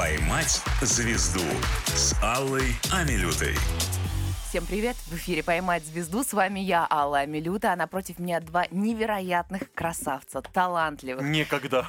«Поймать 0.00 0.62
звезду» 0.80 1.44
с 1.88 2.16
Аллой 2.22 2.74
Амилютой. 2.90 3.54
Всем 4.48 4.64
привет! 4.64 4.96
В 4.96 5.16
эфире 5.16 5.42
«Поймать 5.42 5.84
звезду». 5.84 6.24
С 6.24 6.32
вами 6.32 6.58
я, 6.58 6.86
Алла 6.90 7.18
Амилюта, 7.18 7.74
а 7.74 7.76
напротив 7.76 8.18
меня 8.18 8.40
два 8.40 8.64
невероятных 8.70 9.70
красавца, 9.74 10.40
талантливых. 10.40 11.22
Некогда. 11.22 11.86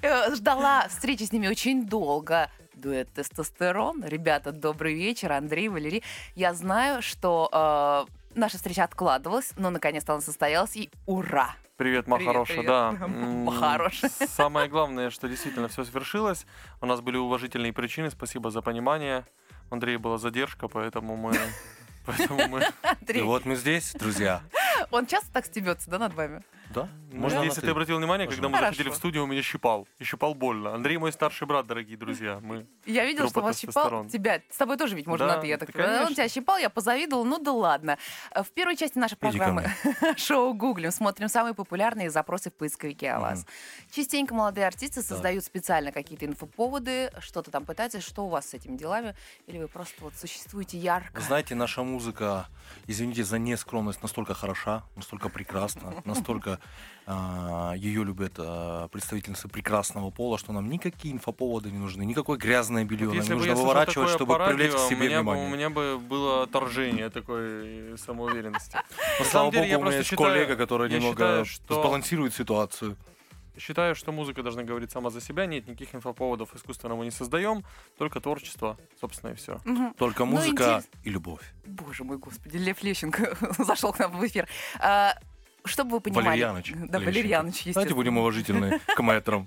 Э, 0.00 0.34
Ждала 0.34 0.88
встречи 0.88 1.24
с 1.24 1.32
ними 1.32 1.48
очень 1.48 1.84
долго. 1.84 2.50
Дуэт 2.72 3.12
«Тестостерон». 3.12 4.02
Ребята, 4.02 4.50
добрый 4.52 4.94
вечер. 4.94 5.32
Андрей, 5.32 5.68
Валерий. 5.68 6.02
Я 6.34 6.54
знаю, 6.54 7.02
что 7.02 8.06
э, 8.08 8.38
наша 8.38 8.56
встреча 8.56 8.84
откладывалась, 8.84 9.52
но 9.58 9.68
наконец-то 9.68 10.14
она 10.14 10.22
состоялась, 10.22 10.76
и 10.76 10.90
ура! 11.04 11.54
Привет, 11.82 12.04
Привет, 12.04 12.24
Махароша, 12.26 12.52
привет. 12.52 12.66
да. 12.66 12.92
Махароша. 13.08 14.06
М, 14.20 14.28
Самое 14.28 14.68
главное, 14.68 15.10
что 15.10 15.28
действительно 15.28 15.66
все 15.66 15.82
свершилось. 15.82 16.46
У 16.80 16.86
нас 16.86 17.00
были 17.00 17.16
уважительные 17.16 17.72
причины, 17.72 18.08
спасибо 18.08 18.52
за 18.52 18.62
понимание. 18.62 19.26
У 19.68 19.74
Андрея 19.74 19.98
была 19.98 20.16
задержка, 20.16 20.68
поэтому 20.68 21.16
мы... 21.16 21.36
Поэтому 22.06 22.46
мы... 22.46 22.60
И 22.60 22.64
Андрей, 22.82 23.22
вот 23.22 23.44
мы 23.46 23.56
здесь, 23.56 23.94
друзья. 23.94 24.42
он 24.92 25.06
часто 25.06 25.32
так 25.32 25.44
стебется, 25.46 25.90
да, 25.90 25.98
над 25.98 26.14
вами? 26.14 26.42
Да? 26.72 26.88
Может, 27.12 27.38
на 27.38 27.44
если 27.44 27.60
«ты». 27.60 27.70
обратил 27.70 27.98
внимание, 27.98 28.26
когда 28.26 28.48
мы 28.48 28.54
Хорошо. 28.54 28.72
заходили 28.72 28.92
в 28.92 28.96
студию, 28.96 29.22
он 29.24 29.30
меня 29.30 29.42
щипал. 29.42 29.86
И 29.98 30.04
щипал 30.04 30.34
больно. 30.34 30.74
Андрей 30.74 30.96
мой 30.96 31.12
старший 31.12 31.46
брат, 31.46 31.66
дорогие 31.66 31.96
друзья. 31.96 32.40
Мы... 32.42 32.66
Я 32.86 33.04
видела, 33.04 33.28
что 33.28 33.40
вас 33.40 33.58
щипал. 33.58 34.06
Тебя, 34.06 34.40
с 34.50 34.56
тобой 34.56 34.76
тоже 34.76 34.96
ведь 34.96 35.06
можно 35.06 35.26
Да, 35.26 35.36
на 35.36 35.40
ты, 35.40 35.46
я 35.46 35.58
так 35.58 35.72
да, 35.72 35.78
понимаю. 35.82 36.06
Он 36.06 36.14
тебя 36.14 36.28
щипал, 36.28 36.58
я 36.58 36.70
позавидовала, 36.70 37.24
ну 37.24 37.38
да 37.38 37.52
ладно. 37.52 37.98
В 38.34 38.50
первой 38.50 38.76
части 38.76 38.98
нашей 38.98 39.16
программы 39.16 39.70
шоу 40.16 40.54
«Гуглим» 40.54 40.90
смотрим 40.90 41.28
самые 41.28 41.54
популярные 41.54 42.10
запросы 42.10 42.50
в 42.50 42.54
поисковике 42.54 43.12
о 43.12 43.20
вас. 43.20 43.46
Частенько 43.90 44.34
молодые 44.34 44.66
артисты 44.66 45.02
создают 45.02 45.44
специально 45.44 45.92
какие-то 45.92 46.26
инфоповоды, 46.26 47.12
что-то 47.20 47.50
там 47.50 47.64
пытаются. 47.64 48.00
Что 48.00 48.24
у 48.24 48.28
вас 48.28 48.50
с 48.50 48.54
этими 48.54 48.76
делами? 48.76 49.14
Или 49.46 49.58
вы 49.58 49.68
просто 49.68 50.02
вот 50.02 50.14
существуете 50.14 50.78
ярко? 50.78 51.20
Вы 51.20 51.26
знаете, 51.26 51.54
наша 51.54 51.82
музыка, 51.82 52.46
извините 52.86 53.24
за 53.24 53.38
нескромность, 53.38 54.02
настолько 54.02 54.34
хороша, 54.34 54.84
настолько 54.96 55.28
прекрасна, 55.28 55.94
настолько 56.04 56.58
ее 57.76 58.04
любят 58.04 58.34
а, 58.38 58.86
представительницы 58.88 59.48
прекрасного 59.48 60.10
пола, 60.10 60.38
что 60.38 60.52
нам 60.52 60.68
никакие 60.70 61.12
инфоповоды 61.12 61.70
не 61.70 61.78
нужны, 61.78 62.04
никакое 62.04 62.38
грязное 62.38 62.84
белье 62.84 63.08
Вот 63.08 63.14
нам 63.14 63.20
если 63.22 63.32
не 63.34 63.40
бы 63.40 63.46
нужно 63.46 63.60
выворачивать, 63.62 63.94
такое 64.08 64.14
чтобы 64.14 64.38
по 64.38 64.46
привлечь 64.46 64.70
к 64.70 64.74
радио, 64.74 64.88
себе 64.88 64.96
у 64.96 65.02
меня 65.08 65.22
бы- 65.22 65.32
внимание. 65.32 65.46
У 65.46 65.50
меня 65.50 65.70
бы 65.70 65.98
было 65.98 66.42
отторжение 66.44 67.10
такой 67.10 67.98
самоуверенности. 67.98 68.76
Но, 69.18 69.24
На 69.24 69.30
слава 69.30 69.50
богу, 69.50 69.64
у 69.64 69.84
меня 69.84 69.96
есть 69.98 70.14
коллега, 70.14 70.54
который 70.56 70.88
немного 70.90 71.12
считаю, 71.16 71.44
что- 71.44 71.74
сбалансирует 71.74 72.34
ситуацию. 72.34 72.96
Считаю, 73.58 73.94
что 73.94 74.12
музыка 74.12 74.42
должна 74.42 74.62
говорить 74.62 74.92
сама 74.92 75.10
за 75.10 75.20
себя, 75.20 75.44
нет 75.46 75.66
никаких 75.66 75.94
инфоповодов 75.94 76.54
искусственно 76.54 76.94
мы 76.94 77.04
не 77.04 77.10
создаем, 77.10 77.64
только 77.98 78.18
творчество, 78.20 78.78
собственно, 79.00 79.32
и 79.32 79.34
все. 79.34 79.60
Мгм. 79.64 79.92
Только 79.94 80.24
Ну, 80.24 80.30
музыка 80.36 80.62
интерес- 80.80 80.88
и 81.04 81.10
любовь. 81.10 81.42
Боже 81.66 82.04
мой, 82.04 82.16
господи, 82.16 82.56
Лев 82.56 82.82
Лещенко 82.82 83.36
зашел 83.58 83.92
к 83.92 83.98
нам 83.98 84.12
в 84.12 84.24
эфир. 84.26 84.48
А, 84.80 85.14
чтобы 85.64 85.92
вы 85.92 86.00
понимали... 86.00 86.26
Валерьяныч. 86.26 86.72
Да. 86.88 86.98
Валерьяныч, 86.98 87.64
Давайте 87.66 87.94
будем 87.94 88.18
уважительны 88.18 88.80
к 88.94 89.02
мэтрам. 89.02 89.46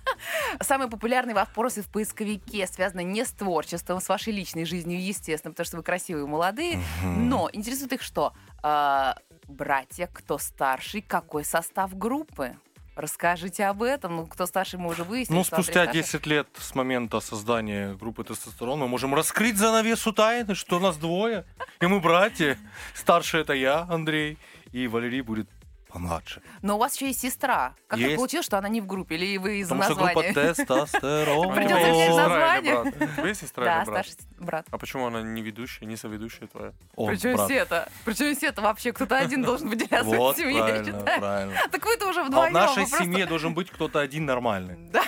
Самые 0.60 0.88
популярные 0.88 1.34
вопросы 1.34 1.82
в 1.82 1.88
поисковике 1.88 2.66
связаны 2.66 3.04
не 3.04 3.24
с 3.24 3.32
творчеством, 3.32 4.00
с 4.00 4.08
вашей 4.08 4.32
личной 4.32 4.64
жизнью, 4.64 5.02
естественно, 5.02 5.52
потому 5.52 5.66
что 5.66 5.76
вы 5.76 5.82
красивые 5.82 6.24
и 6.24 6.28
молодые. 6.28 6.80
Но 7.02 7.50
интересует 7.52 7.92
их 7.92 8.02
что? 8.02 8.32
А, 8.62 9.16
братья, 9.46 10.08
кто 10.12 10.38
старший, 10.38 11.02
какой 11.02 11.44
состав 11.44 11.96
группы? 11.96 12.56
Расскажите 12.96 13.66
об 13.66 13.82
этом. 13.82 14.16
Ну, 14.16 14.26
кто 14.26 14.46
старше, 14.46 14.78
мы 14.78 14.88
уже 14.88 15.04
выяснили. 15.04 15.36
Ну, 15.36 15.44
спустя 15.44 15.84
старше. 15.84 15.92
10 15.92 16.26
лет 16.26 16.48
с 16.58 16.74
момента 16.74 17.20
создания 17.20 17.92
группы 17.92 18.24
«Тестостерон» 18.24 18.78
мы 18.78 18.88
можем 18.88 19.14
раскрыть 19.14 19.58
занавесу 19.58 20.14
тайны, 20.14 20.54
что 20.54 20.80
нас 20.80 20.96
двое, 20.96 21.44
и 21.82 21.86
мы 21.86 22.00
братья. 22.00 22.56
Старший 22.94 23.42
это 23.42 23.52
я, 23.52 23.86
Андрей, 23.90 24.38
и 24.76 24.88
Валерий 24.88 25.22
будет 25.22 25.48
помладше. 25.88 26.42
Но 26.60 26.76
у 26.76 26.78
вас 26.78 26.94
еще 26.96 27.06
есть 27.06 27.20
сестра. 27.20 27.74
Как 27.86 27.98
так 27.98 28.00
Есть. 28.00 28.16
получилось, 28.16 28.44
что 28.44 28.58
она 28.58 28.68
не 28.68 28.82
в 28.82 28.86
группе? 28.86 29.14
Или 29.14 29.38
вы 29.38 29.58
из-за 29.60 29.74
Потому 29.74 29.94
что 29.94 30.04
группа 30.04 30.22
названия? 30.22 30.54
«Тестостерон». 30.54 31.58
Есть 31.58 31.70
сестра 32.06 32.28
название. 32.28 32.60
или 32.60 32.82
брат? 32.82 32.86
У 32.86 33.16
тебя 33.16 33.28
есть 33.28 33.40
сестра 33.40 33.64
Да, 33.64 33.76
или 33.82 33.84
брат? 33.86 34.06
старший 34.06 34.28
брат. 34.38 34.66
А 34.70 34.78
почему 34.78 35.06
она 35.06 35.22
не 35.22 35.40
ведущая, 35.40 35.86
не 35.86 35.96
соведущая 35.96 36.48
твоя? 36.48 36.72
Причем 36.96 37.36
брат. 37.36 37.48
Сета? 37.48 37.88
Причем 38.04 38.34
Сета 38.34 38.60
вообще 38.60 38.92
кто-то 38.92 39.16
один 39.16 39.42
должен 39.42 39.68
выделяться 39.70 40.04
в 40.04 40.36
семье, 40.36 40.56
я 40.56 40.62
правильно, 40.64 40.84
считаю. 40.98 41.20
правильно. 41.20 41.54
Так 41.70 41.84
вы-то 41.86 42.08
уже 42.10 42.20
А 42.20 42.24
вдвоем. 42.24 42.50
в 42.50 42.54
нашей 42.54 42.86
семье 42.86 43.24
должен 43.26 43.54
быть 43.54 43.70
кто-то 43.70 44.00
один 44.00 44.26
нормальный. 44.26 44.76
Да. 44.92 45.02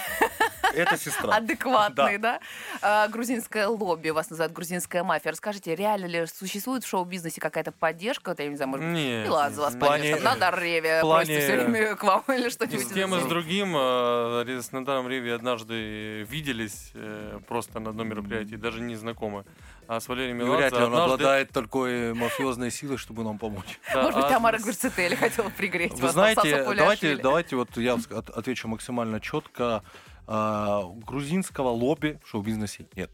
Это 0.75 0.97
сестра. 0.97 1.34
адекватный, 1.34 2.19
да? 2.19 2.41
А, 2.83 3.09
грузинское 3.09 3.67
лобби, 3.69 4.11
вас 4.11 4.31
называют 4.31 4.53
грузинская 4.53 5.03
мафия. 5.05 5.33
Расскажите, 5.33 5.75
реально 5.75 6.06
ли 6.06 6.27
существует 6.27 6.84
в 6.84 6.89
шоу-бизнесе 6.89 7.41
какая-то 7.41 7.73
поддержка? 7.73 8.34
Я 8.39 8.49
не 8.49 8.56
знаю, 8.56 8.71
может 8.71 8.87
быть, 8.87 8.95
Нет. 8.97 9.27
Меладзе 9.27 9.61
вас 9.61 9.75
поддержит, 9.77 10.23
Надар 10.25 10.59
Реве 10.61 11.01
в 11.01 11.03
плане- 11.03 11.27
просит 11.27 11.43
все 11.45 11.56
время 11.67 11.97
к 11.97 12.03
вам 12.05 12.25
или 12.29 12.47
И 12.47 12.51
что-нибудь. 12.51 12.87
с 12.89 12.93
тем 12.93 13.15
и 13.15 13.21
с 13.21 13.25
другим 13.25 13.75
э, 13.77 14.61
с 14.62 14.73
Надаром 14.73 15.09
Реви 15.09 15.31
однажды 15.31 16.23
виделись 16.25 16.91
э, 16.95 17.39
просто 17.47 17.81
на 17.81 17.91
одном 17.91 18.09
мероприятии, 18.09 18.56
даже 18.56 18.81
не 18.81 18.97
знакомы. 18.97 19.45
А 19.87 20.00
с 20.00 20.09
Валерием 20.09 20.41
И 20.41 20.45
Меладзе 20.45 20.59
вряд 20.69 20.73
ли 20.73 20.79
он 20.79 20.85
однажды- 20.85 21.05
обладает 21.15 21.50
такой 21.50 22.12
мафиозной 22.15 22.71
силой, 22.71 22.99
чтобы 22.99 23.25
нам 23.25 23.39
помочь. 23.39 23.79
Да, 23.95 24.03
Может 24.03 24.17
быть, 24.17 24.25
а 24.27 24.29
Тамара 24.29 24.59
Гверцетели 24.59 25.15
хотела 25.15 25.49
пригреть 25.49 25.95
Вы 25.95 26.03
вас, 26.03 26.12
знаете, 26.12 26.62
давайте, 26.77 27.17
давайте 27.17 27.56
вот 27.56 27.75
я 27.79 27.95
отвечу 28.35 28.69
максимально 28.69 29.21
четко. 29.21 29.83
А, 30.31 30.84
Грузинского 31.06 31.71
лобби 31.71 32.21
в 32.22 32.28
шоу-бизнесе 32.28 32.87
нет. 32.94 33.11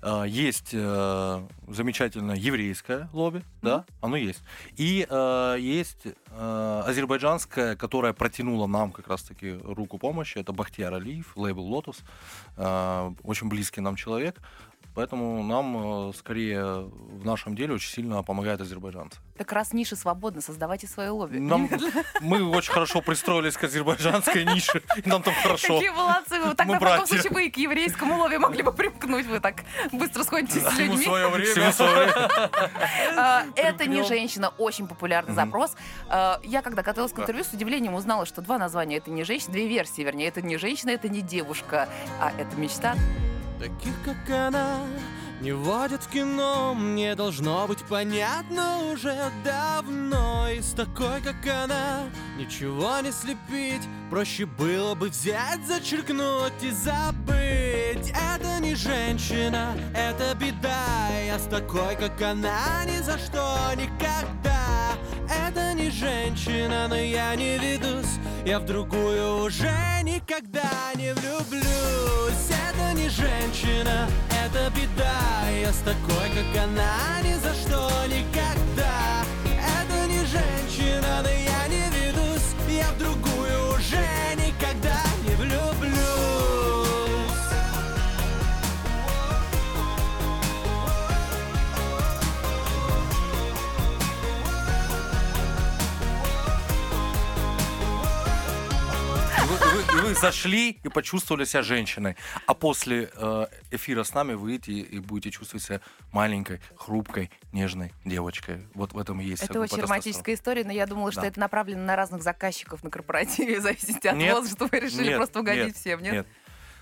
А, 0.00 0.24
Есть 0.24 0.70
э, 0.72 1.46
замечательное 1.66 2.36
еврейское 2.36 3.10
лобби, 3.12 3.42
да, 3.60 3.84
оно 4.00 4.16
есть. 4.16 4.40
И 4.76 5.06
э, 5.08 5.56
есть 5.58 6.06
э, 6.06 6.82
азербайджанское, 6.86 7.76
которое 7.76 8.14
протянуло 8.14 8.66
нам 8.66 8.92
как 8.92 9.08
раз-таки 9.08 9.58
руку 9.62 9.98
помощи. 9.98 10.38
Это 10.38 10.52
Бахтияр 10.52 10.94
Алиев, 10.94 11.36
лейбл. 11.36 11.84
Э, 12.56 13.12
очень 13.24 13.48
близкий 13.48 13.82
нам 13.82 13.96
человек. 13.96 14.40
Поэтому 14.98 15.44
нам 15.44 16.08
э, 16.08 16.12
скорее 16.12 16.90
в 16.90 17.24
нашем 17.24 17.54
деле 17.54 17.74
очень 17.74 17.88
сильно 17.92 18.24
помогают 18.24 18.60
азербайджанцы. 18.60 19.20
Так 19.36 19.52
раз 19.52 19.72
ниша 19.72 19.94
свободна, 19.94 20.40
создавайте 20.40 20.88
свое 20.88 21.10
лобби. 21.10 21.38
Нам, 21.38 21.70
мы 22.20 22.42
очень 22.50 22.72
хорошо 22.72 23.00
пристроились 23.00 23.56
к 23.56 23.62
азербайджанской 23.62 24.44
нише, 24.44 24.82
и 24.96 25.08
нам 25.08 25.22
там 25.22 25.34
хорошо. 25.40 25.74
Какие 25.76 25.90
молодцы! 25.90 26.40
Вы 26.40 26.52
так 26.56 26.66
Мы 26.66 26.72
на 26.74 26.80
таком 26.80 26.96
братья. 26.96 27.06
случае 27.06 27.30
вы 27.32 27.46
и 27.46 27.50
к 27.52 27.58
еврейскому 27.58 28.16
лобби 28.16 28.38
могли 28.38 28.64
бы 28.64 28.72
примкнуть. 28.72 29.26
Вы 29.26 29.38
так 29.38 29.62
быстро 29.92 30.24
сходитесь 30.24 30.62
с 30.62 30.72
Всему 30.72 30.94
людьми. 30.94 31.04
свое 31.04 31.28
время. 31.28 31.52
Всему 31.52 31.72
свое 31.72 31.94
время. 31.94 32.30
А, 33.16 33.44
Это 33.54 33.86
не 33.86 34.02
женщина, 34.02 34.48
очень 34.58 34.88
популярный 34.88 35.32
запрос. 35.32 35.76
А, 36.08 36.40
Я, 36.42 36.60
когда 36.60 36.82
готовилась 36.82 37.12
к 37.12 37.20
интервью, 37.20 37.44
с 37.44 37.52
удивлением 37.52 37.94
узнала, 37.94 38.26
что 38.26 38.42
два 38.42 38.58
названия 38.58 38.96
это 38.96 39.12
не 39.12 39.22
женщина, 39.22 39.52
две 39.52 39.68
версии, 39.68 40.02
вернее, 40.02 40.26
это 40.26 40.42
не 40.42 40.56
женщина, 40.56 40.90
это 40.90 41.08
не 41.08 41.20
девушка, 41.20 41.88
а 42.20 42.32
это 42.36 42.56
мечта. 42.56 42.96
Таких, 43.58 43.94
как 44.04 44.30
она, 44.30 44.78
не 45.40 45.50
водят 45.50 46.04
в 46.04 46.08
кино. 46.08 46.74
Мне 46.74 47.16
должно 47.16 47.66
быть 47.66 47.82
понятно 47.84 48.92
уже 48.92 49.16
давно. 49.44 50.48
И 50.48 50.60
с 50.60 50.72
такой, 50.72 51.20
как 51.20 51.36
она, 51.46 52.04
ничего 52.36 53.00
не 53.00 53.10
слепить. 53.10 53.82
Проще 54.10 54.46
было 54.46 54.94
бы 54.94 55.08
взять, 55.08 55.66
зачеркнуть 55.66 56.62
и 56.62 56.70
забыть. 56.70 58.12
Это 58.12 58.60
не 58.60 58.76
женщина, 58.76 59.74
это 59.92 60.36
беда. 60.36 61.08
Я 61.26 61.38
с 61.38 61.46
такой, 61.46 61.96
как 61.96 62.20
она, 62.22 62.84
ни 62.86 62.98
за 63.02 63.18
что 63.18 63.58
никогда 63.74 64.38
Это 65.28 65.74
не 65.74 65.90
женщина, 65.90 66.86
но 66.88 66.96
я 66.96 67.34
не 67.34 67.58
ведусь. 67.58 68.18
Я 68.44 68.60
в 68.60 68.64
другую 68.64 69.44
уже 69.44 69.70
никогда 70.02 70.92
не 70.94 71.12
влюблюсь. 71.14 72.50
Это 72.50 72.94
не 72.94 73.08
женщина, 73.08 74.08
это 74.30 74.70
беда. 74.74 75.48
Я 75.60 75.72
с 75.72 75.78
такой, 75.78 76.28
как 76.30 76.64
она, 76.64 77.20
ни 77.22 77.34
за 77.34 77.54
что 77.54 77.90
никогда 78.06 78.67
зашли 100.20 100.78
и 100.82 100.88
почувствовали 100.88 101.44
себя 101.44 101.62
женщиной. 101.62 102.16
А 102.46 102.54
после 102.54 103.10
э, 103.14 103.46
эфира 103.70 104.02
с 104.02 104.12
нами 104.14 104.34
выйдете 104.34 104.72
и 104.72 104.98
будете 104.98 105.30
чувствовать 105.30 105.64
себя 105.64 105.80
маленькой, 106.12 106.60
хрупкой, 106.76 107.30
нежной 107.52 107.92
девочкой. 108.04 108.66
Вот 108.74 108.92
в 108.92 108.98
этом 108.98 109.20
и 109.20 109.24
есть. 109.24 109.42
Это 109.42 109.60
очень 109.60 109.80
романтическая 109.80 110.34
история, 110.34 110.64
но 110.64 110.72
я 110.72 110.86
думала, 110.86 111.12
что 111.12 111.22
Да. 111.22 111.28
это 111.28 111.40
направлено 111.40 111.82
на 111.82 111.96
разных 111.96 112.22
заказчиков 112.22 112.82
на 112.82 112.90
корпоративе, 112.90 113.60
в 113.60 113.62
зависимости 113.62 114.06
от 114.06 114.16
Нет, 114.16 114.34
возраста. 114.34 114.66
Вы 114.70 114.80
решили 114.80 115.08
нет, 115.08 115.16
просто 115.16 115.40
угодить 115.40 115.66
нет, 115.66 115.76
всем, 115.76 116.02
нет? 116.02 116.12
Нет. 116.12 116.26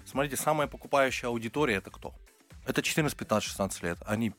Смотрите, 0.05 0.37
самая 0.37 0.67
покупающая 0.69 1.29
аудитория 1.29 1.77
это 1.77 1.91
кто? 1.91 2.15
Это 2.65 2.83
14, 2.83 3.17
15, 3.17 3.49
16 3.49 3.83
лет. 3.83 3.99
Они 4.06 4.33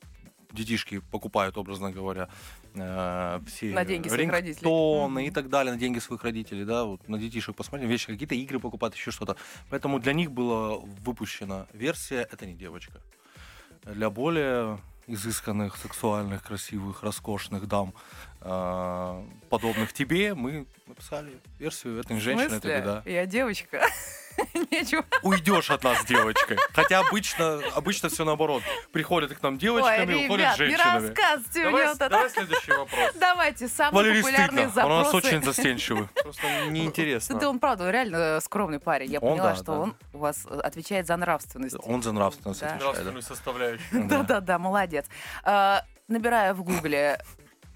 детишки 0.51 0.99
покупают, 0.99 1.57
образно 1.57 1.91
говоря, 1.91 2.29
э, 2.73 3.39
все 3.47 3.73
На 3.73 3.85
деньги 3.85 4.07
своих 4.07 4.31
родителей. 4.31 4.61
рингтоны 4.63 5.27
и 5.27 5.31
так 5.31 5.49
далее, 5.49 5.73
на 5.73 5.79
деньги 5.79 5.99
своих 5.99 6.23
родителей, 6.23 6.65
да, 6.65 6.83
вот 6.85 7.07
на 7.07 7.17
детишек 7.17 7.55
посмотрим, 7.55 7.89
вещи, 7.89 8.07
какие-то 8.07 8.35
игры 8.35 8.59
покупают, 8.59 8.95
еще 8.95 9.11
что-то. 9.11 9.35
Поэтому 9.69 9.99
для 9.99 10.13
них 10.13 10.31
была 10.31 10.77
выпущена 10.77 11.67
версия 11.73 12.27
«Это 12.31 12.45
не 12.45 12.53
девочка». 12.53 13.01
Для 13.83 14.09
более 14.09 14.79
изысканных, 15.07 15.77
сексуальных, 15.77 16.43
красивых, 16.43 17.01
роскошных 17.03 17.67
дам, 17.67 17.93
э, 18.41 19.25
подобных 19.49 19.93
тебе, 19.93 20.33
мы 20.35 20.65
написали 20.85 21.39
версию 21.59 21.99
«Это 21.99 22.13
не 22.13 22.19
женщина, 22.19 22.55
это 22.55 22.67
беда». 22.67 23.03
Я 23.05 23.25
девочка. 23.25 23.81
Нечего. 24.71 25.03
Уйдешь 25.23 25.69
от 25.71 25.83
нас 25.83 26.03
девочкой. 26.05 26.57
Хотя 26.73 26.99
обычно, 26.99 27.61
обычно 27.75 28.09
все 28.09 28.23
наоборот. 28.25 28.63
Приходят 28.91 29.33
к 29.33 29.41
нам 29.41 29.57
девочками, 29.57 30.13
Ой, 30.13 30.25
уходят 30.25 30.39
ребят, 30.45 30.59
не 30.59 30.65
женщинами. 30.67 31.07
рассказывайте 31.07 31.59
мне 31.59 31.63
Давай, 31.71 31.85
вот 31.87 31.95
это. 31.95 32.09
давай 32.09 32.29
следующий 32.29 32.71
вопрос. 32.71 33.11
Давайте, 33.15 33.67
самые 33.67 33.93
Валерий 34.03 34.21
популярные 34.21 34.65
стыдно, 34.69 34.85
он 34.85 34.91
у 34.91 34.95
нас 34.97 35.05
запросы. 35.11 35.27
очень 35.27 35.43
застенчивый. 35.43 36.07
Просто 36.23 36.65
неинтересно. 36.69 37.39
Да 37.39 37.49
он, 37.49 37.59
правда, 37.59 37.89
реально 37.91 38.39
скромный 38.41 38.79
парень. 38.79 39.11
Я 39.11 39.19
Он, 39.19 39.31
поняла, 39.33 39.49
да, 39.49 39.55
что 39.55 39.65
да. 39.65 39.79
он 39.79 39.95
у 40.13 40.17
вас 40.19 40.45
отвечает 40.45 41.07
за 41.07 41.17
нравственность. 41.17 41.75
Он 41.83 42.03
за 42.03 42.11
нравственность 42.11 42.59
Да. 42.61 42.67
отвечает. 42.67 42.83
Нравственную 42.93 43.21
составляющую. 43.23 44.07
Да. 44.07 44.17
Да-да-да, 44.19 44.59
молодец. 44.59 45.05
А, 45.43 45.83
Набираю 46.07 46.53
в 46.55 46.63
гугле 46.63 47.19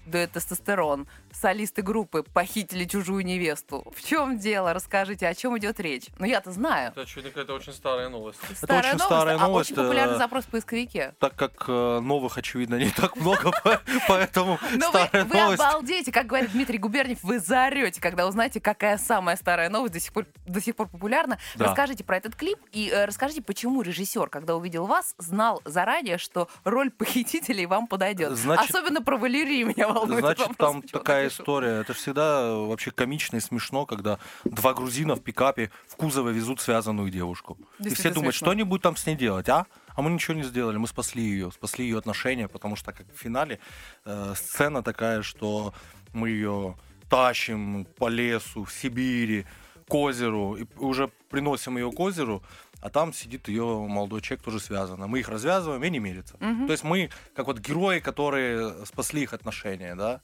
дуэт 0.06 0.32
тестостерон. 0.32 1.06
Солисты 1.34 1.82
группы 1.82 2.22
похитили 2.22 2.84
чужую 2.84 3.24
невесту. 3.24 3.84
В 3.96 4.02
чем 4.06 4.38
дело? 4.38 4.72
Расскажите, 4.72 5.26
о 5.26 5.34
чем 5.34 5.56
идет 5.58 5.80
речь? 5.80 6.06
Ну, 6.18 6.26
я-то 6.26 6.52
знаю. 6.52 6.90
Это 6.92 7.02
очевидно 7.02 7.30
какая-то 7.30 7.54
очень 7.54 7.72
старая 7.72 8.08
новость. 8.08 8.38
Старая 8.56 8.94
очень 8.94 9.04
старая 9.04 9.36
а 9.36 9.48
новость, 9.48 9.70
очень 9.72 9.82
популярный 9.82 10.14
э, 10.16 10.18
запрос 10.18 10.44
в 10.44 10.48
поисковике. 10.48 11.14
Так 11.18 11.34
как 11.34 11.64
э, 11.68 12.00
новых, 12.00 12.38
очевидно, 12.38 12.76
не 12.76 12.90
так 12.90 13.16
много, 13.16 13.50
по- 13.62 13.80
поэтому 14.08 14.58
Но 14.72 14.90
вы, 14.90 14.98
старая 14.98 15.24
вы 15.24 15.36
новость. 15.36 15.62
обалдеете, 15.62 16.12
как 16.12 16.26
говорит 16.26 16.52
Дмитрий 16.52 16.78
Губерниев, 16.78 17.22
вы 17.22 17.38
заорете, 17.38 18.00
когда 18.00 18.26
узнаете, 18.26 18.60
какая 18.60 18.98
самая 18.98 19.36
старая 19.36 19.68
новость 19.70 19.94
до 19.94 20.00
сих 20.00 20.12
пор, 20.12 20.26
до 20.46 20.60
сих 20.60 20.76
пор 20.76 20.88
популярна. 20.88 21.38
Да. 21.56 21.66
Расскажите 21.66 22.04
про 22.04 22.16
этот 22.16 22.36
клип 22.36 22.58
и 22.72 22.88
э, 22.90 23.04
расскажите, 23.04 23.42
почему 23.42 23.82
режиссер, 23.82 24.28
когда 24.28 24.56
увидел 24.56 24.86
вас, 24.86 25.14
знал 25.18 25.62
заранее, 25.64 26.18
что 26.18 26.48
роль 26.64 26.90
похитителей 26.90 27.66
вам 27.66 27.86
подойдет. 27.86 28.32
Значит- 28.32 28.70
Особенно 28.70 29.02
про 29.02 29.16
Валерию 29.16 29.66
меня 29.68 29.88
волнует. 29.88 30.20
Значит, 30.20 30.48
вопрос, 30.48 30.56
там 30.56 30.82
почему 30.82 31.00
такая 31.24 31.42
история. 31.42 31.80
Это 31.80 31.92
всегда 31.94 32.42
э, 32.42 32.66
вообще 32.66 32.90
комично 32.90 33.36
и 33.36 33.40
смешно, 33.40 33.86
когда 33.86 34.18
два 34.44 34.74
грузина 34.74 35.14
в 35.14 35.22
пикапе 35.22 35.70
в 35.88 35.96
кузове 35.96 36.32
везут 36.32 36.60
связанную 36.60 37.10
девушку. 37.10 37.58
И 37.78 37.88
все 37.90 38.10
думают, 38.10 38.34
смешно. 38.34 38.48
что-нибудь 38.48 38.82
там 38.82 38.96
с 38.96 39.06
ней 39.06 39.16
делать, 39.16 39.48
а? 39.48 39.66
А 39.94 40.02
мы 40.02 40.10
ничего 40.10 40.34
не 40.34 40.42
сделали, 40.42 40.78
мы 40.78 40.88
спасли 40.88 41.22
ее, 41.22 41.50
спасли 41.52 41.84
ее 41.84 41.98
отношения, 41.98 42.48
потому 42.48 42.76
что 42.76 42.92
как 42.92 43.06
в 43.14 43.18
финале 43.18 43.58
э, 44.04 44.34
сцена 44.36 44.82
такая, 44.82 45.22
что 45.22 45.74
мы 46.12 46.30
ее 46.30 46.76
тащим 47.08 47.84
по 47.98 48.08
лесу, 48.08 48.64
в 48.64 48.72
Сибири, 48.72 49.44
к 49.86 49.94
озеру, 49.94 50.56
и 50.56 50.66
уже 50.78 51.10
приносим 51.28 51.76
ее 51.76 51.90
к 51.92 52.00
озеру, 52.00 52.42
а 52.80 52.88
там 52.88 53.12
сидит 53.12 53.48
ее 53.48 53.64
молодой 53.64 54.20
человек, 54.22 54.44
тоже 54.44 54.58
связан. 54.58 55.00
Мы 55.00 55.20
их 55.20 55.28
развязываем 55.28 55.84
и 55.84 55.90
не 55.90 56.00
мирятся. 56.00 56.36
Мгм. 56.40 56.66
То 56.66 56.72
есть 56.72 56.84
мы 56.84 57.10
как 57.34 57.46
вот 57.46 57.58
герои, 57.58 58.00
которые 58.00 58.86
спасли 58.86 59.22
их 59.22 59.32
отношения, 59.32 59.94
да. 59.94 60.20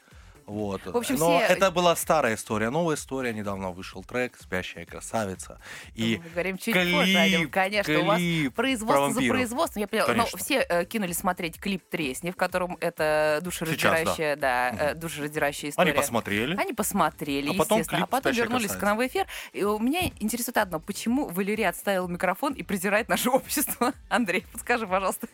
Вот. 0.48 0.80
В 0.86 0.96
общем, 0.96 1.16
Но 1.16 1.38
все- 1.38 1.46
это 1.46 1.70
была 1.70 1.94
старая 1.94 2.34
история. 2.34 2.70
Новая 2.70 2.96
история. 2.96 3.34
Недавно 3.34 3.70
вышел 3.70 4.02
трек 4.02 4.34
«Спящая 4.40 4.86
красавица». 4.86 5.60
И 5.94 6.20
Мы 6.24 6.30
говорим 6.30 6.56
чуть 6.56 6.72
клип, 6.74 6.96
позже. 6.96 7.48
Конечно, 7.48 8.00
у 8.00 8.04
вас 8.06 8.18
клип 8.18 8.54
про 8.54 8.62
производство 8.62 9.12
за 9.12 9.28
производством. 9.28 9.80
Я 9.82 9.88
поняла. 9.88 10.06
Но 10.08 10.14
Конечно. 10.14 10.38
все 10.38 10.60
э, 10.60 10.84
кинули 10.86 11.12
смотреть 11.12 11.60
клип 11.60 11.82
«Тресни», 11.90 12.30
в 12.30 12.36
котором 12.36 12.78
это 12.80 13.40
душераздирающая, 13.42 14.36
да, 14.36 14.70
э, 14.70 14.94
душераздирающая 14.94 15.70
история. 15.70 15.90
Они 15.90 16.00
посмотрели. 16.00 16.56
Они 16.56 16.72
посмотрели, 16.72 17.50
А 17.50 17.54
потом 17.54 17.78
естественно, 17.80 17.98
а 17.98 18.06
клип 18.06 18.10
потом 18.10 18.32
«Спящая 18.32 18.44
вернулись 18.44 18.66
к 18.70 18.78
красавица». 18.78 18.86
нам 18.86 18.98
в 18.98 19.06
эфир. 19.06 19.26
И 19.52 19.64
у 19.64 19.78
меня 19.78 20.00
интересует 20.18 20.56
одно, 20.56 20.80
почему 20.80 21.28
Валерий 21.28 21.68
отставил 21.68 22.08
микрофон 22.08 22.54
и 22.54 22.62
презирает 22.62 23.08
наше 23.10 23.28
общество? 23.28 23.92
Андрей, 24.08 24.46
подскажи, 24.50 24.86
пожалуйста. 24.86 25.28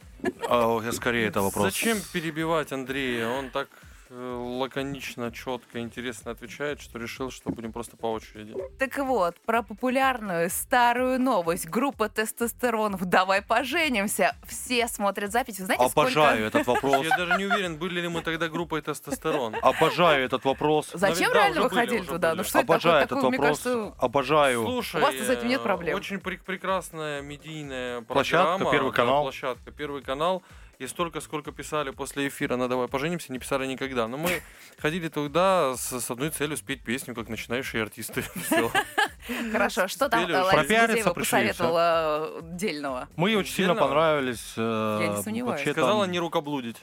А, 0.48 0.80
я 0.82 0.92
скорее 0.92 1.28
это 1.28 1.40
вопрос. 1.40 1.66
Зачем 1.66 1.98
перебивать 2.12 2.72
Андрея? 2.72 3.28
Он 3.28 3.50
так 3.50 3.68
лаконично, 4.14 5.32
четко, 5.32 5.80
интересно 5.80 6.30
отвечает, 6.30 6.80
что 6.80 6.98
решил, 6.98 7.30
что 7.30 7.50
будем 7.50 7.72
просто 7.72 7.96
по 7.96 8.06
очереди. 8.12 8.54
Так 8.78 8.96
вот, 8.98 9.40
про 9.40 9.62
популярную 9.62 10.50
старую 10.50 11.20
новость. 11.20 11.68
Группа 11.68 12.08
тестостеронов 12.08 13.04
«Давай 13.04 13.42
поженимся». 13.42 14.36
Все 14.46 14.86
смотрят 14.88 15.32
запись. 15.32 15.58
Вы 15.58 15.66
знаете, 15.66 15.84
Обожаю 15.84 16.46
этот 16.46 16.66
вопрос. 16.66 17.04
Я 17.04 17.16
даже 17.16 17.36
не 17.38 17.46
уверен, 17.46 17.76
были 17.76 18.00
ли 18.00 18.08
мы 18.08 18.22
тогда 18.22 18.48
группой 18.48 18.80
тестостерон. 18.82 19.56
Обожаю 19.62 20.24
этот 20.24 20.44
вопрос. 20.44 20.86
сколько... 20.88 21.06
Зачем 21.06 21.32
да, 21.32 21.34
реально 21.40 21.50
уже 21.52 21.62
вы 21.62 21.68
были, 21.68 21.78
ходили 21.80 22.00
уже 22.00 22.08
туда? 22.10 22.28
были. 22.30 22.38
Ну 22.38 22.44
что 22.44 22.58
это 22.60 22.72
Обожаю 22.72 22.82
такое? 22.82 23.04
этот 23.04 23.18
такое? 23.18 23.28
Мне 23.30 23.38
вопрос. 23.38 23.58
кажется, 23.62 23.94
Обожаю. 23.98 24.62
Слушай, 24.64 25.00
У 25.00 25.04
вас-то 25.04 25.24
с 25.24 25.28
этим 25.30 25.48
нет 25.48 25.62
проблем. 25.62 25.96
Очень 25.96 26.16
прек- 26.16 26.44
прекрасная 26.44 27.22
медийная 27.22 28.02
Площадка, 28.02 28.46
программа. 28.58 28.72
Первый 28.72 28.90
да, 28.90 28.96
канал. 28.96 29.22
площадка, 29.22 29.70
Первый 29.72 30.02
канал. 30.02 30.42
И 30.78 30.86
столько, 30.86 31.20
сколько 31.20 31.52
писали 31.52 31.90
после 31.90 32.28
эфира 32.28 32.56
на 32.56 32.68
«Давай 32.68 32.88
поженимся», 32.88 33.32
не 33.32 33.38
писали 33.38 33.66
никогда. 33.66 34.08
Но 34.08 34.16
мы 34.16 34.42
ходили 34.78 35.08
туда 35.08 35.74
с, 35.76 36.00
с 36.00 36.10
одной 36.10 36.30
целью 36.30 36.56
спеть 36.56 36.82
песню, 36.82 37.14
как 37.14 37.28
начинающие 37.28 37.82
артисты. 37.82 38.24
Хорошо, 39.52 39.88
что 39.88 40.08
там 40.08 40.28
э. 40.28 40.42
Лариса 40.42 41.14
посоветовала 41.14 42.30
э, 42.38 42.40
дельного? 42.42 43.08
Мы 43.16 43.36
очень 43.36 43.54
сильно 43.54 43.74
понравились. 43.74 44.54
э, 44.56 44.98
Я 45.02 45.08
не 45.08 45.22
сомневаюсь. 45.22 45.60
Сказала 45.60 46.04
не 46.04 46.18
рукоблудить. 46.18 46.76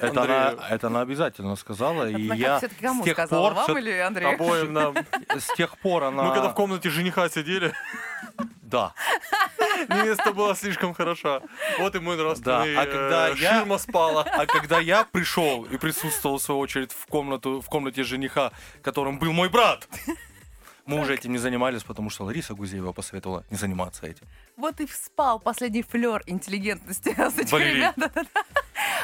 Это 0.00 0.22
она, 0.22 0.54
это 0.68 0.88
она 0.88 1.02
обязательно 1.02 1.54
сказала. 1.54 2.08
И 2.08 2.24
Она 2.26 2.34
я 2.34 2.60
кому 2.80 3.02
с 3.02 3.04
тех 3.04 3.14
сказала? 3.14 3.50
пор 3.54 3.68
Вам 3.68 3.78
или 3.78 3.92
Андрею? 3.98 4.34
Обоим 4.34 4.72
нам. 4.72 4.96
с 5.28 5.54
тех 5.54 5.78
пор 5.78 6.04
она... 6.04 6.24
Мы 6.24 6.34
когда 6.34 6.48
в 6.48 6.54
комнате 6.54 6.90
жениха 6.90 7.28
сидели, 7.28 7.72
Да. 8.74 8.94
невеста 9.88 10.32
была 10.32 10.54
слишком 10.54 10.94
хороша. 10.94 11.40
Вот 11.78 11.94
и 11.94 12.00
мой 12.00 12.16
нравственный 12.16 12.74
Да, 12.74 12.82
а 12.82 12.86
когда 12.86 13.28
э, 13.30 13.34
я- 13.36 13.58
ширма 13.58 13.78
спала. 13.78 14.22
А 14.32 14.46
когда 14.46 14.80
я 14.80 15.04
пришел 15.04 15.64
и 15.64 15.76
присутствовал, 15.76 16.38
в 16.38 16.42
свою 16.42 16.60
очередь, 16.60 16.92
в, 16.92 17.06
комнату, 17.06 17.60
в 17.60 17.66
комнате 17.68 18.02
жениха, 18.04 18.50
которым 18.82 19.18
был 19.18 19.32
мой 19.32 19.48
брат, 19.48 19.88
мы 20.86 21.00
уже 21.00 21.14
этим 21.14 21.32
не 21.32 21.38
занимались, 21.38 21.82
потому 21.84 22.10
что 22.10 22.24
Лариса 22.24 22.54
Гузеева 22.54 22.92
посоветовала 22.92 23.44
не 23.50 23.56
заниматься 23.56 24.06
этим. 24.06 24.26
Вот 24.56 24.80
и 24.80 24.86
вспал 24.86 25.38
последний 25.40 25.82
флер 25.82 26.22
интеллигентности 26.26 27.14
с 27.16 27.38
этих 27.38 27.52
Валерий. 27.52 27.76
ребят. 27.76 27.94
Да-да-да. 27.96 28.42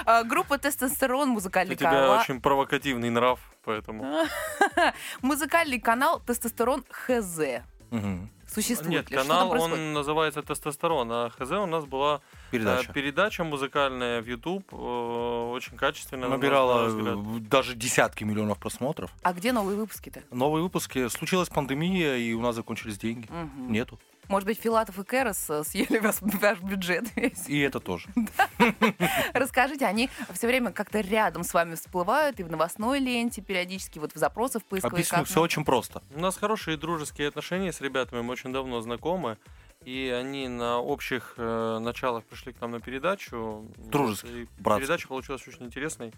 А, 0.05 0.25
Группа 0.25 0.59
«Тестостерон», 0.59 1.31
У 1.31 1.35
музыкальный 1.35 1.77
тебя 1.77 1.91
канал. 1.91 2.19
очень 2.21 2.41
провокативный 2.41 3.11
нрав, 3.11 3.39
поэтому... 3.65 4.27
Музыкальный 5.23 5.81
канал 5.81 6.21
«Тестостерон 6.21 6.85
ХЗ». 6.91 7.63
Мгм. 7.91 8.31
Существует 8.53 9.11
Нет, 9.11 9.21
канал, 9.21 9.53
он 9.53 9.93
называется 9.93 10.43
«Тестостерон», 10.43 11.11
а 11.13 11.31
ХЗ 11.31 11.53
у 11.53 11.67
нас 11.67 11.85
была 11.85 12.17
э, 12.17 12.51
Передача. 12.51 12.93
передача 12.93 13.45
музыкальная 13.45 14.21
в 14.21 14.27
YouTube, 14.27 14.65
э, 14.73 14.77
очень 14.77 15.77
качественная. 15.77 16.29
Набирала 16.29 16.89
э, 16.89 17.41
даже 17.41 17.75
десятки 17.77 18.25
миллионов 18.25 18.59
просмотров. 18.59 19.13
А 19.23 19.33
где 19.33 19.53
новые 19.53 19.77
выпуски-то? 19.77 20.23
Новые 20.33 20.65
выпуски. 20.65 21.09
Случилась 21.09 21.49
пандемия, 21.49 22.17
и 22.17 22.33
у 22.33 22.41
нас 22.41 22.57
закончились 22.57 22.99
деньги. 22.99 23.29
Мгм. 23.31 23.73
Нету. 23.73 24.01
Может 24.31 24.47
быть, 24.47 24.61
Филатов 24.61 24.97
и 24.97 25.03
Керос 25.03 25.51
э, 25.51 25.65
съели 25.65 25.99
ваш, 25.99 26.21
ваш 26.21 26.61
бюджет 26.61 27.05
весь? 27.17 27.49
И 27.49 27.59
это 27.59 27.81
тоже. 27.81 28.09
Расскажите, 29.35 29.87
они 29.87 30.09
все 30.33 30.47
время 30.47 30.71
как-то 30.71 31.01
рядом 31.01 31.43
с 31.43 31.53
вами 31.53 31.75
всплывают 31.75 32.39
и 32.39 32.45
в 32.45 32.51
новостной 32.51 33.01
ленте 33.01 33.43
периодически, 33.43 33.99
вот 33.99 34.15
в 34.15 34.17
запросах 34.17 34.63
в 34.63 34.67
Объясню, 34.73 34.91
поисковиках. 34.91 35.29
все 35.29 35.41
очень 35.41 35.65
просто. 35.65 36.01
У 36.15 36.21
нас 36.21 36.37
хорошие 36.37 36.77
дружеские 36.77 37.27
отношения 37.27 37.73
с 37.73 37.81
ребятами, 37.81 38.21
мы 38.21 38.31
очень 38.33 38.53
давно 38.53 38.81
знакомы. 38.81 39.37
И 39.85 40.09
они 40.17 40.47
на 40.47 40.79
общих 40.79 41.35
э, 41.37 41.79
началах 41.81 42.23
пришли 42.25 42.53
к 42.53 42.61
нам 42.61 42.71
на 42.71 42.81
передачу. 42.81 43.65
И 43.79 44.47
братских. 44.61 44.87
Передача 44.87 45.09
получилась 45.09 45.49
очень 45.49 45.65
интересной. 45.65 46.13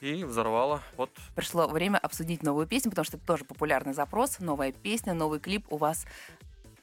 И 0.00 0.24
взорвала. 0.24 0.80
Вот 0.96 1.10
Пришло 1.34 1.66
время 1.68 1.98
обсудить 1.98 2.42
новую 2.42 2.66
песню, 2.66 2.90
потому 2.90 3.04
что 3.04 3.16
это 3.16 3.26
тоже 3.26 3.44
популярный 3.44 3.92
запрос. 3.92 4.38
Новая 4.38 4.72
песня, 4.72 5.12
новый 5.12 5.40
клип. 5.40 5.66
У 5.70 5.76
вас 5.76 6.06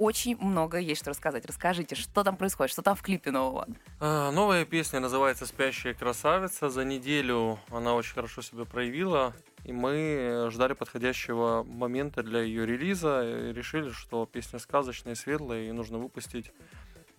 очень 0.02 0.36
много 0.38 0.80
есть 0.80 1.02
что 1.02 1.12
рассказать. 1.12 1.46
Расскажите, 1.46 1.94
что 1.94 2.24
там 2.24 2.36
происходит, 2.36 2.72
что 2.72 2.82
там 2.82 2.96
в 2.96 3.04
клипе 3.04 3.30
нового? 3.30 3.68
А, 4.00 4.32
Новая 4.32 4.66
песня 4.66 5.00
называется 5.00 5.46
«Спящая 5.46 5.94
красавица». 5.94 6.70
За 6.70 6.84
неделю 6.84 7.60
она 7.70 7.94
очень 7.94 8.16
хорошо 8.16 8.42
себя 8.42 8.66
проявила. 8.66 9.36
И 9.64 9.72
мы 9.72 10.48
ждали 10.50 10.74
подходящего 10.74 11.62
момента 11.64 12.24
для 12.24 12.40
ее 12.40 12.66
релиза. 12.66 13.22
И 13.24 13.54
решили, 13.54 13.92
что 13.92 14.26
песня 14.26 14.58
сказочная, 14.58 15.14
светлая, 15.14 15.70
и 15.70 15.72
нужно 15.72 16.00
выпустить 16.00 16.52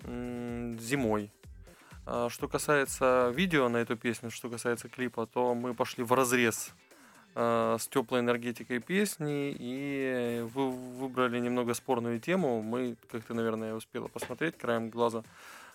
зимой. 0.05 1.33
А 2.05 2.29
Что 2.31 2.49
касается 2.49 3.33
видео 3.33 3.69
на 3.69 3.77
эту 3.77 3.97
песню, 3.97 4.33
что 4.33 4.51
касается 4.51 4.89
клипа, 4.89 5.27
то 5.27 5.55
мы 5.55 5.73
пошли 5.73 6.03
в 6.03 6.13
разрез 6.13 6.73
с 7.35 7.89
теплой 7.89 8.21
энергетикой 8.21 8.79
песни 8.79 9.55
и 9.59 10.45
вы- 10.55 10.71
вы- 10.71 11.03
выбрали 11.03 11.41
немного 11.41 11.75
спорную 11.75 12.21
тему. 12.21 12.63
Мы, 12.63 12.97
как 13.11 13.25
ты, 13.25 13.35
наверное, 13.35 13.75
успела 13.75 14.09
посмотреть 14.09 14.57
краем 14.57 14.91
глаза, 14.91 15.23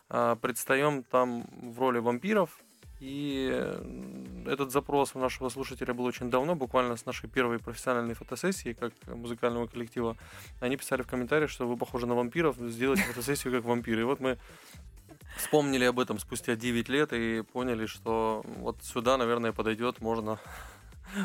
а, 0.09 0.35
предстаем 0.35 1.03
там 1.03 1.45
в 1.61 1.79
роли 1.79 1.99
вампиров. 1.99 2.57
И 2.99 3.49
э, 3.51 4.45
этот 4.47 4.71
запрос 4.71 5.11
у 5.13 5.19
нашего 5.19 5.49
слушателя 5.49 5.93
был 5.93 6.05
очень 6.05 6.31
давно, 6.31 6.55
буквально 6.55 6.97
с 6.97 7.05
нашей 7.05 7.29
первой 7.29 7.59
профессиональной 7.59 8.15
фотосессии, 8.15 8.73
как 8.73 8.91
музыкального 9.05 9.67
коллектива. 9.67 10.17
Они 10.61 10.77
писали 10.77 11.03
в 11.03 11.07
комментариях, 11.07 11.51
что 11.51 11.67
вы 11.67 11.77
похожи 11.77 12.07
на 12.07 12.15
вампиров, 12.15 12.55
сделайте 12.57 13.03
фотосессию 13.13 13.53
как 13.53 13.65
вампиры. 13.65 14.01
И 14.01 14.03
вот 14.03 14.19
мы 14.19 14.39
вспомнили 15.37 15.83
об 15.83 15.99
этом 15.99 16.17
спустя 16.17 16.55
9 16.55 16.89
лет 16.89 17.13
и 17.13 17.43
поняли, 17.43 17.85
что 17.85 18.43
вот 18.57 18.77
сюда, 18.81 19.17
наверное, 19.17 19.51
подойдет, 19.51 20.01
можно 20.01 20.39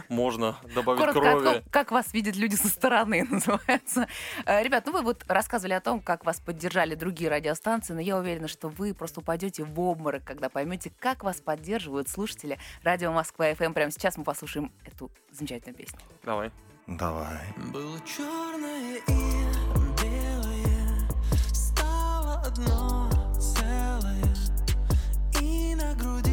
можно 0.09 0.57
добавить 0.75 1.01
Коротко 1.01 1.19
о 1.21 1.23
крови. 1.39 1.45
том, 1.45 1.63
как 1.71 1.91
вас 1.91 2.13
видят 2.13 2.37
люди 2.37 2.55
со 2.55 2.69
стороны, 2.69 3.25
называется. 3.31 4.09
Э, 4.47 4.63
Ребят, 4.63 4.85
ну 4.87 4.93
вы 4.93 5.03
вот 5.03 5.25
рассказывали 5.29 5.75
о 5.75 5.81
том, 5.81 6.01
как 6.01 6.25
вас 6.25 6.41
поддержали 6.41 6.95
другие 6.95 7.31
радиостанции, 7.31 7.93
но 7.95 8.01
я 8.01 8.17
уверена, 8.17 8.49
что 8.49 8.69
вы 8.69 8.95
просто 8.95 9.21
упадете 9.21 9.65
в 9.65 9.81
обморок, 9.81 10.25
когда 10.25 10.49
поймете, 10.49 10.93
как 10.99 11.25
вас 11.25 11.41
поддерживают 11.41 12.09
слушатели 12.09 12.59
радио 12.83 13.13
Москва 13.13 13.53
ФМ. 13.55 13.73
Прямо 13.73 13.91
сейчас 13.91 14.17
мы 14.17 14.25
послушаем 14.25 14.73
эту 14.85 15.11
замечательную 15.31 15.77
песню. 15.77 15.99
Давай. 16.25 16.51
Давай. 16.87 17.39
Было 17.73 17.99
черное 18.01 18.97
и 19.07 19.13
белое, 20.03 21.09
стало 21.53 22.41
одно 22.45 23.09
целое, 23.39 24.35
и 25.41 25.75
на 25.77 25.95
груди 25.95 26.32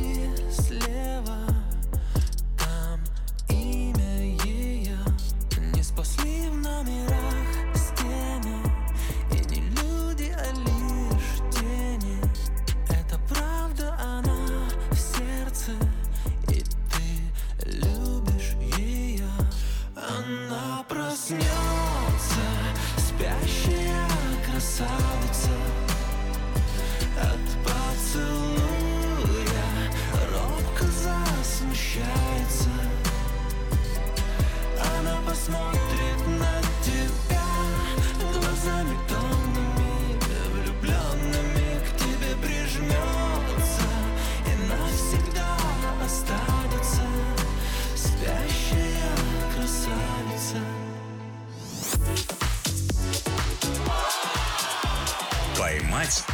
Она 21.30 21.38
проснется, 21.38 21.59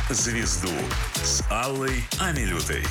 звезду» 0.10 0.70
с 1.16 1.44
Аллой 1.50 2.04
Амилютой. 2.20 2.84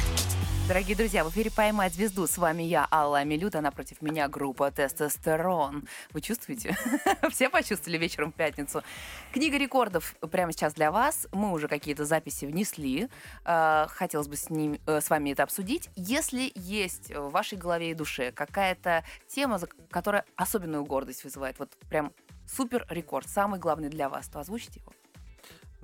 Дорогие 0.66 0.96
друзья, 0.96 1.24
в 1.24 1.30
эфире 1.30 1.50
«Поймать 1.50 1.92
звезду». 1.92 2.26
С 2.26 2.38
вами 2.38 2.62
я, 2.62 2.88
Алла 2.90 3.18
Амилюта, 3.18 3.60
напротив 3.60 4.00
меня 4.00 4.28
группа 4.28 4.70
«Тестостерон». 4.70 5.86
Вы 6.12 6.22
чувствуете? 6.22 6.74
Все 7.30 7.50
почувствовали 7.50 7.98
вечером 7.98 8.32
в 8.32 8.34
пятницу. 8.34 8.82
Книга 9.30 9.58
рекордов 9.58 10.16
прямо 10.32 10.52
сейчас 10.52 10.72
для 10.72 10.90
вас. 10.90 11.28
Мы 11.32 11.52
уже 11.52 11.68
какие-то 11.68 12.06
записи 12.06 12.46
внесли. 12.46 13.08
Э, 13.44 13.86
Хотелось 13.90 14.26
бы 14.26 14.36
с, 14.36 14.48
ним, 14.48 14.78
э, 14.86 15.02
с 15.02 15.10
вами 15.10 15.32
это 15.32 15.42
обсудить. 15.42 15.90
Если 15.96 16.50
есть 16.54 17.14
в 17.14 17.28
вашей 17.28 17.58
голове 17.58 17.90
и 17.90 17.94
душе 17.94 18.32
какая-то 18.32 19.04
тема, 19.28 19.60
которая 19.90 20.24
особенную 20.34 20.86
гордость 20.86 21.24
вызывает, 21.24 21.58
вот 21.58 21.76
прям 21.90 22.10
супер 22.46 22.86
рекорд, 22.88 23.28
самый 23.28 23.60
главный 23.60 23.90
для 23.90 24.08
вас, 24.08 24.28
то 24.28 24.40
озвучите 24.40 24.80
его. 24.80 24.92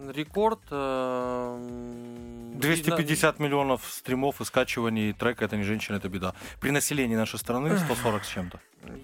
Рекорд... 0.08 0.60
э, 0.70 1.56
м, 1.58 2.58
250 2.58 3.38
миллионов 3.38 3.84
стримов 3.90 4.40
и 4.40 4.44
скачиваний 4.44 5.12
трека 5.12 5.44
«Это 5.44 5.56
не 5.56 5.62
женщина, 5.64 5.96
это 5.96 6.08
беда». 6.08 6.34
При 6.60 6.70
населении 6.70 7.16
нашей 7.16 7.38
страны 7.38 7.76
140 7.84 8.24
с 8.24 8.28
чем-то. 8.28 8.60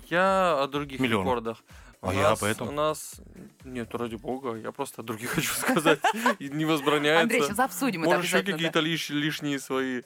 Я 0.08 0.62
о 0.62 0.66
других 0.68 1.00
Миллионов. 1.00 1.26
рекордах. 1.26 1.64
А 2.02 2.08
У 2.08 2.12
я 2.12 2.30
нас- 2.30 2.40
поэтому. 2.40 2.70
У 2.70 2.74
нас... 2.74 3.20
Нет, 3.64 3.94
ради 3.94 4.16
бога, 4.16 4.54
я 4.56 4.72
просто 4.72 5.02
о 5.02 5.04
других 5.04 5.30
хочу 5.34 5.52
сказать. 5.52 6.00
И 6.38 6.48
не 6.48 6.64
возбраняется. 6.64 7.22
Андрей, 7.22 7.42
сейчас 7.42 7.58
обсудим 7.58 8.02
это 8.04 8.16
Может, 8.16 8.24
еще 8.24 8.42
какие-то 8.42 8.80
лиш- 8.80 9.10
лишние 9.12 9.58
свои 9.58 10.02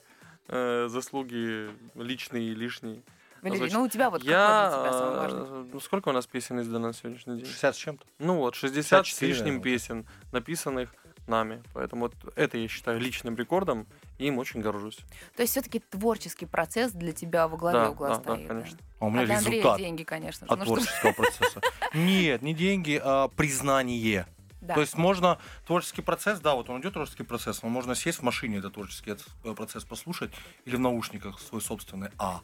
э, 0.47 0.87
заслуги, 0.89 1.69
личные 1.95 2.49
и 2.51 2.55
лишние. 2.55 3.01
Валерий, 3.41 3.57
Значит, 3.59 3.73
ну 3.77 3.83
у 3.83 3.87
тебя 3.89 4.09
вот 4.09 4.23
Я... 4.23 4.69
какой 4.71 4.81
для 4.83 4.89
тебя 4.91 4.99
самый 4.99 5.17
важный? 5.17 5.39
э, 5.41 5.69
ну, 5.73 5.79
сколько 5.79 6.09
у 6.09 6.11
нас 6.11 6.27
песен 6.27 6.59
издано 6.61 6.87
на 6.87 6.93
сегодняшний 6.93 7.37
день? 7.37 7.45
60 7.45 7.75
с 7.75 7.77
чем-то. 7.77 8.05
Ну 8.19 8.35
вот, 8.37 8.55
60 8.55 8.85
с 8.85 8.89
54, 9.09 9.31
лишним 9.31 9.45
наверное. 9.45 9.63
песен, 9.63 10.05
написанных 10.31 10.93
нами. 11.27 11.63
Поэтому 11.73 12.01
вот 12.07 12.15
это 12.35 12.57
я 12.57 12.67
считаю 12.67 12.99
личным 12.99 13.35
рекордом, 13.37 13.87
и 14.17 14.27
им 14.27 14.37
очень 14.37 14.61
горжусь. 14.61 14.97
То 15.35 15.41
есть 15.43 15.51
все-таки 15.53 15.79
творческий 15.79 16.45
процесс 16.45 16.91
для 16.91 17.13
тебя 17.13 17.47
во 17.47 17.57
главе 17.57 17.79
Да, 17.79 17.89
угла 17.91 18.09
да, 18.09 18.15
да, 18.15 18.21
стоит. 18.35 18.47
конечно. 18.47 18.77
А 18.99 19.05
у 19.05 19.09
меня 19.09 19.21
а 19.21 19.25
для 19.25 19.37
Андрея 19.37 19.55
результат 19.57 19.77
деньги, 19.79 20.03
конечно. 20.03 20.47
же. 20.47 20.53
от 20.53 20.59
Ну, 20.59 20.65
что- 20.65 20.75
творческого 20.75 21.11
процесса. 21.13 21.61
Нет, 21.93 22.41
не 22.41 22.53
деньги, 22.53 22.99
а 23.03 23.27
признание. 23.29 24.27
Да. 24.61 24.75
То 24.75 24.81
есть 24.81 24.95
можно 24.95 25.39
творческий 25.65 26.03
процесс, 26.03 26.39
да, 26.39 26.53
вот 26.53 26.69
он 26.69 26.81
идет 26.81 26.93
творческий 26.93 27.23
процесс, 27.23 27.63
но 27.63 27.69
можно 27.69 27.95
сесть 27.95 28.19
в 28.19 28.21
машине 28.23 28.57
этот 28.59 28.73
творческий 28.75 29.15
э, 29.43 29.53
процесс 29.55 29.83
послушать 29.83 30.31
или 30.65 30.75
в 30.75 30.79
наушниках 30.79 31.39
свой 31.39 31.61
собственный. 31.61 32.09
А 32.19 32.41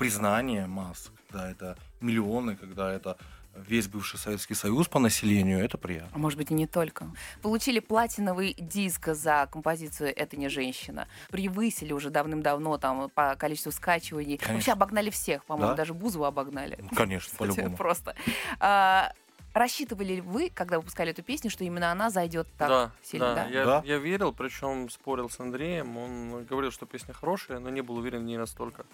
признание 0.00 0.66
масс, 0.66 1.10
когда 1.28 1.50
это 1.50 1.76
миллионы, 2.00 2.56
когда 2.56 2.90
это 2.90 3.18
весь 3.54 3.86
бывший 3.86 4.18
Советский 4.18 4.54
Союз 4.54 4.88
по 4.88 4.98
населению, 4.98 5.62
это 5.62 5.76
приятно. 5.76 6.08
А 6.14 6.18
может 6.18 6.38
быть, 6.38 6.50
и 6.50 6.54
не 6.54 6.66
только. 6.66 7.10
Получили 7.42 7.80
платиновый 7.80 8.54
диск 8.58 9.08
за 9.08 9.46
композицию 9.52 10.16
«Это 10.16 10.38
не 10.38 10.48
женщина». 10.48 11.06
Превысили 11.30 11.92
уже 11.92 12.08
давным-давно 12.08 12.78
там 12.78 13.10
по 13.10 13.36
количеству 13.36 13.72
скачиваний. 13.72 14.38
Конечно. 14.38 14.54
Вообще 14.54 14.72
обогнали 14.72 15.10
всех, 15.10 15.44
по-моему, 15.44 15.72
Да? 15.72 15.76
даже 15.76 15.92
Бузова 15.92 16.28
обогнали. 16.28 16.78
Ну, 16.80 16.96
Конечно, 16.96 17.34
по-любому. 17.38 17.76
Просто. 17.76 18.14
А, 18.58 19.12
Рассчитывали 19.52 20.14
ли 20.14 20.20
вы, 20.20 20.48
когда 20.54 20.78
выпускали 20.78 21.10
эту 21.10 21.24
песню, 21.24 21.50
что 21.50 21.64
именно 21.64 21.90
она 21.90 22.08
зайдет 22.10 22.46
так 22.56 22.68
да, 22.68 22.92
сильно, 23.02 23.34
да? 23.34 23.44
да, 23.44 23.48
Я, 23.50 23.64
Да. 23.64 23.82
я 23.84 23.98
верил, 23.98 24.32
причем 24.32 24.88
спорил 24.90 25.28
с 25.28 25.40
Андреем. 25.40 25.96
Он 25.96 26.44
говорил, 26.44 26.70
что 26.70 26.86
песня 26.86 27.12
хорошая, 27.12 27.58
но 27.58 27.68
не 27.68 27.80
был 27.80 27.96
уверен 27.96 28.20
в 28.20 28.24
ней 28.24 28.36
настолько. 28.38 28.86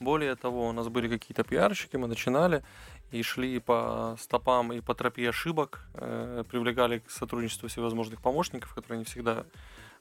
Более 0.00 0.34
того, 0.34 0.68
у 0.68 0.72
нас 0.72 0.88
были 0.88 1.08
какие-то 1.08 1.44
пиарщики, 1.44 1.96
мы 1.96 2.08
начинали 2.08 2.62
и 3.10 3.22
шли 3.22 3.60
по 3.60 4.16
стопам 4.18 4.72
и 4.72 4.80
по 4.80 4.94
тропе 4.94 5.28
ошибок, 5.28 5.86
э, 5.94 6.44
привлекали 6.50 6.98
к 6.98 7.10
сотрудничеству 7.10 7.68
всевозможных 7.68 8.20
помощников, 8.20 8.74
которые 8.74 8.98
не 8.98 9.04
всегда 9.04 9.44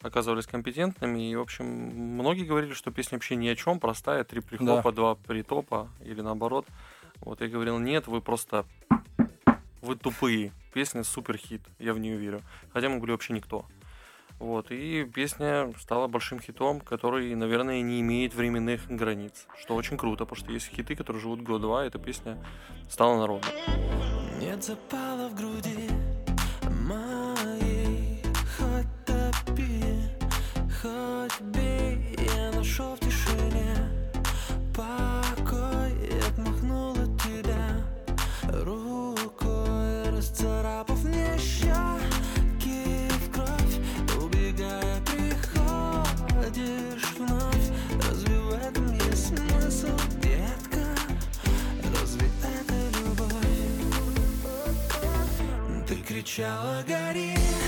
оказывались 0.01 0.47
компетентными. 0.47 1.31
И, 1.31 1.35
в 1.35 1.41
общем, 1.41 1.65
многие 1.65 2.43
говорили, 2.43 2.73
что 2.73 2.91
песня 2.91 3.17
вообще 3.17 3.35
ни 3.35 3.47
о 3.47 3.55
чем, 3.55 3.79
простая, 3.79 4.23
три 4.23 4.41
прихлопа, 4.41 4.91
два 4.91 5.15
притопа 5.15 5.89
или 6.03 6.21
наоборот. 6.21 6.65
Вот 7.21 7.41
я 7.41 7.47
говорил, 7.47 7.79
нет, 7.79 8.07
вы 8.07 8.21
просто 8.21 8.65
вы 9.81 9.95
тупые. 9.95 10.51
Песня 10.73 11.03
супер 11.03 11.37
хит, 11.37 11.61
я 11.77 11.93
в 11.93 11.99
нее 11.99 12.17
верю. 12.17 12.41
Хотя 12.71 12.89
мы 12.89 12.99
были 12.99 13.11
вообще 13.11 13.33
никто. 13.33 13.65
Вот, 14.43 14.71
и 14.71 15.05
песня 15.05 15.71
стала 15.79 16.07
большим 16.07 16.41
хитом, 16.41 16.81
который, 16.81 17.33
наверное, 17.33 17.81
не 17.81 18.01
имеет 18.01 18.35
временных 18.35 18.89
границ. 18.89 19.47
Что 19.57 19.73
очень 19.73 19.95
круто, 19.95 20.25
потому 20.25 20.35
что 20.35 20.51
есть 20.51 20.67
хиты, 20.67 20.97
которые 20.97 21.21
живут 21.21 21.41
год-два, 21.43 21.85
и 21.85 21.87
эта 21.87 21.97
песня 21.97 22.37
стала 22.89 23.17
народной. 23.19 23.53
Нет 24.41 24.61
запала 24.61 25.29
в 25.29 25.35
груди 25.35 25.89
моей 26.81 28.21
Хоть 28.57 29.05
топи, 29.05 29.81
хоть 30.81 31.41
бей 31.55 32.17
Я 32.35 32.51
нашел 32.51 32.97
в 32.97 32.99
тишине 32.99 33.77
покой 34.75 35.12
кричала 56.23 56.83
гори 56.87 57.62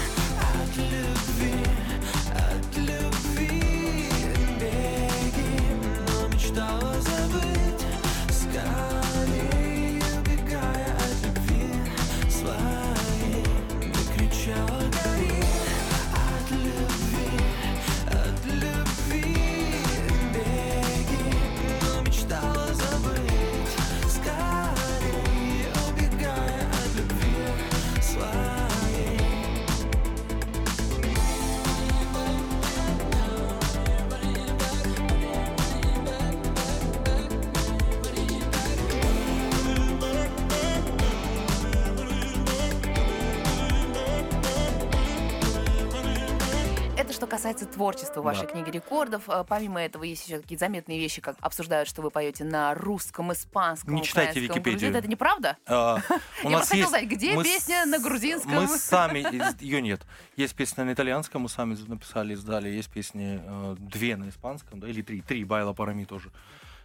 касается 47.36 47.66
творчества 47.66 48.22
вашей 48.22 48.46
Да. 48.46 48.54
книги 48.54 48.70
рекордов. 48.70 49.28
Э, 49.28 49.44
Помимо 49.46 49.82
этого, 49.82 50.04
есть 50.04 50.26
еще 50.26 50.40
какие 50.40 50.58
заметные 50.58 50.98
вещи, 51.00 51.20
как 51.22 51.36
обсуждают, 51.42 51.90
что 51.90 52.02
вы 52.02 52.10
поете 52.10 52.46
на 52.46 52.74
русском, 52.74 53.34
испанском, 53.34 53.94
Не 53.94 54.04
читайте 54.04 54.40
Википедию. 54.40 54.96
Это 54.96 55.06
неправда? 55.06 55.58
А, 55.68 56.00
У 56.46 56.50
Я 56.50 56.60
нас 56.60 56.70
хотела 56.70 56.80
есть... 56.80 56.90
знать, 56.92 57.06
где 57.08 57.34
мы 57.34 57.44
песня 57.44 57.86
на 57.86 58.00
грузинском? 58.00 58.54
Мы 58.54 58.68
сами, 58.70 59.20
ее 59.62 59.82
нет. 59.82 60.06
Есть 60.38 60.56
песня 60.56 60.86
на 60.86 60.94
итальянском, 60.94 61.42
мы 61.42 61.50
сами 61.50 61.76
написали, 61.88 62.34
издали. 62.36 62.70
Есть 62.70 62.90
песни 62.90 63.42
э, 63.44 63.76
две 63.80 64.16
на 64.16 64.30
испанском, 64.30 64.80
да, 64.80 64.88
или 64.88 65.02
три. 65.02 65.20
Три, 65.22 65.44
Байла 65.44 65.74
Парами 65.74 66.06
тоже. 66.06 66.32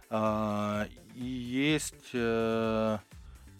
А, 0.09 0.85
И 1.15 1.23
есть 1.23 2.09
э, 2.13 2.97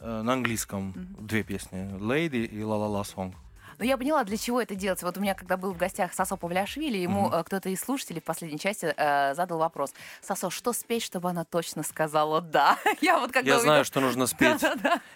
на 0.01 0.33
английском 0.33 0.93
две 1.19 1.43
песни. 1.43 1.89
Lady 1.99 2.45
и 2.45 2.57
La 2.59 2.77
La 2.77 3.01
La 3.01 3.03
Song. 3.03 3.33
Ну, 3.81 3.87
я 3.87 3.97
поняла, 3.97 4.23
для 4.23 4.37
чего 4.37 4.61
это 4.61 4.75
делается. 4.75 5.07
Вот 5.07 5.17
у 5.17 5.21
меня, 5.21 5.33
когда 5.33 5.57
был 5.57 5.73
в 5.73 5.77
гостях 5.77 6.13
Сосо 6.13 6.37
Павлиашвили, 6.37 6.99
ему 6.99 7.31
э, 7.31 7.43
кто-то 7.43 7.67
из 7.69 7.79
слушателей 7.79 8.21
в 8.21 8.23
последней 8.23 8.59
части 8.59 8.93
э, 8.95 9.33
задал 9.33 9.57
вопрос. 9.57 9.91
Сосо, 10.21 10.51
что 10.51 10.71
спеть, 10.71 11.01
чтобы 11.01 11.31
она 11.31 11.45
точно 11.45 11.81
сказала 11.81 12.41
«да»? 12.41 12.77
Я 13.01 13.17
вот 13.17 13.31
когда 13.31 13.49
Я 13.49 13.59
знаю, 13.59 13.79
увидела- 13.79 13.83
что 13.85 13.99
нужно 14.01 14.27
спеть. 14.27 14.61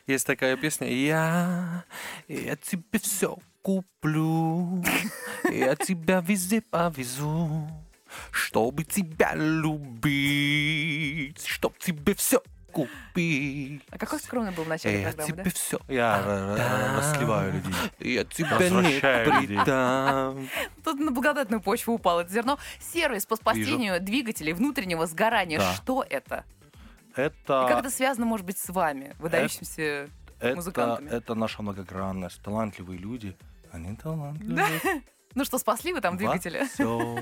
Есть 0.07 0.25
такая 0.25 0.57
песня. 0.57 0.91
Я, 0.91 1.83
я 2.27 2.55
тебе 2.55 2.97
все 2.99 3.37
куплю, 3.61 4.83
я 5.43 5.75
тебя 5.75 6.21
везде 6.21 6.61
повезу, 6.61 7.69
чтобы 8.31 8.83
тебя 8.83 9.35
любить, 9.35 11.45
чтоб 11.45 11.77
тебе 11.77 12.15
все 12.15 12.41
купить. 12.75 13.81
А 13.89 13.97
какой 13.97 14.19
скромный 14.19 14.51
был 14.51 14.65
в 14.65 14.67
начале 14.67 15.01
Я 15.01 15.07
программы, 15.11 15.33
да? 15.33 15.43
тебе 15.43 15.51
все 15.51 15.79
Я 15.87 16.17
р- 16.19 16.57
Да. 16.57 16.97
расливаю 16.97 17.53
людей. 17.53 17.73
Я 18.15 18.23
тебя 18.25 18.57
Возвращаю 18.59 19.41
не 19.41 19.47
предам. 19.47 20.49
Тут 20.83 20.99
на 20.99 21.11
благодатную 21.11 21.61
почву 21.61 21.93
упало 21.93 22.21
это 22.21 22.33
зерно. 22.33 22.59
Сервис 22.79 23.25
по 23.25 23.37
спасению 23.37 24.01
двигателей 24.01 24.51
внутреннего 24.53 25.07
сгорания. 25.07 25.59
Да. 25.59 25.73
Что 25.73 26.05
это? 26.09 26.43
И 27.15 27.21
Это, 27.21 27.65
как 27.69 27.79
это 27.79 27.89
связано, 27.89 28.25
может 28.25 28.45
быть, 28.45 28.57
с 28.57 28.67
вами, 28.69 29.15
выдающимся... 29.19 30.09
это, 30.41 30.55
музыкантами? 30.57 31.09
это 31.09 31.33
наша 31.33 31.61
многогранность. 31.63 32.41
Талантливые 32.43 32.99
люди. 32.99 33.35
Они 33.71 33.95
талантливые. 33.95 34.81
Ну 35.37 35.43
что, 35.43 35.57
спасли 35.57 35.91
вы 35.91 35.99
там 35.99 36.15
двигатели? 36.15 36.65
Всё. 36.73 37.19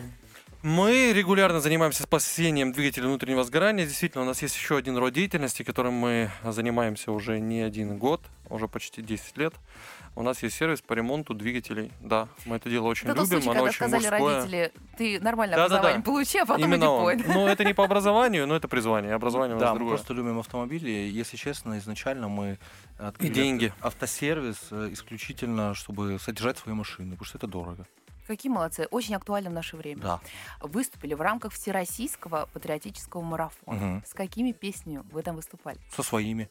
Мы 0.63 1.11
регулярно 1.11 1.59
занимаемся 1.59 2.03
спасением 2.03 2.71
двигателя 2.71 3.07
внутреннего 3.07 3.43
сгорания. 3.43 3.85
Действительно, 3.85 4.23
у 4.23 4.25
нас 4.27 4.41
есть 4.41 4.55
еще 4.55 4.77
один 4.77 4.95
род 4.95 5.11
деятельности, 5.13 5.61
которым 5.63 5.93
мы 5.93 6.31
занимаемся 6.41 7.11
уже 7.11 7.41
не 7.41 7.59
один 7.59 7.97
год, 7.97 8.21
уже 8.49 8.69
почти 8.69 9.01
10 9.01 9.35
лет. 9.37 9.53
У 10.15 10.23
нас 10.23 10.41
есть 10.41 10.55
сервис 10.55 10.79
по 10.81 10.93
ремонту 10.93 11.33
двигателей. 11.33 11.91
Да, 11.99 12.29
мы 12.45 12.55
это 12.55 12.69
дело 12.69 12.85
очень 12.87 13.09
Это 13.09 13.19
любим, 13.23 13.41
случай, 13.41 13.49
оно 13.49 13.53
когда 13.53 13.63
очень 13.67 13.75
сказали 13.75 14.01
мужское. 14.21 14.35
родители, 14.37 14.71
ты 14.97 15.19
нормальное 15.19 15.57
Да-да-да. 15.57 15.75
образование 15.75 16.03
получи, 16.05 16.37
а 16.37 16.45
потом 16.45 16.63
Именно 16.63 16.83
иди 16.83 16.85
он. 16.85 17.33
Ну, 17.33 17.47
это 17.47 17.65
не 17.65 17.73
по 17.73 17.83
образованию, 17.83 18.47
но 18.47 18.55
это 18.55 18.69
призвание. 18.69 19.15
Образование 19.15 19.57
у 19.57 19.59
нас 19.59 19.69
Да, 19.73 19.75
мы 19.77 19.89
просто 19.89 20.13
любим 20.13 20.39
автомобили. 20.39 20.89
Если 20.89 21.35
честно, 21.35 21.77
изначально 21.79 22.29
мы 22.29 22.57
открыли 22.97 23.33
деньги. 23.33 23.65
авто- 23.81 23.87
автосервис 23.87 24.59
э, 24.71 24.89
исключительно, 24.93 25.73
чтобы 25.73 26.17
содержать 26.19 26.57
свои 26.57 26.73
машины, 26.73 27.11
потому 27.17 27.25
что 27.25 27.37
это 27.37 27.47
дорого. 27.47 27.85
Какие 28.27 28.51
молодцы, 28.51 28.87
очень 28.91 29.15
актуально 29.15 29.49
в 29.49 29.53
наше 29.53 29.75
время. 29.77 30.01
Да. 30.01 30.19
Выступили 30.61 31.13
в 31.13 31.21
рамках 31.21 31.51
Всероссийского 31.53 32.47
патриотического 32.53 33.21
марафона. 33.21 33.77
Мгм. 33.77 34.03
С 34.05 34.13
какими 34.13 34.51
песнями 34.51 35.03
вы 35.11 35.21
там 35.23 35.35
выступали? 35.35 35.77
Со 35.95 36.03
своими. 36.03 36.49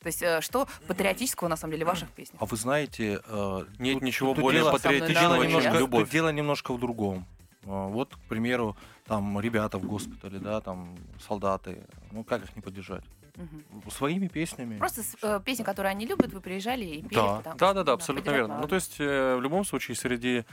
То 0.00 0.06
есть 0.08 0.22
э, 0.22 0.40
что 0.40 0.66
патриотического, 0.88 1.48
на 1.48 1.56
самом 1.56 1.72
деле, 1.72 1.84
в 1.84 1.88
ваших 1.88 2.08
песнях? 2.10 2.40
А 2.42 2.46
вы 2.46 2.56
знаете, 2.56 3.20
э, 3.24 3.64
Нет 3.78 3.94
тут- 3.94 4.02
ничего 4.02 4.34
тут 4.34 4.42
более 4.42 4.62
дело- 4.62 4.72
патриотичного, 4.72 5.14
Со 5.14 5.20
мной 5.20 5.22
дело 5.22 5.32
на 5.36 5.42
чем 5.52 5.62
немножко, 5.62 5.78
любовь. 5.78 6.10
дело 6.10 6.28
немножко 6.32 6.72
в 6.72 6.80
другом. 6.80 7.26
А, 7.64 7.86
Вот, 7.88 8.16
к 8.16 8.18
примеру, 8.28 8.76
там 9.06 9.38
ребята 9.38 9.78
в 9.78 9.84
госпитале, 9.84 10.40
да, 10.40 10.60
там 10.60 10.96
солдаты. 11.28 11.84
Ну 12.10 12.24
как 12.24 12.42
их 12.42 12.56
не 12.56 12.62
поддержать? 12.62 13.04
Мгм. 13.36 13.90
Своими 13.90 14.26
песнями. 14.26 14.76
Просто 14.78 15.02
с- 15.04 15.16
э, 15.22 15.40
песни, 15.44 15.62
которые 15.62 15.92
они 15.92 16.04
любят, 16.06 16.32
вы 16.32 16.40
приезжали 16.40 16.84
и 16.84 17.02
пели. 17.02 17.14
Да. 17.14 17.36
потому 17.36 17.56
Да, 17.58 17.72
да, 17.74 17.82
да, 17.84 17.92
абсолютно 17.92 18.30
верно. 18.30 18.58
Ну, 18.60 18.66
то 18.66 18.74
есть, 18.74 18.96
э, 18.98 19.36
в 19.36 19.40
любом 19.40 19.64
случае, 19.64 19.94
среди 19.96 20.44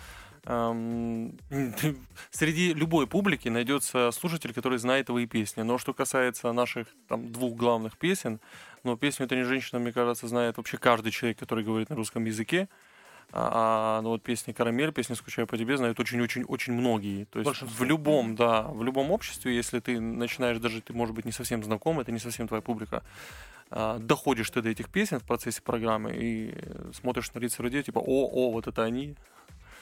среди 2.31 2.73
любой 2.73 3.07
публики 3.07 3.49
найдется 3.49 4.11
слушатель, 4.11 4.53
который 4.53 4.77
знает 4.77 5.07
твои 5.07 5.25
песни. 5.25 5.61
Но 5.61 5.77
что 5.77 5.93
касается 5.93 6.51
наших 6.51 6.87
там 7.07 7.31
двух 7.31 7.55
главных 7.55 7.97
песен, 7.97 8.39
ну, 8.83 8.95
песню 8.97 9.25
«Это 9.25 9.35
не 9.35 9.43
женщина», 9.43 9.79
мне 9.79 9.91
кажется, 9.91 10.27
знает 10.27 10.57
вообще 10.57 10.77
каждый 10.77 11.11
человек, 11.11 11.37
который 11.37 11.63
говорит 11.63 11.89
на 11.89 11.95
русском 11.95 12.25
языке. 12.25 12.69
А, 13.31 14.01
ну 14.01 14.09
вот 14.09 14.23
песни 14.23 14.53
«Карамель», 14.53 14.91
песни 14.91 15.13
«Скучаю 15.13 15.45
по 15.45 15.57
тебе» 15.57 15.77
знают 15.77 15.99
очень-очень-очень 15.99 16.73
многие. 16.73 17.25
То 17.25 17.39
есть 17.39 17.47
Большинство. 17.47 17.83
в 17.83 17.87
любом, 17.87 18.35
да, 18.35 18.63
в 18.63 18.83
любом 18.83 19.11
обществе, 19.11 19.55
если 19.55 19.79
ты 19.79 19.99
начинаешь, 19.99 20.57
даже 20.57 20.81
ты, 20.81 20.93
может 20.93 21.13
быть, 21.13 21.25
не 21.25 21.31
совсем 21.31 21.63
знаком, 21.63 21.99
это 21.99 22.11
не 22.11 22.19
совсем 22.19 22.47
твоя 22.47 22.61
публика, 22.61 23.03
а, 23.69 23.99
доходишь 23.99 24.49
ты 24.49 24.61
до 24.61 24.69
этих 24.69 24.89
песен 24.89 25.19
в 25.19 25.23
процессе 25.23 25.61
программы 25.61 26.11
и 26.15 26.55
смотришь 26.93 27.31
на 27.33 27.39
лица 27.39 27.61
людей, 27.61 27.83
типа, 27.83 27.99
о, 27.99 28.27
о, 28.27 28.51
вот 28.51 28.67
это 28.67 28.83
они. 28.83 29.15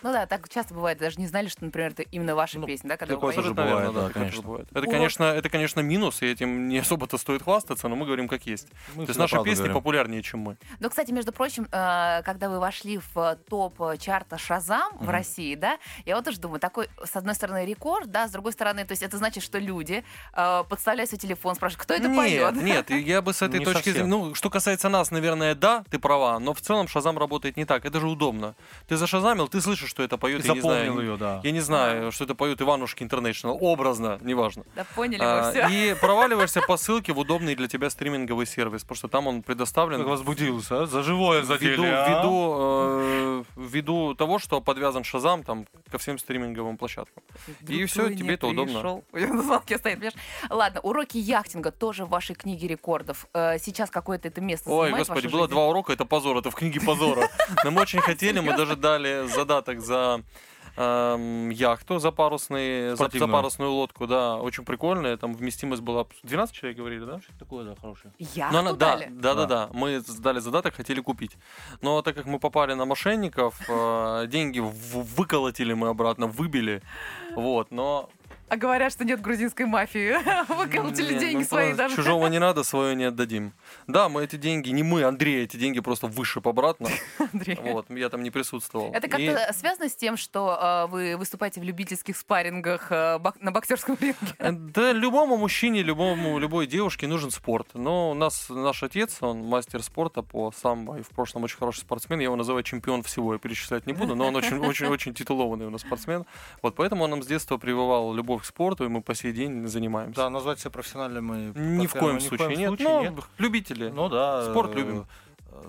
Ну 0.03 0.12
да, 0.12 0.25
так 0.25 0.47
часто 0.49 0.73
бывает, 0.73 0.97
даже 0.97 1.19
не 1.19 1.27
знали, 1.27 1.47
что, 1.47 1.65
например, 1.65 1.91
это 1.91 2.03
именно 2.03 2.36
ваша 2.36 2.60
Ну, 2.60 2.67
песня, 2.67 2.89
да, 2.89 2.97
когда 2.97 3.15
вы 3.15 3.19
такое 3.21 3.36
тоже 3.36 3.49
Абсолютно 3.49 3.71
бывает, 3.73 3.93
да, 3.93 4.07
такое 4.07 4.13
конечно. 4.13 4.41
бывает. 4.41 4.67
Это, 4.69 4.79
Урок. 4.79 4.91
конечно, 4.91 5.23
это, 5.23 5.49
конечно, 5.49 5.79
минус, 5.81 6.21
и 6.21 6.27
этим 6.27 6.67
не 6.67 6.77
особо-то 6.79 7.17
стоит 7.17 7.43
хвастаться, 7.43 7.88
но 7.88 7.95
мы 7.95 8.05
говорим 8.05 8.27
как 8.27 8.45
есть. 8.45 8.67
Мы 8.95 9.05
То 9.05 9.10
есть 9.12 9.19
наши 9.19 9.36
песни 9.43 9.55
говорим. 9.63 9.73
популярнее, 9.75 10.21
чем 10.21 10.39
мы. 10.41 10.57
Ну, 10.79 10.89
кстати, 10.89 11.12
между 11.12 11.31
прочим, 11.31 11.67
э, 11.71 12.21
когда 12.23 12.49
вы 12.49 12.60
вошли 12.60 12.99
в 13.13 13.38
топ 13.49 13.81
чарта 13.99 14.38
Шазам 14.38 14.91
в 14.97 15.03
Мгм. 15.03 15.10
России, 15.12 15.55
да, 15.55 15.77
я 16.05 16.15
вот 16.15 16.25
тоже 16.25 16.39
думаю, 16.39 16.60
такой, 16.60 16.89
с 17.03 17.15
одной 17.15 17.36
стороны, 17.36 17.65
рекорд, 17.65 18.12
да, 18.12 18.27
с 18.27 18.31
другой 18.31 18.53
стороны, 18.53 18.86
то 18.86 18.91
есть 18.91 19.03
это 19.03 19.17
значит, 19.17 19.43
что 19.43 19.57
люди 19.60 20.03
э, 20.33 20.63
подставляют 20.69 21.10
свой 21.10 21.19
телефон, 21.19 21.55
спрашивают, 21.55 21.83
кто 21.83 21.93
это 21.93 22.07
нет, 22.07 22.15
поет? 22.53 22.55
нет, 22.63 22.89
я 22.89 23.21
бы 23.21 23.33
с 23.33 23.41
этой 23.41 23.60
Не 23.60 23.65
точки 23.65 23.89
зрения, 23.89 24.07
ну, 24.07 24.36
что 24.36 24.49
касается 24.49 24.89
нас, 24.89 25.12
наверное, 25.12 25.55
да, 25.55 25.83
ты 25.89 25.99
права, 25.99 26.39
но 26.39 26.53
в 26.53 26.62
целом 26.62 26.88
Шазам 26.88 27.17
работает 27.17 27.57
не 27.57 27.65
так, 27.65 27.86
это 27.86 27.99
же 27.99 28.07
удобно. 28.07 28.55
Ты 28.88 28.97
зашазамил, 28.97 29.47
ты 29.47 29.62
слышишь, 29.62 29.87
что 29.88 30.04
это 30.04 30.17
поет, 30.17 30.41
Ты 30.43 30.47
я 30.50 30.54
не 30.54 30.62
знаю, 30.62 31.00
ее, 31.00 31.17
да. 31.17 31.41
я 31.43 31.52
не 31.52 31.60
знаю, 31.60 32.12
что 32.12 32.23
это 32.26 32.36
поет 32.36 32.62
Иванушки 32.62 33.04
Интернешнл, 33.04 33.58
образно, 33.60 34.19
неважно. 34.21 34.63
Да, 34.76 34.86
поняли 34.95 35.21
А, 35.23 35.45
мы 35.45 35.52
все. 35.52 35.67
и 35.69 35.93
проваливаешься 36.00 36.62
по 36.62 36.78
ссылке 36.78 37.13
в 37.13 37.19
удобный 37.19 37.56
для 37.56 37.67
тебя 37.67 37.89
стриминговый 37.89 38.45
сервис, 38.45 38.82
потому 38.84 38.97
что 38.97 39.08
там 39.08 39.28
он 39.28 39.41
предоставлен 39.43 40.00
Как 40.00 40.08
возбудился, 40.08 40.84
а? 40.84 40.86
За 40.86 41.04
живое 41.04 41.43
задели, 41.43 41.71
ввиду, 41.71 41.84
а? 41.86 42.08
ввиду, 42.10 42.58
э, 42.60 43.43
ввиду 43.56 44.13
того, 44.15 44.39
что 44.39 44.62
подвязан 44.62 45.04
Шазам 45.04 45.43
там 45.43 45.65
ко 45.91 45.97
всем 45.97 46.17
стриминговым 46.19 46.78
площадкам. 46.78 47.23
Вдруг 47.62 47.80
и 47.82 47.86
твой 47.88 48.15
тебе 48.15 48.34
это 48.36 48.47
удобно. 48.47 48.80
пришел. 48.80 49.04
Стоит, 49.78 49.82
понимаешь? 50.00 50.13
Ладно, 50.50 50.80
уроки 50.82 51.17
яхтинга 51.17 51.71
тоже 51.71 52.06
в 52.06 52.10
вашей 52.10 52.36
книге 52.36 52.67
рекордов. 52.67 53.28
Э, 53.34 53.58
Сейчас 53.60 53.89
какое-то 53.89 54.28
это 54.28 54.41
место 54.41 54.69
Ой, 54.69 54.91
господи, 54.91 55.28
было 55.28 55.43
жизни? 55.43 55.54
два 55.54 55.67
урока, 55.67 55.93
это 55.93 56.06
позор, 56.06 56.38
это 56.38 56.52
в 56.52 56.56
книге 56.56 56.80
позора. 56.82 57.30
Но 57.63 57.71
мы 57.71 57.82
очень 57.82 58.00
хотели, 58.00 58.39
мы 58.39 58.56
даже 58.56 58.76
дали 58.76 59.28
задаток 59.28 59.77
за 59.82 60.22
эм, 60.76 61.50
яхту 61.50 61.98
за, 62.00 62.12
парусный, 62.12 62.96
за, 62.96 63.10
за 63.12 63.28
парусную 63.28 63.72
лодку, 63.72 64.06
да, 64.06 64.36
очень 64.38 64.63
прикольная, 64.63 65.18
там 65.18 65.34
вместимость 65.34 65.82
была 65.82 66.06
12 66.24 66.56
человек, 66.56 66.78
говорили, 66.78 67.04
да? 67.06 67.20
Что 67.20 67.34
такое, 67.40 67.66
да, 67.66 67.76
хорошее. 67.82 68.13
Яхту 68.20 68.54
Но 68.54 68.60
она- 68.60 68.74
да, 68.74 68.96
дали? 68.98 69.08
да, 69.10 69.34
да, 69.34 69.46
Да. 69.46 69.68
да. 69.68 69.70
Мы 69.74 70.02
дали 70.20 70.40
задаток, 70.40 70.76
хотели 70.76 71.02
купить. 71.02 71.36
Но 71.82 72.02
так 72.04 72.16
как 72.16 72.26
мы 72.28 72.40
попали 72.40 72.74
на 72.76 72.86
мошенников, 72.86 73.60
э, 73.68 74.26
деньги 74.30 74.60
в- 74.60 75.16
выколотили 75.18 75.74
мы 75.74 75.88
обратно, 75.90 76.28
выбили. 76.28 76.82
Вот, 77.36 77.72
но... 77.72 78.10
А 78.49 78.55
говорят, 78.55 78.93
что 78.93 79.03
нет 79.03 79.19
грузинской 79.21 79.65
мафии. 79.65 80.15
Выколотили 80.53 81.13
Не, 81.15 81.19
деньги 81.19 81.38
ну, 81.41 81.43
свои 81.45 81.73
даже. 81.73 81.95
Чужого 81.95 82.27
не 82.27 82.39
надо, 82.39 82.63
свое 82.63 82.95
не 82.95 83.03
отдадим. 83.05 83.51
Да, 83.88 84.07
мы 84.07 84.23
эти 84.23 84.38
деньги, 84.38 84.69
не 84.69 84.83
мы, 84.83 85.03
Андрей, 85.03 85.43
эти 85.43 85.57
деньги 85.57 85.79
просто 85.81 86.07
вышиб 86.07 86.47
обратно. 86.47 86.88
Андрей. 87.33 87.57
Вот, 87.62 87.89
я 87.89 88.10
там 88.10 88.23
не 88.23 88.31
присутствовал. 88.31 88.93
Это 88.93 89.07
И- 89.07 89.10
как-то 89.10 89.53
связано 89.53 89.89
с 89.89 89.95
тем, 89.95 90.15
что 90.15 90.86
э, 90.88 90.91
вы 90.91 91.17
выступаете 91.17 91.60
в 91.60 91.63
любительских 91.63 92.15
спаррингах 92.15 92.91
э, 92.91 93.17
бок- 93.19 93.36
на 93.41 93.51
боксерском 93.51 93.97
ринге? 93.99 94.15
Э, 94.39 94.51
Да, 94.51 94.93
любому 94.93 95.36
мужчине, 95.38 95.81
любому, 95.83 96.39
любой 96.39 96.67
девушке 96.67 97.07
нужен 97.07 97.31
спорт. 97.31 97.67
Но 97.73 98.12
у 98.12 98.13
нас 98.13 98.47
наш 98.49 98.81
отец, 98.81 99.17
он 99.21 99.43
мастер 99.43 99.83
спорта 99.83 100.21
по 100.21 100.51
самбо, 100.51 100.97
и 100.99 101.01
в 101.01 101.10
прошлом 101.10 101.43
очень 101.43 101.57
хороший 101.57 101.79
спортсмен. 101.81 102.19
Я 102.19 102.25
его 102.25 102.36
называю 102.38 102.63
чемпион 102.63 103.03
всего, 103.03 103.33
я 103.33 103.39
перечислять 103.39 103.86
не 103.88 103.93
буду, 103.93 104.15
но 104.15 104.27
он 104.27 104.36
очень, 104.38 104.57
очень, 104.60 104.88
очень 104.88 105.13
титулованный 105.13 105.65
у 105.65 105.69
нас 105.69 105.81
спортсмен. 105.81 106.25
Вот 106.62 106.75
поэтому 106.75 107.03
он 107.03 107.10
нам 107.10 107.23
с 107.23 107.27
детства 107.27 107.57
прививал 107.57 108.13
любовь 108.13 108.37
к 108.39 108.45
спорту, 108.45 108.86
и 108.86 108.88
мы 108.88 109.02
по 109.02 109.15
сей 109.15 109.32
день 109.34 109.67
занимаемся. 109.67 110.21
Да, 110.21 110.30
назвать 110.30 110.60
себя 110.60 110.71
профессиональным 110.71 111.26
мы 111.26 111.38
Ни 111.56 111.88
в 111.88 111.93
коем 111.93 112.15
ни 112.15 112.19
в 112.19 112.23
случае 112.23 112.47
коем 112.47 112.60
нет. 112.60 112.67
случае 112.67 112.88
но 112.88 113.02
нет. 113.04 113.23
любители. 113.38 113.89
Ну 113.89 114.10
да. 114.10 114.50
Спорт 114.50 114.71
э, 114.76 114.80
любим. 114.80 115.08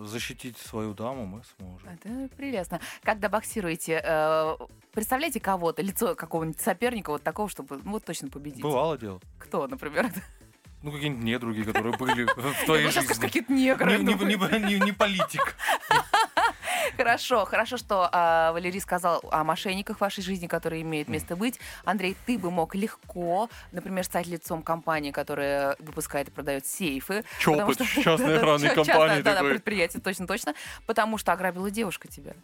Защитить 0.00 0.59
свою 0.59 0.92
даму 0.92 1.26
мы 1.26 1.42
сможем. 1.57 1.88
Это 1.88 2.28
прелестно. 2.37 2.81
Когда 3.02 3.28
боксируете, 3.28 4.02
э, 4.04 4.57
представляете 4.92 5.40
кого-то, 5.40 5.83
лицо 5.83 6.14
какого-нибудь 6.14 6.61
соперника, 6.61 7.11
вот 7.11 7.22
такого, 7.22 7.48
чтобы 7.48 7.81
ну, 7.85 7.92
вот 7.92 8.04
точно 8.04 8.28
победить? 8.28 8.62
Бывало 8.62 8.98
дело. 8.98 9.20
Кто, 9.38 9.66
например? 9.66 10.11
Ну, 10.81 10.92
какие-нибудь 10.92 11.24
недруги, 11.24 11.62
которые 11.62 11.96
были 11.96 12.22
в 12.24 12.64
твоей 12.64 12.88
скажешь, 12.92 13.09
жизни. 13.09 13.20
какие-то 13.20 13.52
негры. 13.52 13.98
Не 13.98 14.92
политик. 14.92 15.57
Хорошо. 16.96 17.44
Хорошо, 17.44 17.77
что 17.77 18.09
а, 18.12 18.53
Валерий 18.53 18.81
сказал 18.81 19.20
о 19.31 19.44
мошенниках 19.44 19.98
в 19.98 20.01
вашей 20.01 20.22
жизни, 20.22 20.46
которые 20.46 20.83
имеют 20.83 21.09
место 21.09 21.37
быть. 21.37 21.59
Андрей, 21.85 22.16
ты 22.27 22.38
бы 22.38 22.51
мог 22.51 22.74
легко, 22.74 23.48
например, 23.72 24.05
стать 24.05 24.27
лицом 24.27 24.62
компании, 24.62 25.11
которая 25.11 25.77
выпускает 25.79 26.29
и 26.29 26.31
продает 26.31 26.66
сейфы. 26.66 27.24
что- 27.74 28.03
частной 28.03 28.37
охранной 28.38 28.74
компании 28.74 29.22
да-да, 29.22 29.35
такой. 29.37 29.51
предприятие, 29.53 30.03
точно-точно. 30.03 30.55
Потому 30.87 31.18
что 31.18 31.33
ограбила 31.33 31.70
девушка 31.70 32.09
тебя. 32.09 32.35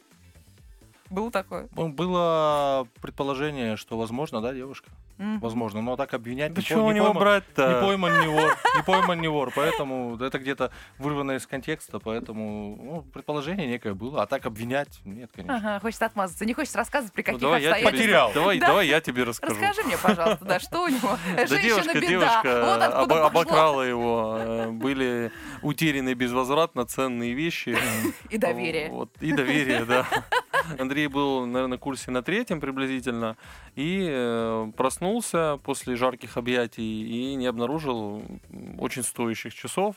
Было 1.11 1.31
такое? 1.31 1.69
Ну, 1.77 1.89
Было 1.91 2.87
предположение, 3.01 3.77
что 3.77 3.97
возможно, 3.99 4.41
да, 4.41 4.53
девушка? 4.53 4.91
Возможно, 5.17 5.81
но 5.81 5.95
так 5.97 6.13
обвинять 6.13 6.53
Да 6.55 6.61
не, 6.61 6.67
чего 6.67 6.81
по- 6.81 6.85
у 6.87 6.91
не 6.91 6.97
него 6.97 7.13
пойма- 7.13 7.19
брать-то? 7.21 7.69
Не 7.69 7.87
пойман 7.87 8.21
не 8.21 8.27
вор, 8.27 8.57
не 8.77 8.83
пойман 8.83 9.21
не 9.21 9.29
вор, 9.29 9.53
поэтому 9.55 10.17
это 10.17 10.41
где-то 10.41 10.73
вырвано 10.99 11.33
из 11.37 11.47
контекста, 11.47 12.01
поэтому 12.01 12.77
ну, 12.83 13.03
предположение 13.03 13.69
некое 13.69 13.95
было, 13.95 14.23
а 14.23 14.27
так 14.27 14.45
обвинять 14.45 14.99
нет, 15.05 15.31
конечно. 15.33 15.57
Ага, 15.57 15.79
хочется 15.81 16.07
отмазаться. 16.07 16.45
Не 16.45 16.53
хочешь 16.53 16.75
рассказывать, 16.75 17.13
при 17.13 17.23
Ну, 17.23 17.27
каких 17.27 17.41
давай 17.43 17.63
я 17.63 17.69
тебе, 17.69 17.75
обстоятельствах. 17.75 18.01
Потерял. 18.03 18.33
Давай, 18.35 18.59
Да. 18.59 18.67
давай 18.67 18.89
я 18.89 19.01
тебе 19.01 19.23
расскажу. 19.23 19.55
Расскажи 19.55 19.83
мне, 19.87 19.97
пожалуйста, 19.99 20.45
да, 20.45 20.59
что 20.59 20.83
у 20.83 20.89
него? 20.89 21.17
Да 21.37 21.47
Женщина 21.47 21.63
девушка, 21.63 21.95
беда. 21.95 22.07
девушка 22.09 23.05
Вот 23.07 23.13
обокрала 23.13 23.83
его. 23.83 24.37
э, 24.41 24.71
Были 24.71 25.31
утеряны 25.63 26.15
безвозвратно 26.15 26.87
ценные 26.87 27.35
вещи. 27.35 27.77
И 28.31 28.37
доверие. 28.39 28.91
Вот, 28.91 29.11
и 29.21 29.33
доверие, 29.33 29.85
да. 29.85 30.07
Андрей 30.79 31.07
был, 31.09 31.47
наверное, 31.47 31.77
на 31.77 31.79
курсе 31.79 32.11
на 32.11 32.23
третьем 32.23 32.61
приблизительно. 32.61 33.37
И 33.75 34.07
э, 34.11 34.71
проснулся 34.77 35.59
после 35.65 35.97
жарких 35.97 36.37
объятий 36.37 36.83
и 37.33 37.35
не 37.35 37.47
обнаружил 37.47 38.23
очень 38.79 39.03
стоящих 39.03 39.55
часов. 39.55 39.97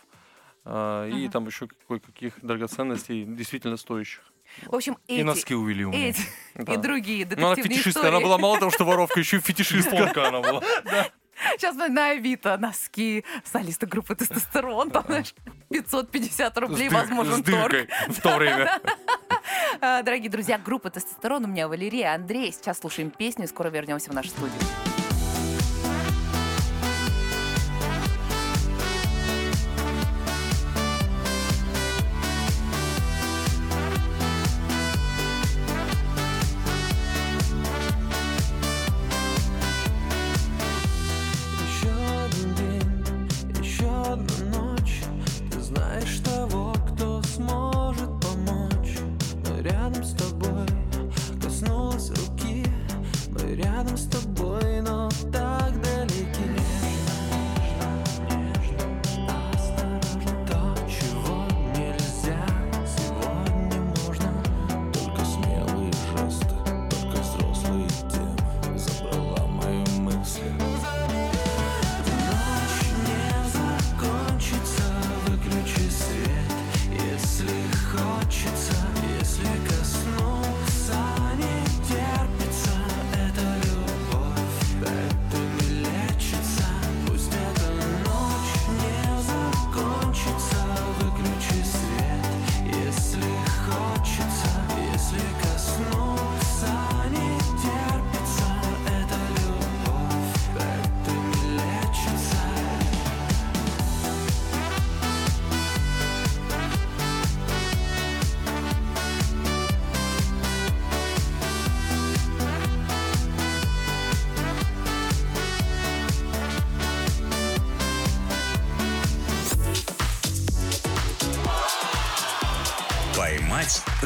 э, 0.66 1.10
И 1.14 1.30
там 1.30 1.46
еще 1.48 1.68
кое-каких 1.88 2.34
драгоценностей 2.42 3.24
действительно 3.26 3.78
стоящих. 3.78 4.22
В 4.66 4.76
общем, 4.76 4.98
И 5.08 5.16
эти, 5.16 5.24
носки 5.24 5.54
увели 5.56 5.86
у 5.86 5.92
меня. 5.92 6.10
эти 6.10 6.22
Да. 6.56 6.74
и 6.74 6.78
другие 6.78 7.26
Ну, 7.26 7.32
она 7.48 7.50
детективные 7.56 7.78
фетишистка, 7.78 8.00
истории. 8.00 8.16
она 8.16 8.20
была 8.26 8.38
мало 8.38 8.60
того, 8.60 8.72
что 8.72 8.86
воровка, 8.86 9.20
еще 9.20 9.38
и 9.38 9.40
фетишистка. 9.42 10.28
Она 10.30 10.42
была. 10.42 10.62
Сейчас 11.58 11.76
на, 11.76 11.88
на 11.88 12.10
Авито 12.12 12.58
носки 12.58 13.24
солиста 13.44 13.86
группы 13.86 14.16
тестостерон, 14.16 14.90
там, 14.90 15.04
знаешь, 15.06 15.36
550 15.70 16.58
рублей, 16.58 16.90
возможен 16.90 17.44
торг. 17.44 17.88
в 18.08 18.22
то 18.22 18.38
время. 18.38 18.80
А, 19.82 20.02
Дорогие 20.04 20.30
друзья, 20.30 20.58
группа 20.58 20.90
тестостерон, 20.90 21.46
у 21.46 21.48
меня 21.48 21.68
Валерия, 21.68 22.14
Андрей. 22.14 22.52
Сейчас 22.52 22.80
слушаем 22.80 23.12
песню 23.12 23.46
и 23.46 23.48
скоро 23.48 23.70
вернемся 23.70 24.10
в 24.12 24.14
нашу 24.14 24.30
студию. 24.30 24.97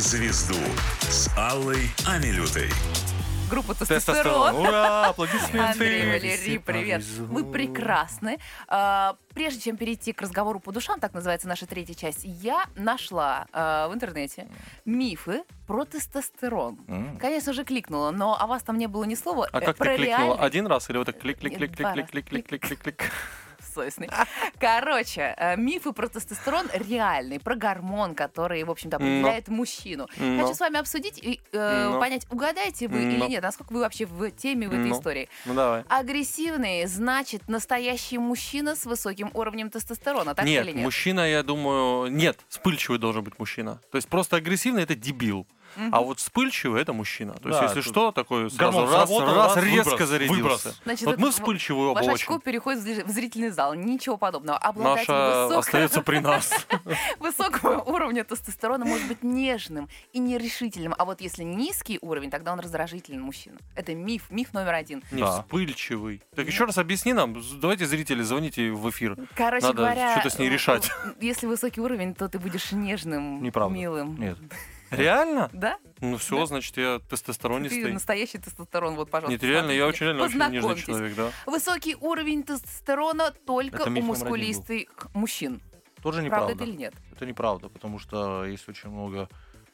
Звезду» 0.01 0.55
с 1.01 1.29
Аллой 1.37 1.89
Амилютой. 2.07 2.69
Группа 3.49 3.73
Тестостерон. 3.75 4.55
Ура, 4.55 5.07
аплодисменты. 5.09 5.59
Андрей, 5.59 6.05
Валерий, 6.09 6.57
привет. 6.59 7.03
Вы 7.03 7.43
прекрасны. 7.43 8.37
А, 8.69 9.15
Прежде 9.33 9.61
чем 9.61 9.77
перейти 9.77 10.11
к 10.13 10.21
разговору 10.21 10.59
по 10.59 10.71
душам, 10.73 10.99
так 10.99 11.13
называется 11.13 11.47
наша 11.47 11.65
третья 11.65 11.93
часть, 11.93 12.19
я 12.23 12.65
нашла 12.75 13.47
а, 13.53 13.87
в 13.89 13.93
интернете 13.93 14.47
мифы 14.85 15.43
про 15.67 15.83
тестостерон. 15.85 16.77
Конечно 17.19 17.53
же, 17.53 17.63
кликнула, 17.65 18.11
но 18.11 18.37
о 18.39 18.45
вас 18.47 18.63
там 18.63 18.77
не 18.77 18.87
было 18.87 19.03
ни 19.05 19.15
слова. 19.15 19.47
А 19.53 19.57
Э, 19.59 19.65
как 19.65 19.75
ты 19.77 19.83
про 19.83 19.95
кликнула? 19.95 20.17
реальный- 20.35 20.45
Один 20.45 20.67
раз 20.67 20.89
или 20.89 20.97
вот 20.97 21.05
так 21.07 21.17
клик-клик-клик-клик-клик-клик-клик-клик? 21.19 23.11
Совестный. 23.74 24.10
Короче, 24.60 25.36
э, 25.38 25.56
мифы 25.58 25.91
про 25.93 26.08
тестостерон 26.08 26.67
реальные, 26.74 27.39
про 27.39 27.56
гормон, 27.56 28.15
который, 28.15 28.63
в 28.63 28.71
общем-то, 28.71 28.97
определяет 28.97 29.47
мужчину. 29.47 30.08
Но. 30.17 30.43
Хочу 30.43 30.56
с 30.56 30.60
вами 30.60 30.80
обсудить 30.80 31.17
и 31.17 31.39
э, 31.52 31.89
Но. 31.89 32.00
понять, 32.00 32.26
угадаете 32.30 32.88
вы 32.88 33.04
или 33.04 33.17
Но. 33.17 33.28
нет, 33.28 33.43
насколько 33.43 33.74
вы 33.74 33.80
вообще 33.82 34.06
в 34.06 34.32
теме 34.32 34.67
в 34.67 34.71
этой 34.74 34.89
Но. 34.89 34.97
истории. 34.97 35.30
Ну 35.45 35.54
давай. 35.54 35.84
Агрессивный 35.89 36.86
значит 36.86 37.47
настоящий 37.47 38.17
мужчина 38.17 38.76
с 38.76 38.86
высоким 38.86 39.32
уровнем 39.34 39.69
тестостерона, 39.69 40.36
так 40.36 40.45
нет, 40.45 40.65
или 40.65 40.74
нет? 40.74 40.84
мужчина, 40.84 41.21
я 41.30 41.43
думаю, 41.43 42.12
нет, 42.12 42.39
вспыльчивый 42.50 43.00
должен 43.00 43.24
быть 43.24 43.38
мужчина. 43.39 43.80
То 43.91 43.97
есть 43.97 44.08
просто 44.08 44.38
агрессивный 44.38 44.84
это 44.84 44.95
дебил. 44.95 45.47
Мгм. 45.75 45.95
А 45.95 46.01
вот 46.01 46.19
вспыльчивый 46.19 46.81
это 46.81 46.93
мужчина. 46.93 47.34
То 47.34 47.49
есть, 47.49 47.60
Да, 47.60 47.65
если 47.67 47.81
тут 47.81 47.91
что, 47.91 48.12
такой 48.12 48.49
сразу 48.51 48.81
раз, 48.81 48.91
сработал, 48.91 49.36
раз, 49.36 49.55
раз, 49.55 49.65
резко 49.65 49.89
выброс, 49.91 50.10
зарядился. 50.10 50.36
выброс. 50.43 50.79
Значит, 50.84 51.05
вот 51.05 51.13
это 51.13 51.21
мы 51.21 51.31
вспыльчивые 51.31 51.88
оба 51.89 51.97
Ваш 51.97 52.05
очень. 52.07 52.13
очко 52.15 52.39
переходит 52.39 52.81
в 52.81 52.86
зри- 52.88 53.03
в 53.05 53.10
зрительный 53.10 53.49
зал. 53.49 53.73
Ничего 53.73 54.17
подобного. 54.17 54.57
Обладатель 54.57 55.12
Наша 55.12 55.41
высокого, 55.43 55.60
остается 55.60 56.01
при 56.01 56.19
нас. 56.19 56.65
высокого 57.19 57.81
уровня 57.81 58.23
тестостерона 58.23 58.86
может 58.86 59.07
быть 59.07 59.23
нежным 59.23 59.89
и 60.13 60.19
нерешительным. 60.19 60.93
А 60.97 61.05
вот 61.05 61.21
если 61.21 61.43
низкий 61.43 61.99
уровень, 62.01 62.29
тогда 62.29 62.53
он 62.53 62.60
раздражительный 62.60 63.21
мужчина. 63.21 63.57
Это 63.75 63.93
миф, 63.95 64.23
миф 64.29 64.53
номер 64.53 64.73
один. 64.73 65.03
Не, 65.12 65.21
Да. 65.21 65.41
вспыльчивый. 65.41 66.21
Так 66.36 66.47
еще 66.47 66.65
раз 66.65 66.77
объясни 66.77 67.13
нам. 67.13 67.41
Давайте, 67.60 67.86
зрители, 67.86 68.21
звоните 68.21 68.71
в 68.71 68.89
эфир. 68.89 69.15
Короче 69.36 69.65
Надо 69.67 69.77
говоря, 69.77 70.12
что-то 70.13 70.29
с 70.36 70.39
ней 70.39 70.49
решать. 70.49 70.89
э, 71.05 71.13
Если 71.21 71.47
высокий 71.47 71.81
уровень, 71.81 72.13
то 72.15 72.27
ты 72.29 72.39
будешь 72.39 72.71
нежным, 72.71 73.41
Неправда. 73.43 73.75
милым. 73.75 74.17
Нет. 74.19 74.38
Реально? 74.91 75.49
Да? 75.54 75.77
Ну 75.99 76.17
все, 76.17 76.39
Да. 76.39 76.45
значит, 76.47 76.75
я 76.77 76.99
Ты 76.99 77.06
тестостеронистый. 77.10 77.93
настоящий 77.93 78.38
тестостерон, 78.38 78.95
вот, 78.95 79.10
пожалуйста. 79.10 79.32
Нет, 79.34 79.43
реально, 79.43 79.71
я 79.71 79.88
очень 79.88 80.06
реально 80.06 80.23
очень 80.23 80.39
нежный 80.49 80.75
человек, 80.75 81.15
да. 81.15 81.32
Высокий 81.45 81.95
уровень 81.95 82.43
тестостерона 82.43 83.32
только 83.32 83.84
у 83.84 83.89
мускулистых 83.89 85.08
мужчин. 85.13 85.62
Тоже 86.01 86.21
Правда 86.21 86.25
неправда. 86.25 86.54
это 86.54 86.63
или 86.63 86.75
нет? 86.75 86.93
Это 87.15 87.25
неправда, 87.25 87.69
потому 87.69 87.99
что 87.99 88.45
есть 88.45 88.67
очень 88.67 88.89
много... 88.89 89.30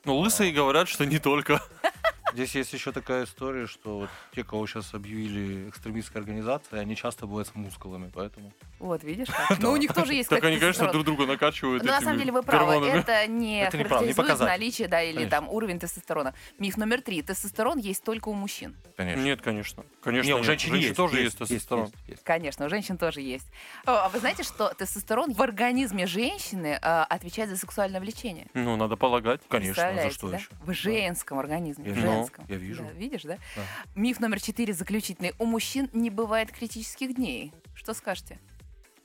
Ну, 0.06 0.18
лысые 0.18 0.52
говорят, 0.54 0.88
что 0.88 1.06
не 1.06 1.20
только. 1.20 1.62
Здесь 2.34 2.56
есть 2.56 2.74
еще 2.74 2.92
такая 2.92 3.26
история, 3.26 3.68
что 3.68 4.00
вот 4.00 4.10
те, 4.34 4.44
кого 4.44 4.68
сейчас 4.68 4.94
объявили 4.94 5.70
экстремистской 5.70 6.22
организацией, 6.22 6.82
они 6.82 6.96
часто 6.96 7.26
бывают 7.26 7.48
с 7.48 7.56
мускулами, 7.56 8.12
поэтому... 8.14 8.52
Вот, 8.80 9.04
видишь 9.04 9.28
как? 9.48 9.60
Ну, 9.60 9.72
у 9.72 9.78
них 9.78 9.94
тоже 9.94 10.14
есть 10.14 10.30
Так 10.30 10.44
они, 10.44 10.58
конечно, 10.58 10.92
друг 10.92 11.06
друга 11.06 11.26
накачивают 11.26 11.84
Ну, 11.84 11.90
на 11.90 12.02
самом 12.02 12.20
деле 12.20 12.32
вы 12.32 12.44
правы, 12.44 12.86
это 12.88 13.28
не 13.28 13.70
характеризует 13.70 14.40
наличие, 14.40 14.88
да, 14.88 15.02
или 15.02 15.26
там 15.26 15.50
уровень 15.50 15.80
тестостерона. 15.80 16.34
Миф 16.60 16.78
номер 16.78 17.02
три. 17.02 17.22
Тестостерон 17.22 17.78
есть 17.78 18.04
только 18.04 18.30
у 18.30 18.34
мужчин. 18.34 18.76
Конечно. 18.96 19.22
Нет, 19.22 19.42
конечно. 19.42 19.86
Конечно, 20.02 20.28
Не, 20.28 20.36
у 20.36 20.44
женщин 20.44 20.96
тоже 20.96 21.22
есть, 21.22 21.38
тестостерон. 21.38 21.92
Конечно, 22.24 22.66
у 22.66 22.70
женщин 22.70 22.98
тоже 22.98 23.22
есть. 23.22 23.48
А 23.86 24.10
вы 24.10 24.20
знаете, 24.20 24.44
что 24.44 24.74
тестостерон 24.74 25.34
в 25.34 25.42
организме 25.42 26.08
женщины 26.08 26.80
э, 26.82 27.02
отвечает 27.10 27.50
за 27.50 27.58
сексуальное 27.58 28.00
влечение? 28.00 28.48
Ну, 28.54 28.76
надо 28.76 28.96
полагать. 28.96 29.42
Конечно, 29.48 29.94
за 30.02 30.10
что 30.12 30.32
еще? 30.32 30.50
В 30.64 30.74
женском 30.74 31.40
организме. 31.40 31.92
Женском. 32.20 32.46
Я 32.48 32.58
вижу. 32.58 32.84
Да, 32.84 32.92
видишь, 32.92 33.24
да? 33.24 33.38
Да. 33.56 33.64
Миф 33.96 34.20
номер 34.20 34.42
четыре, 34.42 34.74
заключительный. 34.74 35.34
У 35.40 35.46
мужчин 35.46 35.90
не 35.94 36.10
бывает 36.10 36.52
критических 36.52 37.16
дней. 37.16 37.54
Что 37.74 37.94
скажете? 37.94 38.40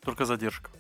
Только 0.02 0.24
задержка. 0.24 0.70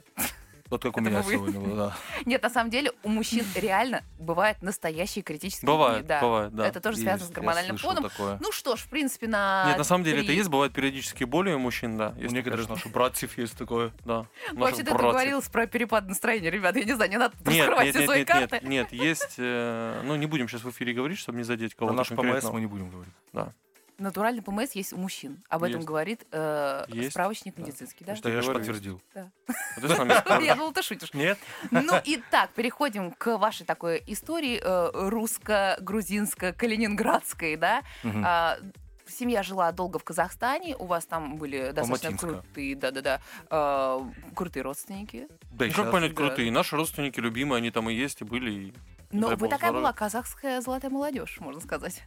Вот 0.72 0.82
как 0.82 0.96
у 0.96 1.00
меня 1.02 1.20
вы. 1.20 1.32
сегодня 1.34 1.60
было, 1.60 1.76
да. 1.76 1.96
Нет, 2.24 2.42
на 2.42 2.48
самом 2.48 2.70
деле 2.70 2.92
у 3.02 3.10
мужчин 3.10 3.44
реально 3.54 4.02
бывают 4.18 4.62
настоящие 4.62 5.22
критические 5.22 5.66
Бывает. 5.66 6.06
Да. 6.06 6.22
бывает, 6.22 6.54
да. 6.54 6.66
Это 6.66 6.80
тоже 6.80 6.96
связано 6.96 7.28
с 7.28 7.30
гормональным 7.30 7.76
фоном. 7.76 8.04
такое. 8.04 8.38
Ну 8.40 8.50
что 8.52 8.76
ж, 8.76 8.80
в 8.80 8.88
принципе, 8.88 9.28
на 9.28 9.66
Нет, 9.68 9.76
на 9.76 9.84
самом 9.84 10.02
деле 10.02 10.22
это 10.22 10.32
есть, 10.32 10.48
бывают 10.48 10.72
периодические 10.72 11.26
боли 11.26 11.52
у 11.52 11.58
мужчин, 11.58 11.98
да. 11.98 12.14
У 12.16 12.22
Есть 12.22 12.32
некоторых 12.32 12.62
такое, 12.62 12.76
наших 12.76 12.90
братьев 12.92 13.36
есть 13.36 13.58
такое. 13.58 13.92
Да. 14.06 14.24
Вообще, 14.52 14.82
ты 14.82 14.92
договорилась 14.92 15.46
про 15.50 15.66
перепад 15.66 16.08
настроения, 16.08 16.48
ребята. 16.48 16.78
Я 16.78 16.86
не 16.86 16.94
знаю, 16.94 17.10
не 17.10 17.18
надо 17.18 17.34
Нет, 17.44 17.68
раскрывать 17.68 17.84
нет, 17.84 17.94
все 17.94 18.00
нет, 18.00 18.08
свои 18.08 18.18
нет, 18.20 18.28
карты. 18.28 18.60
нет, 18.62 18.92
нет, 18.92 18.92
есть, 18.94 19.34
э, 19.36 20.00
ну 20.04 20.16
не 20.16 20.24
будем 20.24 20.48
сейчас 20.48 20.64
в 20.64 20.70
эфире 20.70 20.94
говорить, 20.94 21.18
чтобы 21.18 21.36
не 21.36 21.44
задеть 21.44 21.74
кого-то 21.74 21.94
наш 21.94 22.08
ПМС 22.08 22.16
конкретного. 22.16 22.54
мы 22.54 22.60
не 22.62 22.66
будем 22.66 22.88
говорить. 22.88 23.12
Да. 23.34 23.52
Натуральный 23.98 24.42
ПМС 24.42 24.72
есть 24.72 24.92
у 24.92 24.96
мужчин. 24.96 25.42
Об 25.48 25.62
этом 25.64 25.76
Есть. 25.76 25.88
говорит 25.88 26.26
э, 26.32 26.84
Есть. 26.88 27.10
справочник 27.10 27.54
Да. 27.56 27.62
медицинский, 27.62 28.04
да? 28.04 28.16
Что 28.16 28.30
я 28.30 28.42
же 28.42 28.52
подтвердил. 28.52 29.00
Я 29.14 29.30
думала, 30.54 30.72
ты 30.72 30.82
шутишь. 30.82 31.12
Нет? 31.14 31.38
Ну 31.70 31.94
и 32.04 32.20
так, 32.30 32.50
переходим 32.50 33.12
к 33.12 33.36
вашей 33.38 33.64
такой 33.66 34.02
истории 34.06 34.60
э, 34.62 34.90
русско-грузинско-калининградской, 35.08 37.56
да? 37.56 37.82
А, 38.04 38.58
Семья 39.08 39.42
жила 39.42 39.72
долго 39.72 39.98
в 39.98 40.04
Казахстане, 40.04 40.74
у 40.76 40.86
вас 40.86 41.04
там 41.04 41.36
были 41.36 41.72
достаточно 41.72 42.16
крутые, 42.16 42.76
да-да-да, 42.76 43.20
э, 43.50 44.00
крутые 44.34 44.62
родственники. 44.62 45.28
Да, 45.50 45.66
и 45.66 45.70
как 45.70 45.90
понять, 45.90 46.14
да. 46.14 46.16
крутые. 46.16 46.50
Наши 46.50 46.76
родственники 46.76 47.20
любимые, 47.20 47.58
они 47.58 47.70
там 47.70 47.90
и 47.90 47.94
есть, 47.94 48.22
и 48.22 48.24
были. 48.24 48.50
и- 48.50 48.72
Но 49.10 49.28
вы 49.28 49.48
такая 49.48 49.70
здоровья. 49.70 49.80
была 49.80 49.92
казахская 49.92 50.60
золотая 50.62 50.90
молодежь, 50.90 51.38
можно 51.40 51.60
сказать. 51.60 52.02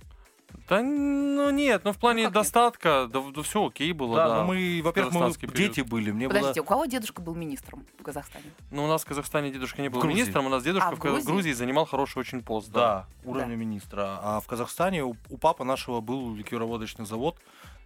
Да, 0.67 0.81
ну 0.81 1.49
нет, 1.49 1.83
ну 1.83 1.91
в 1.93 1.97
плане 1.97 2.23
нет? 2.23 2.33
достатка, 2.33 3.09
да, 3.11 3.21
все 3.43 3.67
окей 3.67 3.91
было, 3.91 4.15
Да, 4.15 4.27
да. 4.27 4.41
ну 4.41 4.47
мы, 4.47 4.81
во-первых, 4.83 5.13
мы 5.13 5.31
дети 5.53 5.81
были. 5.81 6.11
Мне 6.11 6.27
Подождите, 6.27 6.61
было... 6.61 6.65
у 6.65 6.67
кого 6.67 6.85
дедушка 6.85 7.21
был 7.21 7.35
министром 7.35 7.85
в 7.99 8.03
Казахстане? 8.03 8.45
Ну, 8.71 8.85
у 8.85 8.87
нас 8.87 9.03
в 9.03 9.05
Казахстане 9.05 9.51
дедушка 9.51 9.81
не 9.81 9.89
был 9.89 10.01
Грузии. 10.01 10.15
министром, 10.17 10.45
у 10.45 10.49
нас 10.49 10.63
дедушка 10.63 10.89
А, 10.89 10.91
в 10.91 10.97
в, 10.97 11.01
Ка- 11.01 11.07
в 11.07 11.11
Грузии? 11.11 11.25
Грузии 11.27 11.51
занимал 11.53 11.85
хороший 11.85 12.19
очень 12.19 12.41
пост. 12.41 12.69
Да. 12.71 13.07
Да, 13.23 13.29
уровня 13.29 13.55
министра. 13.55 14.19
А 14.21 14.39
в 14.39 14.47
Казахстане 14.47 15.03
у, 15.03 15.15
у 15.29 15.37
папы 15.37 15.63
нашего 15.63 16.01
был 16.01 16.33
ликероводочный 16.35 17.05
завод, 17.05 17.37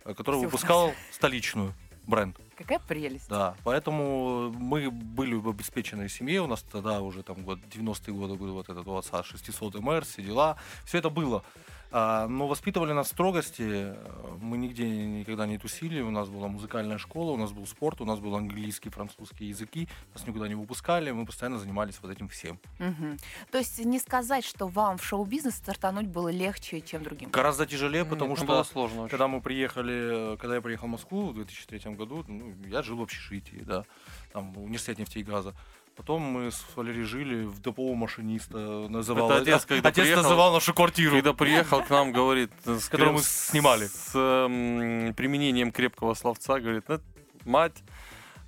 э, 0.06 0.14
который 0.14 0.38
Всё, 0.38 0.46
выпускал 0.46 0.92
столичную 1.12 1.74
бренд. 2.08 2.36
Какая 2.58 2.80
прелесть. 2.80 3.30
Да, 3.30 3.56
поэтому 3.64 4.52
мы 4.52 4.90
были 4.92 5.36
в 5.36 5.48
обеспеченной 5.48 6.10
семье, 6.10 6.42
у 6.42 6.48
нас 6.48 6.62
тогда 6.64 7.02
уже 7.02 7.24
там 7.24 7.44
год 7.44 7.60
90-е 7.72 8.14
годы 8.14 8.34
был 8.34 8.54
вот 8.54 8.68
этот 8.70 8.86
у 8.88 8.96
отца 8.98 9.24
600 9.24 9.76
МР, 9.80 10.04
все 10.06 10.22
дела, 10.24 10.58
все 10.86 10.98
это 10.98 11.10
было. 11.10 11.44
А, 11.92 12.28
но 12.28 12.48
воспитывали 12.48 12.94
нас 12.94 13.08
в 13.08 13.12
строгости, 13.12 13.96
мы 14.40 14.58
нигде 14.58 14.88
никогда 14.88 15.48
не 15.48 15.58
тусили, 15.58 16.02
у 16.02 16.12
нас 16.12 16.30
была 16.30 16.48
музыкальная 16.48 16.98
школа, 16.98 17.32
у 17.32 17.38
нас 17.38 17.52
был 17.52 17.66
спорт, 17.66 18.02
у 18.02 18.06
нас 18.06 18.20
был 18.20 18.36
английский, 18.36 18.90
французский 18.90 19.46
языки, 19.46 19.88
нас 20.14 20.28
никуда 20.28 20.48
не 20.48 20.56
выпускали, 20.56 21.10
мы 21.12 21.26
постоянно 21.26 21.58
занимались 21.58 21.98
вот 22.02 22.12
этим 22.12 22.30
всем. 22.30 22.60
Мгм. 22.78 23.18
То 23.52 23.58
есть 23.58 23.84
не 23.84 24.00
сказать, 24.00 24.46
что 24.46 24.68
вам 24.68 24.98
в 24.98 25.04
шоу-бизнес 25.04 25.56
стартануть 25.56 26.08
было 26.08 26.30
легче, 26.30 26.82
чем 26.82 27.04
другим. 27.04 27.32
Гораздо 27.32 27.66
тяжелее, 27.66 28.04
Нет, 28.04 28.10
потому 28.10 28.32
ну, 28.32 28.36
что 28.36 28.46
было 28.46 28.64
сложно 28.64 29.02
очень. 29.02 29.10
Когда 29.10 29.28
мы 29.28 29.42
приехали, 29.42 30.38
когда 30.38 30.56
я 30.56 30.62
приехал 30.62 30.88
в 30.88 30.92
Москву 30.92 31.30
в 31.30 31.34
2003 31.34 31.96
году, 31.96 32.24
ну, 32.28 32.54
я 32.68 32.84
жил 32.84 32.98
в 32.98 33.02
общежитии, 33.02 33.64
да, 33.66 33.86
там 34.32 34.54
в 34.54 34.64
университете 34.64 35.02
нефти 35.02 35.20
и 35.20 35.24
газа. 35.24 35.56
Потом 36.00 36.22
мы 36.22 36.50
с 36.50 36.66
Валерией 36.78 37.04
жили 37.04 37.44
в 37.44 37.62
депо 37.62 37.94
машиниста, 37.94 38.88
называл. 38.88 39.32
Это 39.32 39.42
отец, 39.42 39.66
когда 39.66 39.90
отец 39.90 40.06
приехал- 40.06 40.24
называл 40.24 40.54
нашу 40.54 40.74
квартиру. 40.74 41.12
Когда 41.12 41.34
приехал 41.34 41.84
к 41.84 41.90
нам, 41.90 42.14
говорит, 42.14 42.52
с, 42.66 42.88
Которую 42.88 43.16
мы 43.16 43.22
снимали. 43.22 43.88
С 43.88 44.12
эм, 44.16 45.14
применением 45.14 45.74
крепкого 45.74 46.14
словца, 46.14 46.62
говорит, 46.62 46.86
«Ну, 46.88 47.02
мать, 47.44 47.84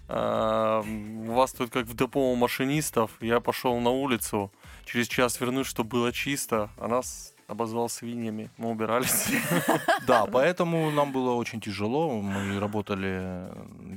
эм, 0.08 1.30
у 1.30 1.34
вас 1.34 1.52
тут 1.52 1.72
как 1.72 1.88
в 1.88 1.94
депо 1.94 2.32
у 2.32 2.36
машинистов, 2.36 3.12
я 3.20 3.42
пошел 3.42 3.78
на 3.82 3.90
улицу, 3.90 4.50
через 4.86 5.10
час 5.10 5.42
вернусь, 5.42 5.68
чтобы 5.68 5.90
было 5.90 6.14
чисто, 6.14 6.70
а 6.78 6.88
нас 6.88 7.34
обозвал 7.52 7.90
свиньями, 7.90 8.50
мы 8.58 8.70
убирались. 8.70 9.28
Да, 10.08 10.26
поэтому 10.26 10.92
нам 10.92 11.12
было 11.12 11.32
очень 11.32 11.62
тяжело. 11.62 12.22
Мы 12.22 12.60
работали, 12.60 13.48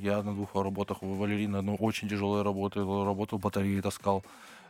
я 0.03 0.23
на 0.23 0.35
двух 0.35 0.55
работах, 0.55 0.99
Валерий 1.01 1.47
на 1.47 1.59
одной 1.59 1.77
очень 1.79 2.09
тяжелой 2.09 2.43
работе, 2.43 2.81
работал 2.81 3.39
батареи, 3.39 3.81
таскал. 3.81 4.23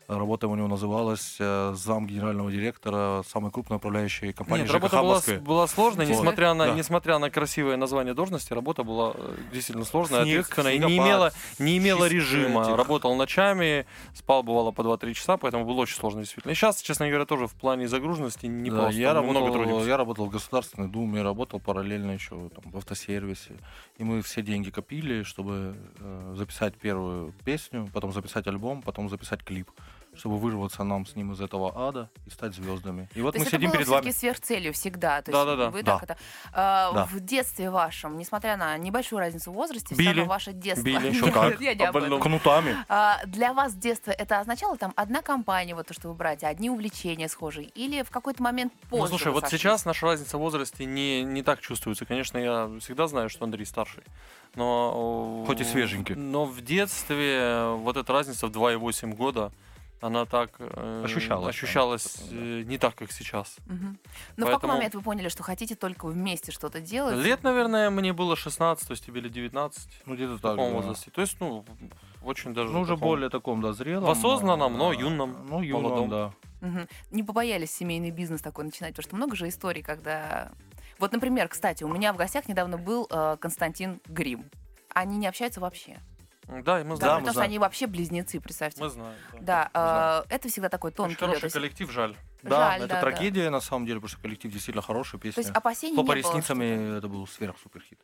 Работа 0.07 0.49
у 0.49 0.55
него 0.55 0.69
называлась 0.69 1.37
э, 1.41 1.73
зам 1.75 2.07
генерального 2.07 2.53
директора 2.53 3.23
самой 3.27 3.51
крупной 3.51 3.79
управляющей 3.79 4.35
компании 4.35 4.65
Нет, 4.65 4.69
ЖКХ 4.71 4.75
работа 4.75 4.97
была, 5.03 5.15
Москвы. 5.15 5.39
была 5.39 5.67
сложной, 5.67 6.05
Вот. 6.05 6.13
несмотря 6.13 6.53
на, 6.53 6.67
Да. 6.67 6.75
несмотря 6.75 7.19
на 7.19 7.31
красивое 7.31 7.77
название 7.79 8.13
должности, 8.13 8.53
работа 8.53 8.83
была 8.85 9.13
э, 9.15 9.37
действительно 9.53 9.87
сложная, 9.87 10.25
Снег, 10.25 10.41
ответственная, 10.41 10.73
и 10.75 10.79
не 10.79 10.85
снегопад, 10.89 11.07
имела, 11.07 11.33
не 11.59 11.79
имела 11.79 12.05
режима. 12.07 12.63
этих- 12.65 12.77
Работал 12.77 13.15
ночами, 13.17 13.87
спал 14.15 14.43
бывало 14.43 14.73
по 14.73 14.83
2-3 14.83 15.15
часа, 15.15 15.39
поэтому 15.39 15.65
было 15.65 15.81
очень 15.81 15.97
сложно 15.97 16.21
действительно. 16.21 16.53
И 16.53 16.55
сейчас, 16.55 16.83
честно 16.83 17.09
говоря, 17.09 17.25
тоже 17.25 17.47
в 17.47 17.55
плане 17.55 17.89
загруженности 17.89 18.45
не 18.45 18.69
Да, 18.71 18.77
просто. 18.83 19.01
я, 19.01 19.15
мы 19.15 19.23
много 19.31 19.47
работал, 19.47 19.63
трудимся. 19.65 19.89
я 19.89 19.97
работал 19.97 20.27
в 20.27 20.31
Государственной 20.31 20.89
Думе, 20.89 21.23
работал 21.23 21.61
параллельно 21.61 22.11
еще 22.11 22.51
там, 22.51 22.71
в 22.71 22.77
автосервисе. 22.77 23.55
И 23.97 24.05
мы 24.05 24.21
все 24.21 24.43
деньги 24.43 24.69
копили, 24.71 25.23
чтобы 25.23 25.77
э, 25.99 26.35
записать 26.37 26.75
первую 26.75 27.33
песню, 27.45 27.89
потом 27.95 28.13
записать 28.13 28.47
альбом, 28.47 28.83
потом 28.83 29.09
записать 29.09 29.43
клип, 29.43 29.71
чтобы 30.17 30.39
вырваться 30.39 30.85
нам 30.85 31.07
с 31.07 31.17
ним 31.17 31.33
из 31.33 31.41
этого 31.41 31.73
ада 31.89 32.11
и 32.27 32.31
стать 32.31 32.55
звездами. 32.55 33.09
И 33.15 33.21
вот 33.23 33.33
То 33.35 33.41
мы 33.41 33.47
сидим 33.47 33.71
перед 33.73 33.87
вами. 33.89 34.11
сверхцелью 34.11 34.73
всегда. 34.73 35.23
То 35.23 35.31
есть 35.31 35.45
Да-да-да. 35.45 35.71
Вы 35.71 35.83
Да. 35.83 35.95
так 35.99 36.03
это... 36.05 36.17
а, 36.53 36.93
Да. 36.93 37.05
В 37.07 37.21
детстве 37.21 37.71
вашем, 37.71 38.19
несмотря 38.19 38.57
на 38.57 38.77
небольшую 38.79 39.21
разницу 39.21 39.51
в 39.51 39.55
возрасте, 39.55 39.95
все 39.95 39.97
Били. 39.97 40.19
равно 40.21 40.27
ваше 40.27 40.53
детство... 40.53 40.85
Били. 40.85 41.09
Ещё 41.15 41.27
Нет, 41.27 41.35
как. 41.35 41.61
Я 41.61 41.75
не 41.75 41.85
об. 41.85 42.21
Кнутами. 42.21 42.77
А, 42.89 43.21
Для 43.27 43.53
вас 43.53 43.75
детство 43.75 44.11
это 44.11 44.41
означало 44.41 44.77
там 44.77 44.93
одна 44.97 45.23
компания, 45.23 45.75
вот 45.75 45.87
то, 45.87 45.95
что 45.95 46.09
вы 46.09 46.15
братья, 46.15 46.47
одни 46.49 46.71
увлечения 46.71 47.29
схожие, 47.29 47.69
или 47.69 48.03
в 48.03 48.11
какой-то 48.11 48.43
момент 48.43 48.73
позже 48.91 49.03
Ну, 49.03 49.09
слушай, 49.09 49.33
вот 49.33 49.49
сейчас 49.49 49.85
наша 49.85 50.07
разница 50.07 50.39
в 50.39 50.41
возрасте 50.41 50.85
не, 50.85 51.23
не 51.23 51.43
так 51.43 51.61
чувствуется. 51.61 52.05
Конечно, 52.07 52.39
я 52.39 52.71
всегда 52.81 53.07
знаю, 53.07 53.29
что 53.29 53.45
Андрей 53.45 53.67
старший. 53.67 54.03
Но, 54.55 55.43
э, 55.43 55.47
Хоть 55.47 55.61
и 55.61 55.65
свеженький. 55.65 56.15
Но 56.15 56.45
в 56.45 56.61
детстве 56.61 57.67
вот 57.77 57.97
эта 57.97 58.13
разница 58.13 58.47
в 58.47 58.51
2,8 58.51 59.15
года, 59.15 59.51
она 60.01 60.27
так 60.27 60.51
э, 60.59 61.03
Ощущалась, 61.05 61.49
ощущалась 61.55 62.17
да. 62.31 62.37
э, 62.37 62.63
не 62.65 62.79
так, 62.79 62.95
как 62.95 63.11
сейчас. 63.13 63.57
Мгм. 63.67 63.99
Но 64.37 64.47
в 64.47 64.49
какой 64.49 64.53
Поэтому- 64.53 64.73
момент 64.75 64.95
вы 64.95 65.01
поняли, 65.03 65.29
что 65.29 65.43
хотите 65.43 65.75
только 65.75 66.07
вместе 66.07 66.53
что-то 66.53 66.81
делать? 66.81 67.17
Лет, 67.17 67.43
наверное, 67.43 67.91
мне 67.91 68.13
было 68.13 68.37
16, 68.37 68.87
то 68.87 68.93
есть 68.93 69.05
тебе 69.07 69.21
или 69.21 69.29
19 69.29 69.89
Ну, 70.07 70.15
где-то 70.15 70.35
в 70.35 70.41
так. 70.41 70.53
таком 70.57 70.71
да. 70.71 70.77
возрасте. 70.77 71.11
То 71.11 71.21
есть, 71.23 71.37
ну, 71.41 71.65
очень 72.23 72.53
даже 72.55 72.71
Ну, 72.73 72.81
уже 72.81 72.95
таком- 72.95 73.09
более 73.09 73.31
таком, 73.31 73.61
да, 73.63 73.73
зрелом. 73.73 74.05
В 74.05 74.11
осознанном, 74.11 74.77
но 74.77 74.91
а, 74.91 74.95
юном, 74.95 75.47
Ну, 75.49 75.63
юном, 75.63 75.83
молодом. 75.83 76.09
да. 76.11 76.33
Мгм. 76.61 76.89
Не 77.11 77.23
побоялись 77.23 77.71
семейный 77.71 78.11
бизнес 78.11 78.41
такой 78.43 78.65
начинать, 78.65 78.95
потому 78.95 79.05
что 79.09 79.17
много 79.17 79.37
же 79.37 79.49
историй, 79.49 79.83
когда... 79.83 80.53
Вот, 80.99 81.13
например, 81.13 81.49
кстати, 81.49 81.83
у 81.85 81.89
меня 81.89 82.13
в 82.13 82.17
гостях 82.17 82.47
недавно 82.49 82.79
был 82.79 83.07
э, 83.11 83.37
Константин 83.41 84.01
Грим. 84.07 84.45
Они 84.95 85.17
не 85.19 85.27
общаются 85.27 85.61
вообще. 85.61 85.99
Да, 86.47 86.81
и 86.81 86.85
мы 86.85 86.91
Да, 86.91 86.97
знаем. 86.97 86.97
мы 86.97 86.97
потому 86.97 87.23
что 87.23 87.33
знаем. 87.33 87.51
они 87.51 87.59
вообще 87.59 87.87
близнецы, 87.87 88.41
представьте. 88.41 88.83
Мы 88.83 88.89
знаем. 88.91 89.17
да. 89.33 89.39
Да, 89.41 89.71
знаем. 89.73 90.25
э, 90.29 90.35
это 90.35 90.49
всегда 90.49 90.69
такой 90.69 90.91
Очень 90.91 90.97
тонкий 90.97 91.13
лед. 91.13 91.21
хороший 91.21 91.49
То 91.49 91.53
коллектив, 91.55 91.91
жаль. 91.91 92.17
Да, 92.43 92.51
Жаль, 92.73 92.79
это 92.81 92.89
да, 92.89 92.95
да. 92.97 93.01
трагедия 93.01 93.49
на 93.49 93.61
самом 93.63 93.87
деле, 93.87 94.01
потому 94.01 94.11
что 94.11 94.21
коллектив 94.21 94.53
действительно 94.53 94.83
хороший, 94.83 95.13
То 95.13 95.19
песня. 95.19 95.43
есть 95.45 95.55
опасений 95.57 95.95
Хлопа 95.95 96.15
не 96.15 96.21
было, 96.23 96.31
ресницами 96.33 96.99
это 96.99 97.09
был 97.09 97.27
сверх-суперхит. 97.27 97.99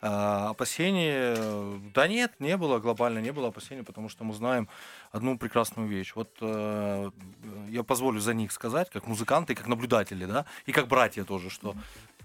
А, 0.00 0.48
опасений, 0.48 1.10
э, 1.12 1.78
да 1.94 2.08
нет, 2.08 2.32
не 2.38 2.56
было, 2.56 2.78
глобально 2.78 3.18
не 3.18 3.32
было 3.32 3.48
опасений, 3.48 3.82
потому 3.82 4.08
что 4.08 4.24
мы 4.24 4.32
знаем 4.32 4.66
одну 5.10 5.36
прекрасную 5.36 5.88
вещь. 5.88 6.12
Вот 6.14 6.30
э, 6.40 7.10
я 7.68 7.82
позволю 7.82 8.18
за 8.20 8.32
них 8.32 8.50
сказать, 8.52 8.88
как 8.88 9.06
музыканты, 9.06 9.54
как 9.54 9.66
наблюдатели, 9.68 10.24
да, 10.24 10.46
и 10.64 10.72
как 10.72 10.88
братья 10.88 11.24
тоже, 11.24 11.50
что 11.50 11.74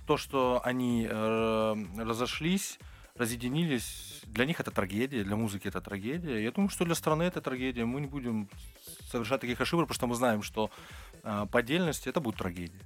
то, 0.05 0.15
что 0.15 0.61
они 0.63 1.05
э, 1.11 1.75
разошлись, 1.97 2.79
разъединились, 3.17 4.21
для 4.25 4.45
них 4.45 4.59
это 4.59 4.71
трагедия, 4.71 5.23
для 5.23 5.35
музыки 5.35 5.67
это 5.67 5.81
трагедия. 5.81 6.43
Я 6.43 6.51
думаю, 6.51 6.69
что 6.69 6.85
для 6.85 6.95
страны 6.95 7.23
это 7.23 7.41
трагедия. 7.41 7.85
Мы 7.85 8.01
не 8.01 8.07
будем 8.07 8.49
совершать 9.11 9.41
таких 9.41 9.59
ошибок, 9.61 9.87
потому 9.87 9.95
что 9.95 10.07
мы 10.07 10.15
знаем, 10.15 10.43
что 10.43 10.69
э, 11.23 11.45
по 11.51 11.59
отдельности 11.59 12.09
это 12.09 12.19
будет 12.19 12.37
трагедия. 12.37 12.79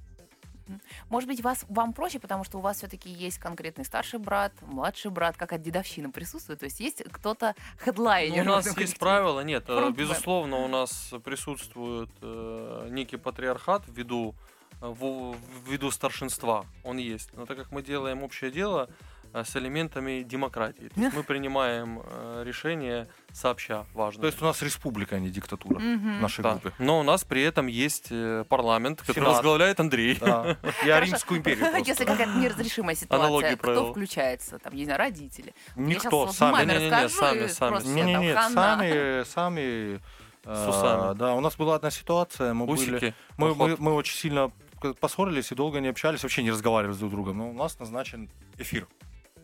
Может 1.10 1.28
быть, 1.28 1.42
вас, 1.42 1.64
вам 1.68 1.92
проще, 1.92 2.18
потому 2.18 2.44
что 2.44 2.58
у 2.58 2.60
вас 2.60 2.78
все-таки 2.78 3.10
есть 3.10 3.38
конкретный 3.38 3.84
старший 3.84 4.18
брат, 4.20 4.52
младший 4.62 5.10
брат, 5.10 5.36
как 5.36 5.52
от 5.52 5.60
дедовщины 5.60 6.10
присутствует. 6.10 6.60
То 6.60 6.66
есть 6.66 6.80
есть 6.80 7.02
кто-то 7.10 7.54
Ну, 7.56 7.84
хедлайнер. 7.84 8.42
у 8.42 8.44
в 8.44 8.46
нас 8.46 8.64
есть 8.66 8.76
коллективе. 8.76 8.98
правила, 9.00 9.40
нет, 9.40 9.64
э, 9.64 9.66
Фронтмен. 9.76 9.94
безусловно, 9.94 10.56
у 10.58 10.68
нас 10.68 11.12
присутствует 11.24 12.10
э, 12.22 12.88
некий 12.90 13.16
патриархат 13.18 13.82
ввиду, 13.88 14.34
э, 14.80 14.86
в- 14.86 15.36
ввиду 15.66 15.90
старшинства, 15.90 16.64
он 16.84 16.96
есть. 16.98 17.30
Но 17.34 17.44
так 17.44 17.58
как 17.58 17.72
мы 17.72 17.82
делаем 17.82 18.22
общее 18.22 18.50
дело 18.50 18.88
с 19.34 19.56
элементами 19.56 20.22
демократии, 20.22 20.88
то 20.94 21.00
есть 21.00 21.16
мы 21.16 21.22
принимаем 21.22 22.02
э, 22.04 22.42
решения 22.44 23.08
сообща, 23.32 23.86
важно. 23.94 24.20
То 24.20 24.26
есть 24.26 24.42
у 24.42 24.44
нас 24.44 24.60
республика, 24.62 25.16
а 25.16 25.18
не 25.18 25.30
диктатура 25.30 25.78
Мгм. 25.78 26.18
в 26.18 26.22
нашей 26.22 26.42
Да. 26.42 26.52
группе. 26.52 26.72
Но 26.78 27.00
у 27.00 27.02
нас 27.02 27.24
при 27.24 27.42
этом 27.42 27.66
есть 27.66 28.08
э, 28.10 28.44
парламент, 28.48 29.00
который 29.00 29.16
Сенат. 29.16 29.28
возглавляет 29.30 29.80
Андрей. 29.80 30.18
Да. 30.20 30.58
Я 30.84 31.00
Римскую 31.00 31.38
империю 31.40 31.60
просто. 31.70 31.78
Если 31.78 32.04
какая-то 32.04 32.32
неразрешимая 32.38 32.94
ситуация, 32.94 33.24
Аналогии 33.24 33.54
кто 33.54 33.56
провел. 33.56 33.90
включается? 33.92 34.58
Там, 34.58 34.74
не 34.74 34.84
знаю, 34.84 34.98
родители. 34.98 35.54
Никто, 35.76 36.28
сами. 36.32 36.52
маме 36.52 36.74
Не-не-не, 36.74 36.90
расскажу, 37.04 37.14
сами, 37.16 37.46
сами. 37.46 37.84
Не, 37.88 38.02
Не, 38.02 38.34
там 38.34 38.48
не, 38.50 38.54
сами, 38.54 39.24
сами. 39.24 40.00
э, 40.44 40.68
усами. 40.68 41.14
Да, 41.16 41.34
у 41.34 41.40
нас 41.40 41.56
была 41.56 41.76
одна 41.76 41.90
ситуация, 41.90 42.52
мы 42.52 42.66
были, 42.66 42.96
Усики. 42.96 43.14
мы, 43.38 43.48
мы, 43.48 43.54
поход. 43.54 43.78
мы 43.78 43.94
очень 43.94 44.16
сильно 44.16 44.52
поссорились 45.00 45.52
и 45.52 45.54
долго 45.54 45.78
не 45.80 45.88
общались, 45.88 46.22
вообще 46.24 46.42
не 46.42 46.50
разговаривали 46.50 46.94
с 46.94 46.98
друг 46.98 47.12
другом. 47.12 47.38
Но 47.38 47.50
у 47.50 47.52
нас 47.52 47.78
назначен 47.78 48.28
эфир, 48.58 48.88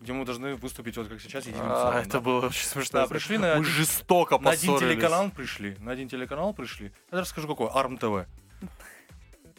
где 0.01 0.13
мы 0.13 0.25
должны 0.25 0.55
выступить 0.57 0.97
вот 0.97 1.09
как 1.09 1.21
сейчас 1.21 1.47
единым 1.47 1.67
А, 1.71 1.83
целым, 1.91 1.97
это 1.99 2.11
да. 2.13 2.21
было 2.21 2.47
очень 2.47 2.67
смешно. 2.67 3.01
Да, 3.01 3.07
пришли 3.07 3.39
на 3.39 3.47
Мы 3.47 3.53
один- 3.53 3.65
жестоко 3.65 4.39
На 4.39 4.51
один 4.51 4.73
поссорились. 4.75 4.97
телеканал 5.01 5.31
пришли, 5.31 5.77
на 5.81 5.93
один 5.93 6.09
телеканал 6.09 6.55
пришли. 6.55 6.93
Я 7.13 7.21
расскажу 7.21 7.49
какой, 7.49 7.69
Арм 7.73 7.99
ТВ. 7.99 8.27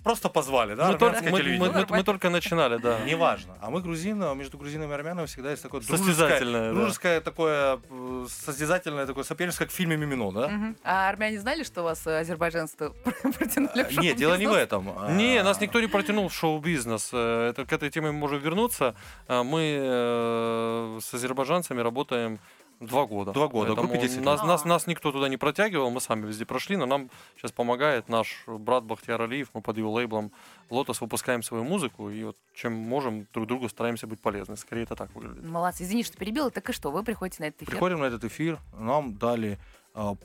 Просто 0.04 0.30
позвали, 0.30 0.76
да, 0.76 0.92
Мы 0.92 0.98
только, 0.98 1.22
мы- 1.24 1.44
мы- 1.44 1.72
мы- 1.72 1.86
мы 1.90 2.04
только 2.04 2.30
начинали, 2.30 2.78
да. 2.78 3.00
Неважно. 3.06 3.54
А 3.62 3.70
мы 3.70 3.82
грузины, 3.82 4.24
а 4.26 4.34
между 4.34 4.58
грузинами 4.58 4.92
и 4.92 4.94
армянами 4.94 5.26
всегда 5.26 5.52
есть 5.52 5.62
такое 5.64 5.82
Состязательное, 5.82 6.72
дружеское, 6.72 6.72
да. 6.72 6.74
дружеское 6.74 7.22
такое, 7.22 7.80
э, 7.90 8.26
состязательное 8.30 9.06
такое 9.06 9.24
соперничество, 9.24 9.66
как 9.66 9.74
в 9.74 9.76
фильме 9.76 9.98
«Мимино», 9.98 10.32
да? 10.32 10.48
Мгм. 10.48 10.76
А 10.84 11.10
армяне 11.10 11.40
знали, 11.40 11.64
что 11.64 11.84
вас 11.84 12.06
э, 12.08 12.20
азербайджанцы 12.20 12.92
протянули 13.24 13.84
в 13.84 13.98
Нет, 14.00 14.16
дело 14.18 14.36
не 14.38 14.48
в 14.48 14.54
этом. 14.54 14.90
а- 14.98 15.12
Не, 15.12 15.44
нас 15.44 15.60
никто 15.62 15.80
не 15.82 15.88
протянул 15.88 16.28
в 16.30 16.34
шоу-бизнес. 16.34 17.10
Э, 17.14 17.50
Это, 17.50 17.66
к 17.66 17.74
этой 17.74 17.90
теме 17.90 18.08
мы 18.12 18.18
можем 18.20 18.40
вернуться. 18.40 18.96
А 19.28 19.44
Мы 19.44 21.00
с 21.02 21.14
азербайджанцами 21.14 21.82
работаем 21.82 22.40
два 22.80 23.06
года. 23.06 23.32
Два 23.32 23.48
года, 23.48 23.68
Поэтому 23.76 23.88
группе 23.90 24.08
10 24.08 24.22
нас, 24.22 24.44
нас, 24.44 24.66
А. 24.66 24.68
нас 24.68 24.88
никто 24.88 25.12
туда 25.12 25.28
не 25.30 25.38
протягивал, 25.38 25.90
мы 25.90 26.02
сами 26.02 26.26
везде 26.26 26.46
прошли, 26.46 26.78
но 26.78 26.86
нам 26.86 27.10
сейчас 27.38 27.52
помогает 27.52 28.10
наш 28.10 28.44
брат 28.48 28.84
Бахтияр 28.84 29.22
Алиев. 29.22 29.50
Мы 29.54 29.62
под 29.62 29.78
его 29.78 29.92
лейблом 29.92 30.32
Лотос 30.70 31.02
выпускаем 31.02 31.44
свою 31.44 31.64
музыку, 31.64 32.10
и 32.10 32.24
вот 32.24 32.38
чем 32.54 32.74
можем, 32.74 33.28
друг 33.34 33.48
другу 33.48 33.70
стараемся 33.70 34.08
быть 34.08 34.22
полезны. 34.22 34.56
Скорее 34.58 34.84
это 34.84 34.96
так 34.96 35.14
выглядит. 35.16 35.44
Молодцы. 35.44 35.84
Извини, 35.84 36.04
что 36.04 36.18
перебила. 36.18 36.52
Так 36.52 36.70
и 36.70 36.74
что, 36.74 36.92
вы 36.92 37.04
приходите 37.04 37.44
на 37.44 37.48
этот 37.48 37.64
эфир? 37.64 37.72
Приходим 37.72 38.00
на 38.00 38.06
этот 38.06 38.24
эфир, 38.24 38.60
нам 38.78 39.16
дали 39.16 39.58
а, 39.94 40.16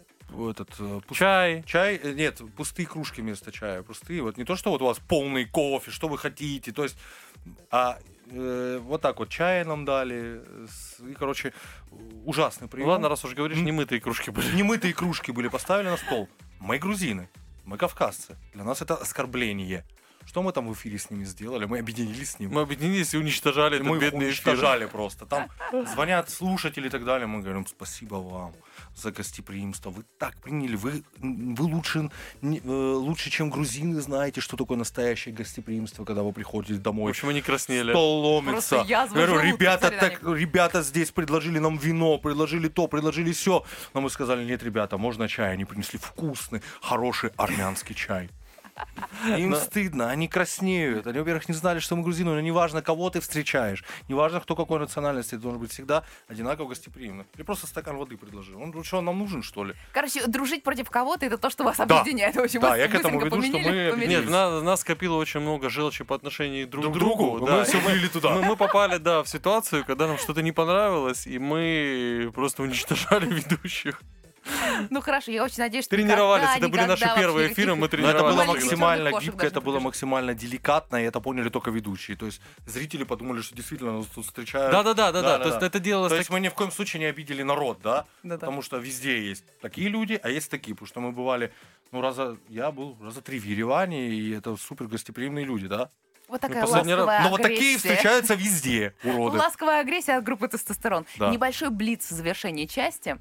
этот 0.48 0.70
э, 0.78 1.00
пус- 1.06 1.16
Чай. 1.16 1.62
чай, 1.66 1.96
э, 2.02 2.12
нет, 2.12 2.40
пустые 2.56 2.86
кружки 2.86 3.20
вместо 3.20 3.52
чая, 3.52 3.82
пустые. 3.82 4.22
Вот 4.22 4.36
не 4.36 4.44
то, 4.44 4.56
что 4.56 4.70
вот 4.70 4.82
у 4.82 4.86
вас 4.86 4.98
полный 4.98 5.44
кофе, 5.44 5.90
что 5.90 6.08
вы 6.08 6.18
хотите, 6.18 6.72
то 6.72 6.82
есть, 6.84 6.96
а 7.70 7.98
э, 8.30 8.78
вот 8.82 9.00
так 9.02 9.18
вот 9.18 9.28
чай 9.28 9.64
нам 9.64 9.84
дали, 9.84 10.42
э, 10.44 10.66
с- 10.68 11.00
и, 11.00 11.14
короче, 11.14 11.52
ужасный 12.24 12.68
прием. 12.68 12.86
Ну 12.86 12.92
ладно, 12.92 13.08
раз 13.08 13.24
уж 13.24 13.34
говоришь, 13.34 13.58
немытые 13.58 14.00
кружки 14.00 14.30
были. 14.30 14.54
Немытые 14.54 14.92
кружки 14.94 15.30
были 15.32 15.48
поставили 15.48 15.88
на 15.88 15.96
стол. 15.96 16.28
Мы 16.60 16.78
грузины, 16.78 17.28
мы 17.64 17.76
кавказцы. 17.76 18.36
Для 18.54 18.64
нас 18.64 18.82
это 18.82 18.94
оскорбление. 18.96 19.84
Что 20.26 20.42
мы 20.42 20.52
там 20.52 20.66
в 20.68 20.72
эфире 20.72 20.96
с 20.98 21.10
ними 21.10 21.24
сделали? 21.24 21.66
Мы 21.66 21.78
объединились 21.80 22.30
с 22.30 22.38
ним. 22.38 22.50
Мы 22.54 22.62
объединились 22.62 23.12
и 23.12 23.18
уничтожали 23.18 23.76
этот 23.76 23.86
мы 23.88 23.98
бедный 23.98 24.20
эфир. 24.20 24.28
уничтожали 24.28 24.86
просто. 24.86 25.26
Там 25.26 25.50
звонят 25.92 26.30
слушатели 26.30 26.86
и 26.86 26.90
так 26.90 27.04
далее. 27.04 27.26
Мы 27.26 27.42
говорим, 27.42 27.66
спасибо 27.66 28.14
вам 28.14 28.54
за 28.96 29.10
гостеприимство. 29.12 29.90
Вы 29.90 30.04
так 30.18 30.36
приняли. 30.40 30.76
Вы, 30.76 31.02
вы 31.20 31.64
лучше, 31.64 32.10
не- 32.42 32.60
э, 32.60 32.68
лучше, 32.94 33.30
чем 33.30 33.50
грузины, 33.50 34.00
знаете, 34.00 34.40
что 34.40 34.56
такое 34.56 34.78
настоящее 34.78 35.34
гостеприимство, 35.34 36.04
когда 36.04 36.22
вы 36.22 36.32
приходите 36.32 36.74
В 36.74 36.82
домой. 36.82 37.10
общем, 37.10 37.28
они 37.28 37.40
краснели. 37.42 37.90
Стол 37.90 38.24
ломится. 38.36 38.76
Просто 38.76 38.84
язва 38.88 39.14
Говорю, 39.14 39.40
ребята, 39.40 39.90
так, 39.90 40.22
ребята 40.22 40.82
здесь 40.82 41.10
предложили 41.10 41.58
нам 41.58 41.76
вино, 41.76 42.18
предложили 42.18 42.68
то, 42.68 42.86
предложили 42.86 43.32
все. 43.32 43.64
Но 43.94 44.00
мы 44.00 44.10
сказали, 44.10 44.44
нет, 44.44 44.62
ребята, 44.62 44.98
можно 44.98 45.28
чай. 45.28 45.52
Они 45.52 45.64
принесли 45.64 45.98
вкусный, 45.98 46.62
хороший 46.80 47.30
армянский 47.36 47.94
чай. 47.94 48.30
Им 49.38 49.54
стыдно, 49.54 50.10
они 50.10 50.28
краснеют. 50.28 51.06
Они, 51.06 51.18
во-первых, 51.18 51.48
не 51.48 51.54
знали, 51.54 51.78
что 51.78 51.96
мы 51.96 52.02
грузины, 52.02 52.32
но 52.32 52.40
неважно, 52.40 52.82
кого 52.82 53.08
ты 53.10 53.20
встречаешь, 53.20 53.84
неважно, 54.08 54.40
кто 54.40 54.56
какой 54.56 54.78
национальности, 54.80 55.30
ты 55.30 55.38
должен 55.38 55.60
быть 55.60 55.70
всегда 55.72 56.04
одинаково 56.28 56.68
гостеприимным. 56.68 57.26
Или 57.36 57.42
просто 57.44 57.66
стакан 57.66 57.96
воды 57.96 58.16
предложил. 58.16 58.60
Он 58.60 58.84
что, 58.84 58.98
он 58.98 59.04
нам 59.04 59.18
нужен, 59.18 59.42
что 59.42 59.64
ли? 59.64 59.74
Короче, 59.92 60.26
дружить 60.26 60.62
против 60.62 60.90
кого-то 60.90 61.24
это 61.26 61.38
то, 61.38 61.50
что 61.50 61.64
вас 61.64 61.76
Да. 61.76 62.00
объединяет. 62.00 62.34
В 62.36 62.40
общем, 62.40 62.60
Да, 62.60 62.76
я 62.76 62.88
к 62.88 62.94
этому 62.94 63.20
веду, 63.20 63.40
что 63.42 63.58
мы. 63.58 64.06
Нет, 64.06 64.24
в 64.24 64.30
нас, 64.30 64.62
нас 64.62 64.80
скопило 64.80 65.16
очень 65.16 65.40
много 65.40 65.70
желчи 65.70 66.04
по 66.04 66.14
отношению 66.16 66.66
друг, 66.66 66.82
Друг 66.84 66.94
к 66.96 66.98
другу. 66.98 67.36
другу. 67.38 67.52
Мы 67.52 67.64
всё 67.64 67.78
влили 67.80 68.08
туда. 68.08 68.30
Мы, 68.30 68.42
мы 68.42 68.56
попали, 68.56 68.98
да, 68.98 69.22
в 69.22 69.28
ситуацию, 69.28 69.84
когда 69.84 70.06
нам 70.06 70.18
что-то 70.18 70.42
не 70.42 70.52
понравилось, 70.52 71.26
и 71.26 71.38
мы 71.38 72.30
просто 72.34 72.62
уничтожали 72.62 73.26
ведущих. 73.32 74.00
Ну 74.90 75.00
хорошо, 75.00 75.30
я 75.30 75.44
очень 75.44 75.58
надеюсь, 75.58 75.84
что 75.84 75.96
Тренировались, 75.96 76.48
это 76.56 76.68
были 76.68 76.84
наши 76.84 77.04
первые 77.14 77.52
эфиры, 77.52 77.74
мы 77.74 77.80
Но 77.80 77.86
это 77.86 77.96
тренировались. 77.96 78.34
было 78.36 78.44
максимально 78.44 79.20
гибко, 79.20 79.46
это 79.46 79.60
было 79.60 79.80
максимально 79.80 80.34
деликатно, 80.34 80.96
и 81.02 81.04
это 81.04 81.20
поняли 81.20 81.48
только 81.48 81.70
ведущие. 81.70 82.16
То 82.16 82.26
есть 82.26 82.40
зрители 82.66 83.04
подумали, 83.04 83.40
что 83.42 83.54
действительно 83.54 83.98
нас 83.98 84.06
тут 84.06 84.26
встречают. 84.26 84.72
Да, 84.72 84.82
да, 84.82 84.94
да, 84.94 85.12
да, 85.12 85.22
да. 85.22 85.22
То 85.22 85.38
Да-да-да. 85.38 85.50
есть 85.50 85.62
это 85.62 85.80
делалось 85.80 86.10
То 86.10 86.18
есть 86.18 86.30
мы 86.30 86.40
ни 86.40 86.48
в 86.48 86.54
коем 86.54 86.70
случае 86.70 87.00
не 87.00 87.06
обидели 87.06 87.42
народ, 87.42 87.80
да? 87.82 88.06
Да-да. 88.22 88.38
Потому 88.38 88.62
что 88.62 88.78
везде 88.78 89.28
есть 89.28 89.44
такие 89.60 89.88
люди, 89.88 90.20
а 90.22 90.28
есть 90.30 90.50
такие. 90.50 90.74
Потому 90.74 90.88
что 90.88 91.00
мы 91.00 91.12
бывали, 91.12 91.52
ну, 91.92 92.00
раза, 92.00 92.36
я 92.48 92.70
был 92.70 92.96
раза 93.02 93.20
три 93.20 93.38
в 93.38 93.44
Ереване, 93.44 94.08
и 94.08 94.32
это 94.32 94.56
супер 94.56 94.86
гостеприимные 94.86 95.44
люди, 95.44 95.66
да? 95.66 95.90
Вот 96.26 96.40
такая 96.40 96.62
раз- 96.62 96.70
ласковая 96.70 97.22
Но 97.22 97.28
вот 97.28 97.42
такие 97.42 97.76
встречаются 97.76 98.34
везде, 98.34 98.94
уроды. 99.04 99.36
Ласковая 99.36 99.80
агрессия 99.80 100.16
от 100.16 100.24
группы 100.24 100.48
тестостерон. 100.48 101.04
Да. 101.18 101.30
Небольшой 101.30 101.68
блиц 101.70 102.06
в 102.10 102.14
завершении 102.14 102.66
части. 102.66 103.18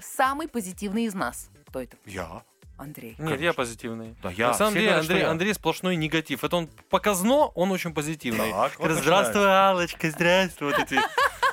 Самый 0.00 0.48
позитивный 0.48 1.04
из 1.04 1.14
нас. 1.14 1.50
Кто 1.66 1.80
это? 1.80 1.96
Я? 2.06 2.42
Андрей. 2.76 3.16
Нет, 3.18 3.40
я 3.40 3.52
позитивный. 3.52 4.14
Да, 4.22 4.30
я. 4.30 4.48
На 4.48 4.54
самом 4.54 4.70
Все 4.70 4.80
деле, 4.80 4.90
говорят, 4.92 5.10
Андрей, 5.10 5.22
я. 5.22 5.30
Андрей 5.30 5.54
сплошной 5.54 5.96
негатив. 5.96 6.44
Это 6.44 6.56
он 6.56 6.68
показно, 6.88 7.46
он 7.46 7.72
очень 7.72 7.92
позитивный. 7.92 8.52
Так, 8.52 8.78
вот 8.78 8.90
здравствуй, 8.92 9.46
Алочка, 9.50 10.10
здравствуй. 10.10 10.72
Вот 10.72 10.78
эти. 10.78 11.00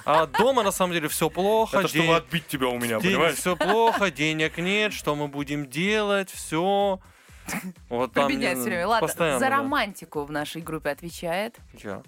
А 0.05 0.27
дома 0.27 0.61
на 0.61 0.71
самом 0.71 0.93
деле 0.93 1.07
все 1.07 1.31
плохо. 1.31 1.79
Это 1.79 1.87
чтобы 1.87 2.15
отбить 2.15 2.45
тебя 2.47 2.67
у 2.67 2.77
меня, 2.77 2.99
понимаешь? 2.99 3.37
Все 3.37 3.55
плохо, 3.55 4.11
денег 4.11 4.59
нет, 4.59 4.93
что 4.93 5.15
мы 5.15 5.27
будем 5.27 5.67
делать, 5.67 6.29
все. 6.29 6.99
Вот 7.89 8.13
там 8.13 8.27
Прибедняет 8.27 8.57
не- 8.57 8.61
все 8.61 8.69
время. 8.69 8.87
Ладно, 8.87 9.07
постоянно, 9.07 9.39
за 9.39 9.49
да. 9.49 9.57
романтику 9.57 10.25
в 10.25 10.31
нашей 10.31 10.61
группе 10.61 10.89
отвечает. 10.89 11.57
Я. 11.73 12.03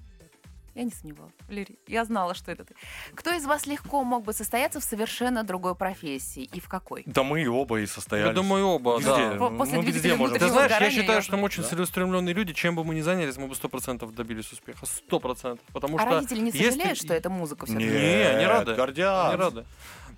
Я 0.77 0.83
не 0.83 0.91
сомневалась. 0.91 1.33
Валерий, 1.47 1.79
я 1.87 2.05
знала, 2.05 2.35
что 2.35 2.51
это 2.51 2.63
ты. 2.63 2.75
Кто 3.15 3.31
из 3.33 3.43
вас 3.45 3.65
легко 3.65 4.03
мог 4.03 4.23
бы 4.23 4.31
состояться 4.31 4.79
в 4.79 4.83
совершенно 4.83 5.43
другой 5.43 5.73
профессии 5.73 6.43
и 6.43 6.59
в 6.59 6.69
какой? 6.69 7.01
Да 7.07 7.23
мы 7.23 7.41
и 7.41 7.47
оба 7.47 7.79
и 7.79 7.87
состоялись. 7.87 8.29
Я 8.29 8.33
думаю, 8.35 8.67
оба, 8.67 8.97
Везде. 8.99 9.09
да. 9.09 9.35
По- 9.37 9.49
после 9.49 9.79
Мы 9.79 9.85
везде 9.85 10.01
двигателя 10.01 10.15
можем. 10.17 10.37
Ты 10.37 10.47
знаешь, 10.49 10.71
я 10.79 10.91
считаю, 10.91 11.13
я 11.15 11.21
что 11.23 11.35
мы 11.35 11.43
очень 11.45 11.63
Да. 11.63 11.69
целеустремленные 11.69 12.35
люди. 12.35 12.53
Чем 12.53 12.75
бы 12.75 12.83
мы 12.83 12.93
ни 12.93 13.01
занялись, 13.01 13.37
мы 13.37 13.47
бы 13.47 13.55
сто 13.55 13.69
процентов 13.69 14.13
добились 14.13 14.51
успеха. 14.51 14.85
Сто 14.85 15.19
процентов. 15.19 15.65
Потому 15.73 15.97
А 15.97 16.01
что 16.01 16.09
родители 16.11 16.41
не 16.41 16.51
если- 16.51 16.69
сожалеют, 16.69 16.97
что 16.99 17.13
это 17.15 17.31
музыка 17.31 17.65
все 17.65 17.75
Не, 17.75 17.85
они 17.87 18.45
рады. 18.45 18.75
гордятся. 18.75 19.31
Не 19.35 19.41
рады. 19.41 19.65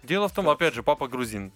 Дело 0.03 0.27
в 0.27 0.33
том, 0.33 0.49
опять 0.49 0.73
же, 0.73 0.83
папа 0.83 1.07
грузин. 1.07 1.53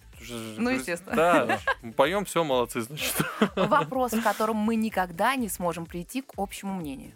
Ну, 0.58 0.70
естественно. 0.70 1.14
Да, 1.16 1.60
поем, 1.98 2.24
все, 2.24 2.46
молодцы, 2.46 2.82
значит. 2.82 3.16
Вопрос, 3.58 4.14
в 4.14 4.24
котором 4.24 4.56
мы 4.56 4.76
никогда 4.78 5.36
не 5.36 5.50
сможем 5.50 5.86
прийти 5.86 6.22
к 6.22 6.32
общему 6.38 6.74
мнению. 6.76 7.12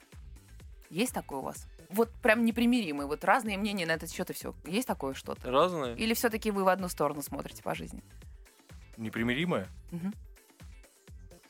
Есть 0.89 1.13
такое 1.13 1.39
у 1.39 1.43
вас? 1.43 1.65
Вот 1.89 2.11
прям 2.21 2.43
непримиримые, 2.45 3.07
вот 3.07 3.23
разные 3.23 3.57
мнения 3.57 3.85
на 3.85 3.91
этот 3.93 4.11
счет 4.11 4.29
и 4.29 4.33
все. 4.33 4.53
Есть 4.65 4.87
такое 4.87 5.13
что-то? 5.13 5.49
Разные. 5.49 5.95
Или 5.95 6.13
все-таки 6.13 6.51
вы 6.51 6.63
в 6.63 6.67
одну 6.67 6.89
сторону 6.89 7.21
смотрите 7.21 7.63
по 7.63 7.73
жизни? 7.75 8.03
Непримиримое? 8.97 9.67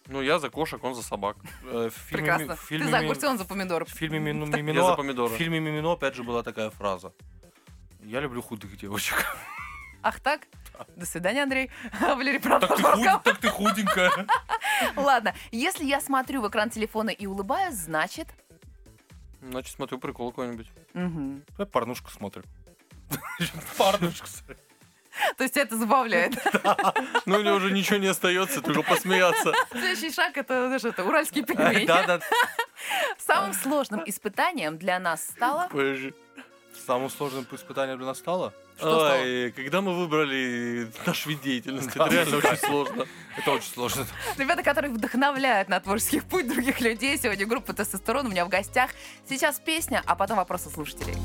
Ну, 0.10 0.22
я 0.22 0.40
за 0.40 0.50
кошек, 0.50 0.82
он 0.84 0.96
за 0.96 1.04
собак. 1.04 1.36
Э, 1.64 1.90
в 1.90 2.12
фильме- 2.12 2.18
Прекрасно. 2.18 2.56
в 2.56 2.62
фильме 2.62 2.86
Ты 2.86 2.92
за 2.92 2.98
огурцы, 3.00 3.28
он 3.28 3.38
за 3.38 3.44
помидоры. 3.46 3.86
В 3.86 3.90
фильме 3.90 4.20
Мину- 4.20 4.46
Я 4.46 4.52
за 4.52 4.58
Мимино, 4.58 4.96
помидоры. 4.96 5.34
в 5.34 5.38
фильме 5.38 5.60
Мимино 5.60 5.92
опять 5.94 6.16
же 6.16 6.24
была 6.24 6.44
такая 6.44 6.70
фраза. 6.70 7.12
Я 8.04 8.22
люблю 8.22 8.42
худых 8.42 8.78
девочек. 8.78 9.26
Ах 10.04 10.22
так? 10.22 10.48
До 10.96 11.06
свидания, 11.06 11.44
Андрей. 11.44 11.72
Валерий, 12.00 12.40
правда, 12.40 12.68
Так 12.68 12.78
ты, 12.78 12.84
худ- 12.84 13.24
так 13.24 13.38
ты 13.40 13.50
худенькая. 13.50 14.28
Ладно, 14.96 15.34
если 15.52 15.84
я 15.84 16.00
смотрю 16.00 16.42
в 16.42 16.48
экран 16.48 16.70
телефона 16.70 17.10
и 17.10 17.26
улыбаюсь, 17.26 17.76
значит... 17.76 18.28
Значит, 19.52 19.76
смотрю 19.76 19.98
прикол 20.00 20.32
какой-нибудь. 20.32 20.68
Мгм. 20.94 21.44
Давай 21.50 21.68
порнушку 21.68 22.10
смотрим. 22.12 22.44
Порнушку. 23.78 24.28
То 25.38 25.44
есть 25.44 25.58
это 25.58 25.78
забавляет. 25.78 26.34
Ну, 27.26 27.40
или 27.40 27.50
уже 27.50 27.72
ничего 27.72 27.98
не 27.98 28.08
остается, 28.08 28.62
только 28.62 28.84
посмеяться. 28.84 29.54
Следующий 29.72 30.12
шаг 30.12 30.38
это, 30.38 30.68
знаешь, 30.68 30.84
это 30.86 31.04
уральские 31.04 31.44
пельмени. 31.46 31.86
Да, 31.86 32.06
да. 32.06 32.20
Самым 33.18 33.54
сложным 33.54 34.02
испытанием 34.06 34.78
для 34.78 35.00
нас 35.00 35.24
стало... 35.24 35.68
Подожди. 35.70 36.14
Самым 36.86 37.10
сложным 37.10 37.46
испытанием 37.52 37.98
для 37.98 38.08
нас 38.08 38.20
стало? 38.20 38.54
Что 38.78 39.00
стало? 39.00 39.22
Ой, 39.22 39.52
когда 39.52 39.82
мы 39.82 39.96
выбрали 39.96 40.90
наш 41.06 41.26
вид 41.26 41.42
деятельности, 41.42 41.98
Да. 41.98 42.06
это 42.06 42.14
реально 42.16 42.38
очень 42.38 42.58
сложно. 42.58 43.06
Это 43.38 43.52
очень 43.52 43.70
сложно. 43.72 44.06
Ребята, 44.38 44.64
которые 44.64 44.94
вдохновляют 44.94 45.68
на 45.70 45.80
творческий 45.80 46.22
путь 46.22 46.48
других 46.48 46.80
людей. 46.80 47.18
Сегодня 47.18 47.46
группа 47.46 47.74
«Тестостерон» 47.74 48.28
у 48.28 48.30
меня 48.30 48.46
в 48.46 48.50
гостях. 48.50 48.92
Сейчас 49.28 49.60
песня, 49.60 50.04
а 50.06 50.16
потом 50.16 50.38
вопросы 50.38 50.70
слушателей. 50.70 51.16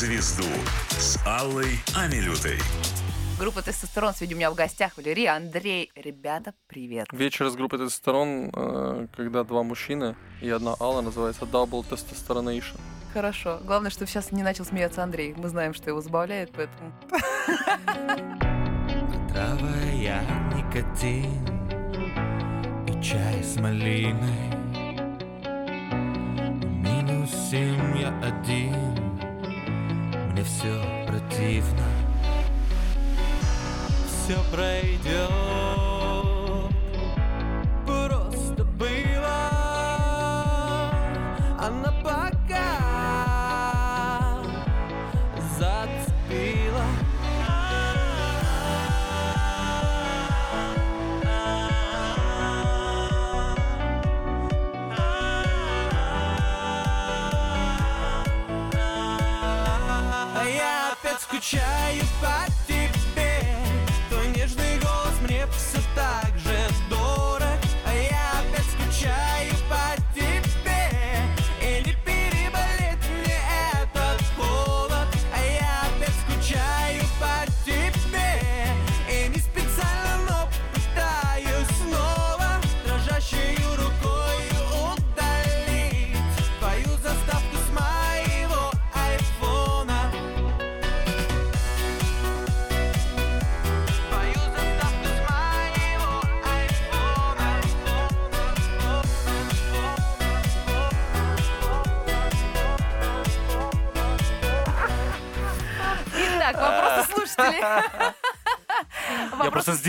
Звезду» 0.00 0.48
с 0.88 1.18
Аллой 1.26 1.78
Амилютой. 1.94 2.58
Группа 3.38 3.60
«Тестостерон» 3.60 4.14
сегодня 4.14 4.34
у 4.34 4.38
меня 4.38 4.50
в 4.50 4.54
гостях. 4.54 4.96
Валерия, 4.96 5.36
Андрей. 5.36 5.92
Ребята, 5.94 6.54
привет. 6.68 7.08
Вечер 7.12 7.50
с 7.50 7.54
группой 7.54 7.78
тестостерон, 7.78 8.50
э, 8.50 9.06
когда 9.14 9.44
два 9.44 9.62
мужчины 9.62 10.16
и 10.40 10.48
одна 10.48 10.74
Алла, 10.80 11.02
называется 11.02 11.44
Double 11.44 11.84
Testosteronation. 11.86 12.80
Хорошо. 13.12 13.60
Главное, 13.62 13.90
чтобы 13.90 14.06
сейчас 14.06 14.32
не 14.32 14.42
начал 14.42 14.64
смеяться 14.64 15.02
Андрей. 15.02 15.34
Мы 15.36 15.50
знаем, 15.50 15.74
что 15.74 15.90
его 15.90 16.00
забавляет, 16.00 16.50
поэтому... 16.52 16.94
Травая 19.28 20.22
никотин 20.54 21.46
и 22.88 23.02
чай 23.02 23.44
с 23.44 23.56
малиной 23.56 24.50
Минус 26.82 27.30
семь 27.50 27.98
я 27.98 28.18
один, 28.22 28.89
мне 30.40 30.44
все 30.44 31.06
противно. 31.06 31.84
Все 34.08 34.38
пройдет, 34.50 35.59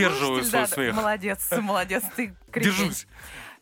сдерживаю 0.10 0.44
свой 0.44 0.62
да, 0.62 0.68
смех. 0.68 0.96
Молодец, 0.96 1.48
молодец, 1.62 2.04
ты 2.16 2.36
крепкий. 2.52 2.72
Держусь. 2.72 3.08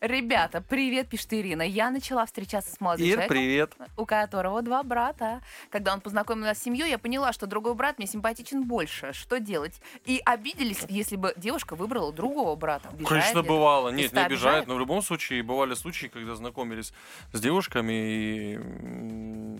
Ребята, 0.01 0.61
привет, 0.61 1.09
пишет 1.09 1.33
Ирина. 1.33 1.61
Я 1.61 1.91
начала 1.91 2.25
встречаться 2.25 2.73
с 2.73 2.79
молодым 2.79 3.05
Ир, 3.05 3.13
человеком, 3.15 3.35
привет. 3.35 3.73
У 3.99 4.05
которого 4.05 4.61
два 4.61 4.81
брата. 4.83 5.41
Когда 5.69 5.93
он 5.93 6.01
познакомил 6.01 6.45
нас 6.45 6.57
с 6.57 6.63
семьей, 6.63 6.89
я 6.89 6.97
поняла, 6.97 7.33
что 7.33 7.45
другой 7.45 7.75
брат 7.75 7.97
мне 7.97 8.07
симпатичен 8.07 8.63
больше. 8.63 9.11
Что 9.13 9.39
делать? 9.39 9.81
И 10.05 10.21
обиделись, 10.25 10.85
если 10.87 11.17
бы 11.17 11.33
девушка 11.35 11.75
выбрала 11.75 12.13
другого 12.13 12.55
брата. 12.55 12.89
Обижает 12.89 13.09
Конечно, 13.09 13.39
ли 13.41 13.47
бывало. 13.47 13.89
Нет, 13.89 14.13
не 14.13 14.19
обижает, 14.19 14.31
обижает? 14.31 14.67
но 14.67 14.75
в 14.75 14.79
любом 14.79 15.01
случае 15.01 15.43
бывали 15.43 15.73
случаи, 15.73 16.07
когда 16.07 16.35
знакомились 16.35 16.93
с 17.33 17.41
девушками, 17.41 17.93
и 17.93 18.55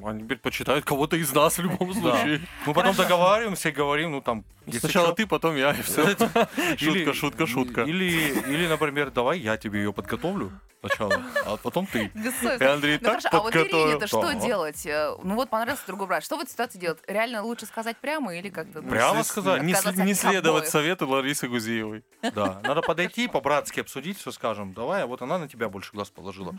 они 0.06 0.24
предпочитают 0.24 0.86
кого-то 0.86 1.18
из 1.18 1.34
нас 1.34 1.58
в 1.58 1.62
любом 1.62 1.94
случае. 2.00 2.42
Мы 2.66 2.74
потом 2.74 2.96
договариваемся 2.96 3.70
и 3.70 3.72
говорим, 3.72 4.12
ну 4.12 4.22
там... 4.22 4.46
Сначала 4.72 5.14
ты, 5.16 5.26
потом 5.26 5.56
я, 5.56 5.72
и 5.72 5.82
все. 5.82 6.16
Шутка, 6.78 7.14
шутка, 7.14 7.48
шутка. 7.48 7.82
Или, 7.82 8.40
или, 8.48 8.68
например, 8.68 9.10
давай 9.10 9.40
я 9.40 9.58
тебе 9.58 9.80
ее 9.80 9.92
подготовлю 9.92 10.52
сначала, 10.80 11.24
а 11.46 11.58
потом 11.58 11.86
ты. 11.88 12.06
И. 12.16 12.64
Андрей 12.64 12.98
Ну 13.02 13.10
так 13.10 13.22
хорошо, 13.22 13.30
а 13.32 13.40
вот. 13.42 13.56
Ирине-то 13.56 14.08
что 14.08 14.22
Да. 14.22 14.34
делать? 14.34 14.86
Э, 14.86 15.16
Ну 15.24 15.36
вот 15.36 15.50
понравился 15.50 15.84
другой 15.88 16.08
брат. 16.08 16.24
Что 16.24 16.38
в 16.38 16.42
этой 16.42 16.52
ситуации 16.52 16.80
делать? 16.80 17.00
Реально 17.08 17.44
лучше 17.44 17.66
сказать 17.66 17.98
прямо 17.98 18.36
или 18.36 18.50
как-то... 18.50 18.82
ну, 18.82 18.90
Прямо 18.90 19.24
сказать? 19.24 19.62
Не, 19.64 19.76
не 20.06 20.14
следовать 20.14 20.70
совету 20.70 21.08
Ларисы 21.08 21.48
Гузеевой. 21.48 22.04
Да, 22.40 22.62
надо 22.64 22.82
подойти, 22.82 23.28
по-братски 23.28 23.80
обсудить, 23.82 24.18
все 24.18 24.32
скажем. 24.32 24.74
Давай, 24.74 25.04
а 25.04 25.08
вот 25.08 25.22
она 25.22 25.38
на 25.38 25.48
тебя 25.48 25.68
больше 25.70 25.92
глаз 25.94 26.10
положила. 26.10 26.56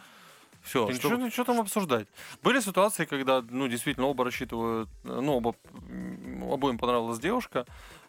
Все, 0.63 0.87
Да 0.87 0.93
Ничего, 0.93 1.17
ничего 1.17 1.45
там 1.45 1.61
обсуждать. 1.61 2.07
Были 2.43 2.61
ситуации, 2.61 3.07
когда, 3.07 3.43
ну, 3.49 3.67
действительно, 3.67 4.07
оба 4.07 4.25
рассчитывают, 4.25 4.91
ну, 5.05 5.37
оба, 5.37 5.55
обоим 6.53 6.77
понравилась 6.79 7.19
девушка. 7.19 7.65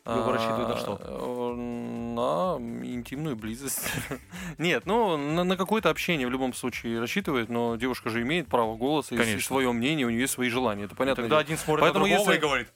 И 0.06 0.10
оба 0.10 0.34
рассчитывают 0.34 0.70
на 0.70 0.74
а, 0.76 0.78
что? 0.78 1.00
э, 1.00 1.56
На 1.56 2.58
интимную 2.88 3.36
близость. 3.36 3.84
Нет, 4.58 4.86
ну, 4.86 5.16
на, 5.16 5.44
на 5.44 5.56
какое-то 5.58 5.90
общение 5.92 6.28
в 6.28 6.32
любом 6.32 6.54
случае 6.54 7.00
рассчитывает, 7.00 7.50
но 7.50 7.76
девушка 7.76 8.10
же 8.10 8.22
имеет 8.24 8.48
право 8.48 8.76
голоса, 8.76 9.14
и 9.14 9.18
Конечно. 9.18 9.42
свое 9.42 9.72
мнение, 9.72 10.08
у 10.08 10.10
нее 10.10 10.22
есть 10.22 10.34
свои 10.34 10.50
желания. 10.50 10.86
Это 10.86 10.96
понятно. 10.96 11.24
Тогда 11.24 11.38
один 11.38 11.58
смотрит 11.58 11.82
Поэтому 11.82 12.06
на 12.06 12.10
другого 12.16 12.32
если- 12.32 12.40
и 12.40 12.42
говорит. 12.42 12.68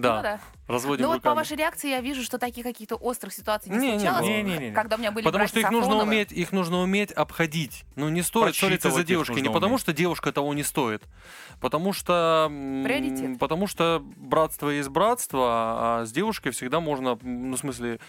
Да, 0.00 0.16
Ну 0.16 0.22
да. 0.22 0.40
разводим 0.66 1.04
Ну 1.06 1.12
вот 1.12 1.22
по 1.22 1.34
вашей 1.34 1.56
реакции 1.56 1.90
я 1.90 2.00
вижу, 2.00 2.22
что 2.22 2.38
таких 2.38 2.64
каких-то 2.64 2.96
острых 2.96 3.32
ситуаций 3.32 3.70
не, 3.72 3.78
Не, 3.78 3.92
не 3.92 3.98
случалось. 3.98 4.20
было. 4.20 4.28
Не-не-не. 4.28 4.72
Когда 4.72 4.96
у 4.96 4.98
меня 4.98 5.10
были 5.12 5.24
Потому 5.24 5.46
что 5.46 5.60
их 5.60 5.70
нужно 5.70 5.96
уметь, 5.96 6.32
их 6.32 6.52
нужно 6.52 6.78
уметь 6.80 7.12
обходить. 7.12 7.84
Ну 7.96 8.08
не 8.08 8.22
стоит 8.22 8.54
ссориться 8.56 8.90
за 8.90 9.04
девушкой, 9.04 9.40
не 9.42 9.48
потому 9.48 9.74
уметь. 9.74 9.80
что 9.82 9.92
девушка 9.92 10.32
того 10.32 10.52
не 10.54 10.62
стоит, 10.62 11.02
потому 11.60 11.92
что 11.92 12.48
Приоритет. 12.84 13.38
потому 13.38 13.66
что 13.66 14.02
братство 14.16 14.70
есть 14.70 14.88
братство, 14.88 16.00
а 16.00 16.04
с 16.06 16.12
девушкой 16.12 16.50
всегда 16.50 16.80
можно, 16.80 17.18
ну 17.22 17.56
в 17.56 17.58
смысле, 17.58 18.00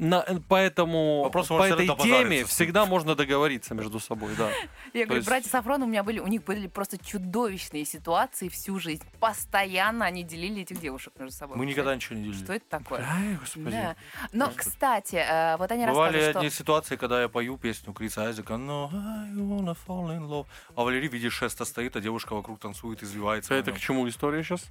на, 0.00 0.24
поэтому 0.48 1.22
Вопрос, 1.24 1.48
по 1.48 1.62
этой 1.62 1.86
теме 1.98 2.44
всегда 2.44 2.86
можно 2.86 3.14
договориться 3.14 3.74
между 3.74 4.00
собой, 4.00 4.32
да. 4.36 4.50
Я 4.94 5.04
говорю, 5.04 5.18
есть- 5.20 5.28
братья 5.28 5.48
Сафрон 5.48 5.82
у 5.82 5.86
меня 5.86 6.02
были, 6.02 6.18
у 6.18 6.26
них 6.26 6.42
были 6.44 6.66
просто 6.66 6.98
чудовищные 6.98 7.84
ситуации 7.84 8.48
всю 8.48 8.78
жизнь. 8.80 9.04
Постоянно 9.20 10.04
они 10.06 10.22
делили 10.22 10.62
этих 10.62 10.80
девушек 10.80 11.12
между 11.18 11.36
собой. 11.36 11.56
Мы 11.56 11.66
никогда 11.66 11.94
ничего 11.94 12.16
не 12.16 12.32
Что 12.32 12.42
делили. 12.46 12.56
это 12.56 12.66
такое? 12.68 13.06
Ай, 13.08 13.34
господи. 13.38 13.70
Да. 13.70 13.96
Но, 14.32 14.50
кстати, 14.54 15.16
э, 15.16 15.56
вот 15.58 15.70
они 15.70 15.86
Бывали 15.86 16.12
рассказывают, 16.14 16.36
одни 16.36 16.48
что... 16.50 16.58
ситуации, 16.58 16.96
когда 16.96 17.20
я 17.22 17.28
пою 17.28 17.58
песню 17.58 17.92
Криса 17.92 18.24
Айзека 18.26 18.54
«No, 18.54 18.88
I 18.92 19.32
wanna 19.36 19.76
fall 19.86 20.08
in 20.16 20.26
love», 20.28 20.46
а 20.74 20.82
Валерий 20.84 21.08
в 21.08 21.12
виде 21.12 21.30
шеста 21.30 21.64
стоит, 21.64 21.96
а 21.96 22.00
девушка 22.00 22.34
вокруг 22.34 22.58
танцует, 22.58 23.02
извивается. 23.02 23.54
Это 23.54 23.72
к 23.72 23.78
чему 23.78 24.08
история 24.08 24.42
сейчас? 24.42 24.64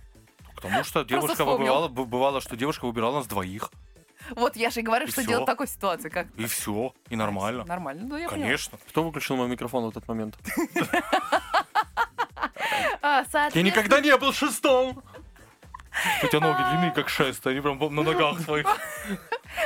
Потому 0.55 0.83
что 0.83 1.03
девушка 1.05 1.33
вспомнил. 1.33 1.57
выбывала, 1.57 1.87
б- 1.87 2.05
бывало, 2.05 2.41
что 2.41 2.57
девушка 2.57 2.85
выбирала 2.85 3.17
нас 3.17 3.27
двоих. 3.27 3.71
Вот 4.31 4.55
я 4.55 4.69
же 4.69 4.79
и 4.81 4.83
говорю, 4.83 5.05
И 5.07 5.11
что 5.11 5.21
всё. 5.21 5.29
делать 5.29 5.43
в 5.43 5.47
такой 5.47 5.67
ситуации. 5.67 6.09
Как... 6.09 6.27
И 6.37 6.45
все, 6.45 6.93
и 7.09 7.15
нормально. 7.15 7.63
Нормально, 7.65 8.05
ну 8.07 8.17
я 8.17 8.27
поняла. 8.29 8.45
Конечно. 8.45 8.77
Кто 8.89 9.03
выключил 9.03 9.35
мой 9.37 9.47
микрофон 9.47 9.85
в 9.85 9.89
этот 9.89 10.07
момент? 10.07 10.37
А, 13.01 13.19
Я 13.19 13.25
соответственно, 13.31 13.63
никогда 13.63 14.01
не 14.01 14.15
был 14.17 14.33
шестом! 14.33 15.03
У 16.23 16.27
тебя 16.27 16.39
ноги 16.39 16.63
длинные, 16.69 16.91
как 16.91 17.09
шест, 17.09 17.45
они 17.47 17.61
прям 17.61 17.79
на 17.79 18.03
ногах 18.03 18.39
своих. 18.41 18.67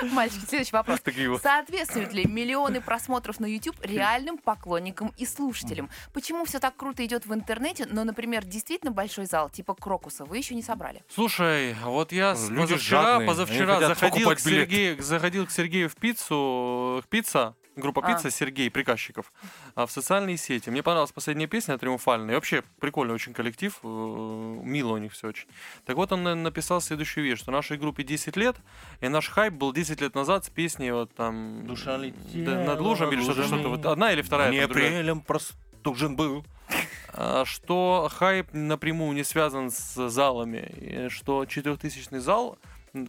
Мальчики, 0.01 0.45
следующий 0.45 0.71
вопрос. 0.71 0.99
Соответствуют 1.41 2.13
ли 2.13 2.25
миллионы 2.25 2.81
просмотров 2.81 3.39
на 3.39 3.45
YouTube 3.45 3.75
реальным 3.83 4.37
поклонникам 4.37 5.13
и 5.17 5.25
слушателям? 5.25 5.89
Почему 6.13 6.45
все 6.45 6.59
так 6.59 6.75
круто 6.75 7.05
идет 7.05 7.25
в 7.25 7.33
интернете, 7.33 7.85
но, 7.89 8.03
например, 8.03 8.45
действительно 8.45 8.91
большой 8.91 9.25
зал, 9.25 9.49
типа 9.49 9.75
Крокуса, 9.75 10.25
вы 10.25 10.37
еще 10.37 10.55
не 10.55 10.63
собрали? 10.63 11.03
Слушай, 11.13 11.75
вот 11.83 12.11
я 12.11 12.35
Люди 12.49 12.73
позавчера, 12.73 13.01
жадные, 13.01 13.27
позавчера 13.27 13.79
заходил 13.79 14.31
к. 14.31 14.39
Сергею, 14.39 15.01
заходил 15.01 15.47
к 15.47 15.51
Сергею 15.51 15.89
в 15.89 15.95
пиццу, 15.95 17.01
к 17.05 17.07
пицца, 17.07 17.55
группа 17.75 18.01
А. 18.03 18.07
пицца 18.07 18.29
Сергей 18.31 18.69
Приказчиков, 18.69 19.31
а, 19.75 19.85
в 19.85 19.91
социальные 19.91 20.37
сети. 20.37 20.69
Мне 20.69 20.83
понравилась 20.83 21.11
последняя 21.11 21.47
песня 21.47 21.77
«Триумфальная». 21.77 22.31
И 22.31 22.35
вообще 22.35 22.63
прикольный 22.79 23.13
очень 23.15 23.33
коллектив, 23.33 23.77
э, 23.83 23.87
мило 23.87 24.93
у 24.93 24.97
них 24.97 25.13
все 25.13 25.27
очень. 25.29 25.47
Так 25.85 25.95
вот 25.95 26.11
он 26.11 26.23
на- 26.23 26.35
написал 26.35 26.81
следующую 26.81 27.23
вещь, 27.25 27.39
что 27.39 27.51
нашей 27.51 27.77
группе 27.77 28.03
10 28.03 28.37
лет, 28.37 28.55
и 29.01 29.07
наш 29.07 29.29
хайп 29.29 29.53
был 29.53 29.73
10 29.73 30.01
лет 30.01 30.15
назад 30.15 30.45
с 30.45 30.49
песней 30.49 30.91
вот 30.91 31.13
там 31.15 31.65
Душа 31.67 31.97
летела 31.97 32.63
над 32.63 32.79
лужами 32.79 33.13
или 33.13 33.21
что-то, 33.23 33.43
что-то. 33.43 33.69
Вот 33.69 33.85
одна 33.85 34.11
или 34.13 34.21
вторая. 34.21 34.51
Не 34.51 34.59
апрелем 34.59 35.21
простужен 35.21 36.15
был. 36.15 36.45
А, 37.15 37.45
что 37.45 38.09
хайп 38.11 38.47
напрямую 38.53 39.13
не 39.13 39.23
связан 39.23 39.69
с 39.69 40.09
залами, 40.09 40.67
и 40.81 41.09
что 41.09 41.45
четырехтысячный 41.45 42.17
зал, 42.17 42.57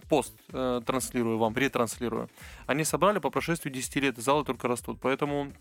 пост 0.09 0.35
э, 0.53 0.81
транслирую 0.85 1.39
вам, 1.39 1.57
ретранслирую, 1.57 2.29
они 2.67 2.85
собрали 2.85 3.19
по 3.19 3.31
прошествию 3.31 3.73
10 3.73 3.97
лет, 3.97 4.19
залы 4.19 4.45
только 4.45 4.69
растут, 4.69 4.99
поэтому 5.01 5.53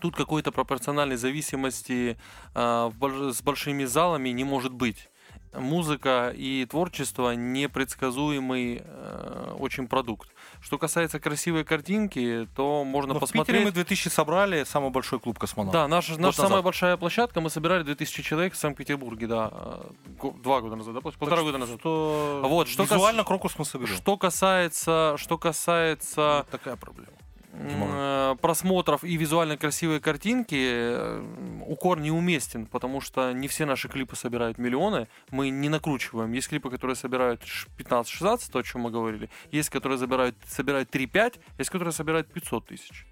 тут 0.00 0.16
какой-то 0.16 0.52
пропорциональной 0.52 1.16
зависимости 1.16 2.16
больш- 2.54 3.32
с 3.32 3.42
большими 3.42 3.84
залами 3.84 4.28
не 4.30 4.44
может 4.44 4.72
быть. 4.72 5.08
Музыка 5.54 6.32
и 6.36 6.66
творчество 6.66 7.32
непредсказуемый 7.32 8.82
э, 8.84 9.56
очень 9.58 9.88
продукт. 9.88 10.30
Что 10.60 10.76
касается 10.78 11.20
красивой 11.20 11.64
картинки, 11.64 12.48
то 12.56 12.84
можно 12.84 13.14
Но 13.14 13.18
в 13.18 13.20
посмотреть. 13.20 13.46
Питере 13.46 13.64
мы 13.64 13.72
2000 13.72 14.08
собрали, 14.08 14.64
самый 14.64 14.90
большой 14.90 15.20
клуб 15.20 15.38
космонавт. 15.38 15.72
Да, 15.72 15.86
наша, 15.88 16.12
наша 16.12 16.22
назад. 16.22 16.46
самая 16.46 16.62
большая 16.62 16.96
площадка, 16.96 17.40
мы 17.40 17.48
собирали 17.50 17.82
2000 17.84 18.22
человек 18.22 18.54
в 18.54 18.56
Санкт-Петербурге, 18.56 19.26
да, 19.26 19.50
э, 19.52 20.30
два 20.42 20.60
года 20.60 20.76
назад, 20.76 20.94
да, 20.94 21.00
полтора 21.00 21.36
Так 21.36 21.44
года 21.44 21.58
назад. 21.58 21.78
Что... 21.80 22.42
Вот, 22.44 22.68
что 22.68 22.82
Визуально 22.82 23.22
кас- 23.22 23.28
Крокус 23.28 23.58
мы 23.58 23.64
соберем. 23.64 23.94
Что 23.94 24.16
касается, 24.16 25.14
что 25.16 25.38
касается 25.38 26.38
Вот 26.38 26.50
такая 26.50 26.76
проблема. 26.76 27.12
Э, 27.60 28.36
просмотров 28.40 29.04
и 29.04 29.16
визуально 29.16 29.56
красивой 29.56 30.00
картинки, 30.00 30.56
э, 30.58 31.62
укор 31.66 32.00
неуместен, 32.00 32.66
потому 32.66 33.00
что 33.00 33.32
не 33.32 33.48
все 33.48 33.66
наши 33.66 33.88
клипы 33.88 34.16
собирают 34.16 34.58
миллионы, 34.58 35.08
мы 35.30 35.50
не 35.50 35.68
накручиваем. 35.68 36.32
Есть 36.32 36.48
клипы, 36.48 36.70
которые 36.70 36.94
собирают 36.96 37.44
ш- 37.44 37.68
15-16, 37.78 38.50
то, 38.52 38.58
о 38.58 38.62
чем 38.62 38.82
мы 38.82 38.90
говорили, 38.90 39.28
есть, 39.50 39.70
которые 39.70 39.98
собирают, 39.98 40.36
собирают 40.46 40.90
3-5, 40.94 41.40
есть, 41.58 41.70
которые 41.70 41.92
собирают 41.92 42.32
500 42.32 42.66
тысяч. 42.66 43.06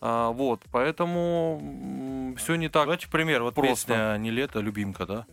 А, 0.00 0.30
вот, 0.30 0.62
поэтому 0.72 2.34
все 2.38 2.54
не 2.54 2.68
так. 2.68 2.84
Давайте 2.84 3.08
пример. 3.08 3.42
Вот 3.42 3.54
просто. 3.54 3.86
песня 3.86 4.16
«Не 4.18 4.30
лето», 4.30 4.60
«Любимка», 4.60 5.06
да? 5.06 5.26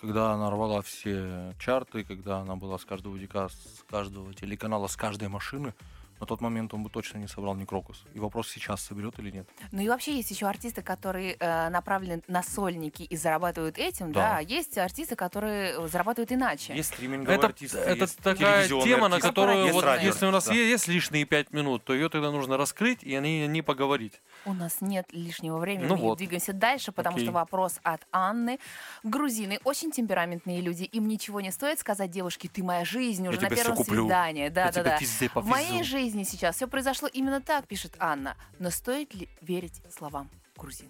Когда 0.00 0.32
она 0.32 0.50
рвала 0.50 0.80
все 0.82 1.54
чарты, 1.58 2.04
когда 2.04 2.38
она 2.38 2.56
была 2.56 2.78
с 2.78 2.84
каждого 2.84 3.18
дика, 3.18 3.48
с 3.48 3.84
каждого 3.90 4.32
телеканала, 4.34 4.86
с 4.86 4.96
каждой 4.96 5.28
машины, 5.28 5.74
на 6.20 6.26
тот 6.26 6.40
момент 6.40 6.74
он 6.74 6.82
бы 6.82 6.90
точно 6.90 7.18
не 7.18 7.26
собрал 7.28 7.54
ни 7.54 7.64
Крокус. 7.64 8.04
И 8.14 8.20
вопрос 8.20 8.48
сейчас 8.50 8.82
соберет 8.82 9.18
или 9.18 9.30
нет. 9.30 9.48
Ну 9.72 9.80
и 9.80 9.88
вообще 9.88 10.16
есть 10.16 10.30
еще 10.30 10.46
артисты, 10.46 10.82
которые 10.82 11.36
э, 11.38 11.68
направлены 11.70 12.22
на 12.28 12.42
сольники 12.42 13.02
и 13.02 13.16
зарабатывают 13.16 13.78
этим, 13.78 14.12
да. 14.12 14.20
Да. 14.20 14.36
а 14.36 14.40
есть 14.42 14.76
артисты, 14.76 15.16
которые 15.16 15.88
зарабатывают 15.88 16.30
иначе. 16.32 16.74
Есть 16.74 16.94
стриминговые 16.94 17.38
Это, 17.38 17.46
артисты, 17.46 17.78
это 17.78 18.00
есть 18.00 18.18
такая 18.18 18.68
тема, 18.68 19.08
на 19.08 19.16
артисты, 19.16 19.28
которую 19.28 19.62
есть 19.62 19.74
вот 19.74 19.84
радиоартисты, 19.84 20.14
если 20.14 20.26
у 20.26 20.30
нас 20.30 20.46
да. 20.46 20.52
есть 20.54 20.88
лишние 20.88 21.24
пять 21.24 21.52
минут, 21.52 21.84
то 21.84 21.94
ее 21.94 22.08
тогда 22.08 22.30
нужно 22.30 22.56
раскрыть 22.56 23.02
и 23.02 23.14
о 23.14 23.20
ней 23.20 23.46
не 23.46 23.62
поговорить. 23.62 24.20
У 24.44 24.52
нас 24.52 24.80
нет 24.80 25.06
лишнего 25.12 25.58
времени, 25.58 25.86
Ну 25.86 25.96
мы 25.96 26.02
вот. 26.02 26.18
двигаемся 26.18 26.52
дальше, 26.52 26.92
потому 26.92 27.16
Окей. 27.16 27.26
что 27.26 27.32
вопрос 27.32 27.80
от 27.82 28.06
Анны. 28.12 28.58
Грузины 29.02 29.58
очень 29.64 29.90
темпераментные 29.90 30.60
люди, 30.60 30.84
им 30.84 31.08
ничего 31.08 31.40
не 31.40 31.50
стоит 31.50 31.78
сказать 31.78 32.10
девушке, 32.10 32.48
ты 32.48 32.62
моя 32.62 32.84
жизнь 32.84 33.26
уже 33.26 33.40
Я 33.40 33.48
на 33.48 33.56
первом 33.56 33.84
свидании. 33.84 34.48
Да, 34.48 34.66
Я 34.66 34.72
да, 34.72 34.98
тебя 34.98 35.30
да. 35.34 35.40
В 35.40 35.46
моей 35.46 35.68
повезу. 35.68 35.84
Жизни 36.10 36.24
сейчас 36.24 36.56
все 36.56 36.66
произошло 36.66 37.08
именно 37.08 37.40
так, 37.40 37.66
пишет 37.68 37.94
Анна. 38.00 38.36
Но 38.58 38.70
стоит 38.70 39.14
ли 39.14 39.28
верить 39.40 39.80
словам 39.96 40.28
грузин? 40.56 40.88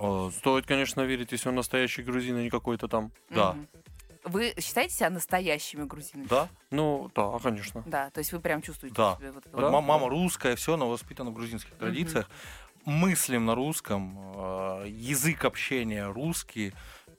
О, 0.00 0.30
Стоит, 0.30 0.66
конечно, 0.66 1.02
верить, 1.02 1.32
если 1.32 1.50
он 1.50 1.54
настоящий 1.54 2.02
грузин, 2.02 2.36
а 2.36 2.42
не 2.42 2.50
какой-то 2.50 2.88
там. 2.88 3.12
Да. 3.30 3.52
Мгм. 3.52 3.68
Вы 4.24 4.54
считаете 4.58 4.94
себя 4.94 5.10
настоящими 5.10 5.84
грузинами? 5.84 6.26
Да? 6.28 6.48
Ну, 6.70 7.10
да, 7.14 7.38
конечно. 7.42 7.82
Да, 7.84 8.08
то 8.10 8.20
есть 8.20 8.32
вы 8.32 8.40
прям 8.40 8.62
чувствуете 8.62 8.96
Да. 8.96 9.16
себя 9.18 9.32
вот 9.32 9.44
ма- 9.52 9.82
мама 9.82 10.08
русская, 10.08 10.56
все, 10.56 10.76
но 10.78 10.88
воспитана 10.88 11.30
в 11.30 11.34
грузинских 11.34 11.74
традициях. 11.74 12.30
Мыслим 12.86 13.44
на 13.44 13.54
русском, 13.54 14.18
э, 14.36 14.86
язык 14.88 15.44
общения 15.44 16.06
русский, 16.10 16.72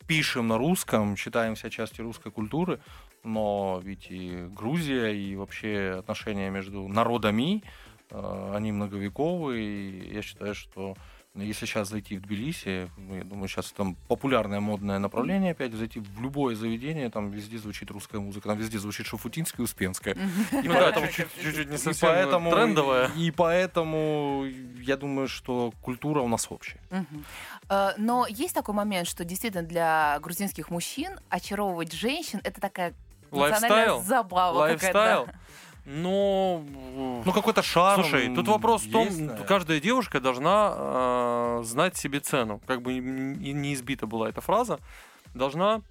пишем 0.07 0.47
на 0.47 0.57
русском, 0.57 1.15
считаем 1.15 1.55
себя 1.55 1.69
частью 1.69 2.05
русской 2.05 2.31
культуры, 2.31 2.79
но 3.26 3.82
ведь 3.84 4.07
и 4.09 4.47
Грузия, 4.49 5.09
и 5.11 5.36
вообще 5.36 5.95
отношения 5.99 6.49
между 6.49 6.88
народами, 6.88 7.63
э, 8.11 8.51
они 8.55 8.71
многовековые, 8.71 9.63
и 9.63 10.13
я 10.15 10.21
считаю, 10.21 10.55
что 10.55 10.95
если 11.38 11.65
сейчас 11.65 11.89
зайти 11.89 12.15
в 12.17 12.21
Тбилиси, 12.21 12.89
ну, 12.97 13.15
я 13.17 13.23
думаю, 13.26 13.49
сейчас 13.49 13.69
там 13.73 13.97
популярное 14.07 14.61
модное 14.61 14.99
направление 14.99 15.51
опять, 15.51 15.73
зайти 15.73 15.99
в 15.99 16.21
любое 16.21 16.55
заведение, 16.55 17.09
там 17.09 17.30
везде 17.30 17.57
звучит 17.57 17.91
русская 17.91 18.19
музыка, 18.19 18.47
там 18.47 18.57
везде 18.57 18.80
звучит 18.80 19.05
Шафутинская 19.05 19.59
и 19.59 19.63
Успенская. 19.65 20.13
И 20.63 20.67
поэтому- 20.69 21.07
чуть-чуть, 21.07 21.69
не 21.69 21.78
совсем 21.78 22.09
трендовая. 22.51 23.09
И 23.17 23.32
поэтому 23.32 24.45
я 24.82 24.95
думаю, 24.95 25.28
что 25.28 25.73
культура 25.82 26.21
у 26.21 26.28
нас 26.30 26.47
общая. 26.49 26.80
Э, 27.69 27.89
Но 27.97 28.26
есть 28.30 28.53
такой 28.53 28.73
момент, 28.73 29.05
что 29.07 29.26
действительно 29.26 29.63
для 29.63 30.17
грузинских 30.21 30.69
мужчин 30.69 31.19
очаровывать 31.30 31.91
женщин 31.91 32.39
это 32.45 32.61
такая 32.61 32.93
Lifestyle? 33.36 34.01
забава 34.03 34.57
Lifestyle? 34.59 35.27
Ну, 35.86 36.65
Ну, 37.25 37.31
какой-то 37.31 37.61
шарм. 37.61 38.01
Слушай, 38.01 38.33
тут 38.33 38.47
вопрос 38.47 38.83
в 38.83 38.91
том, 38.91 39.05
есть, 39.05 39.19
наверное. 39.19 39.45
каждая 39.47 39.79
девушка 39.79 40.19
должна 40.19 40.73
э, 40.75 41.61
знать 41.63 41.95
себе 41.95 42.19
цену. 42.19 42.59
Как 42.65 42.81
бы 42.81 42.93
и 42.93 42.99
не 42.99 43.73
избита 43.75 44.07
была 44.07 44.29
эта 44.29 44.41
фраза, 44.41 44.79
должна 45.36 45.81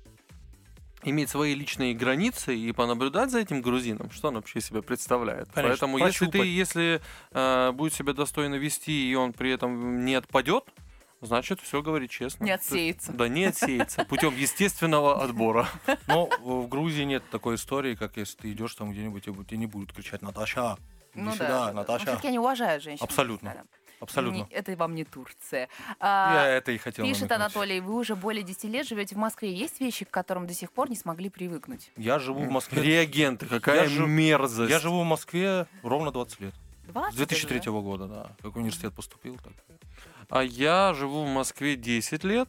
иметь 1.05 1.29
свои 1.29 1.55
личные 1.55 1.95
границы 1.95 2.57
и 2.57 2.73
понаблюдать 2.73 3.31
за 3.31 3.39
этим 3.39 3.63
грузином, 3.63 4.11
что 4.11 4.29
он 4.29 4.35
вообще 4.35 4.61
себя 4.61 4.83
представляет. 4.83 5.49
Конечно, 5.55 5.87
Поэтому 5.87 5.99
если 5.99 6.27
ты, 6.27 6.39
если 6.39 7.01
э, 7.33 7.73
будет 7.73 7.95
себя 7.95 8.15
достойно 8.15 8.57
вести 8.57 9.11
и 9.11 9.15
он 9.15 9.33
при 9.33 9.53
этом 9.53 10.05
не 10.05 10.15
отпадет, 10.15 10.65
значит 11.25 11.61
все 11.61 11.83
говорит 11.83 12.11
честно. 12.11 12.45
Не 12.45 12.51
отсеется. 12.53 13.13
Да, 13.13 13.29
не 13.29 13.45
отсеется 13.45 14.05
путем 14.05 14.35
естественного 14.37 15.23
отбора. 15.23 15.69
Но 16.07 16.27
в 16.41 16.69
Грузии 16.69 17.03
нет 17.03 17.23
такой 17.31 17.57
истории, 17.57 17.95
как 17.95 18.17
если 18.17 18.37
ты 18.37 18.53
идешь 18.53 18.75
там 18.75 18.93
где-нибудь, 18.93 19.27
и 19.27 19.33
тебе 19.33 19.57
не 19.59 19.67
будут 19.67 19.93
кричать 19.93 20.23
«Наташа, 20.23 20.77
иди 21.15 21.23
Ну 21.23 21.33
сюда, 21.33 21.67
да. 21.67 21.73
Наташа». 21.73 22.07
все-таки 22.07 22.29
они 22.29 22.39
уважают 22.39 22.83
женщин. 22.83 23.05
Абсолютно. 23.05 23.65
Абсолютно. 24.01 24.37
Не- 24.39 24.47
это 24.51 24.77
вам 24.77 24.95
не 24.95 25.05
Турция. 25.05 25.61
Я 25.89 25.97
А, 26.01 26.47
это 26.47 26.73
и 26.73 26.79
хотел 26.79 27.07
Пишет 27.07 27.23
намекнуть. 27.23 27.41
Анатолий, 27.41 27.81
вы 27.81 27.95
уже 27.95 28.17
более 28.17 28.43
10 28.43 28.65
лет 28.65 28.87
живете 28.87 29.15
в 29.15 29.19
Москве. 29.19 29.55
Есть 29.55 29.81
вещи, 29.81 30.05
к 30.05 30.11
которым 30.11 30.47
до 30.47 30.53
сих 30.53 30.73
пор 30.73 30.91
не 30.91 30.97
смогли 30.97 31.31
привыкнуть? 31.31 31.91
Я 31.97 32.19
живу 32.19 32.41
в 32.45 32.51
Москве. 32.51 32.83
Реагенты, 32.83 33.47
какая 33.47 33.85
Я 33.85 33.89
жив- 33.89 34.07
мерзость. 34.09 34.71
Я 34.71 34.79
живу 34.79 35.01
в 35.03 35.07
Москве 35.07 35.67
ровно 35.83 36.11
20 36.11 36.41
лет. 36.41 36.55
20 36.89 37.15
С 37.15 37.17
2003 37.17 37.61
уже, 37.61 37.71
года, 37.81 38.07
да. 38.07 38.33
Как 38.43 38.53
в 38.55 38.59
университет 38.59 38.93
поступил, 38.93 39.39
так. 39.39 39.53
А 40.31 40.43
я 40.43 40.93
живу 40.95 41.25
в 41.25 41.29
Москве 41.29 41.77
10 41.77 42.25
лет. 42.25 42.49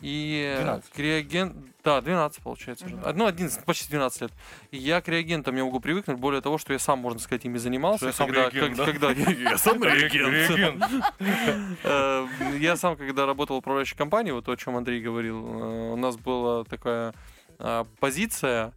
И 0.00 0.54
12. 0.60 0.90
к 0.92 0.98
реаген- 1.00 1.54
Да, 1.82 2.00
12 2.00 2.40
получается. 2.44 2.86
уже. 2.86 2.94
Мгм. 2.96 3.16
Ну, 3.16 3.26
11, 3.26 3.64
почти 3.64 3.90
12 3.90 4.20
лет. 4.22 4.32
И 4.70 4.76
я 4.76 5.00
к 5.00 5.08
реагентам 5.08 5.56
не 5.56 5.62
могу 5.64 5.80
привыкнуть. 5.80 6.18
Более 6.18 6.40
того, 6.40 6.56
что 6.56 6.72
я 6.72 6.78
сам, 6.78 7.00
можно 7.00 7.18
сказать, 7.18 7.44
ими 7.46 7.58
занимался. 7.58 7.98
Что 7.98 8.06
я 8.06 8.12
сам 8.12 8.26
когда, 8.28 8.42
реагент, 8.50 8.76
как- 8.76 9.00
да? 9.00 9.14
когда 9.14 9.30
я 9.32 9.58
сам 9.58 9.82
реагент. 9.82 10.84
Э, 11.84 12.26
Я 12.58 12.76
сам, 12.76 12.96
когда 12.96 13.26
работал 13.26 13.56
в 13.56 13.58
управляющей 13.58 13.96
компании, 13.96 14.30
вот 14.30 14.44
то, 14.44 14.52
о 14.52 14.56
чем 14.56 14.76
Андрей 14.76 15.00
говорил, 15.00 15.36
э, 15.44 15.92
у 15.92 15.96
нас 15.96 16.16
была 16.16 16.62
такая 16.64 17.12
а, 17.58 17.84
позиция 17.98 18.72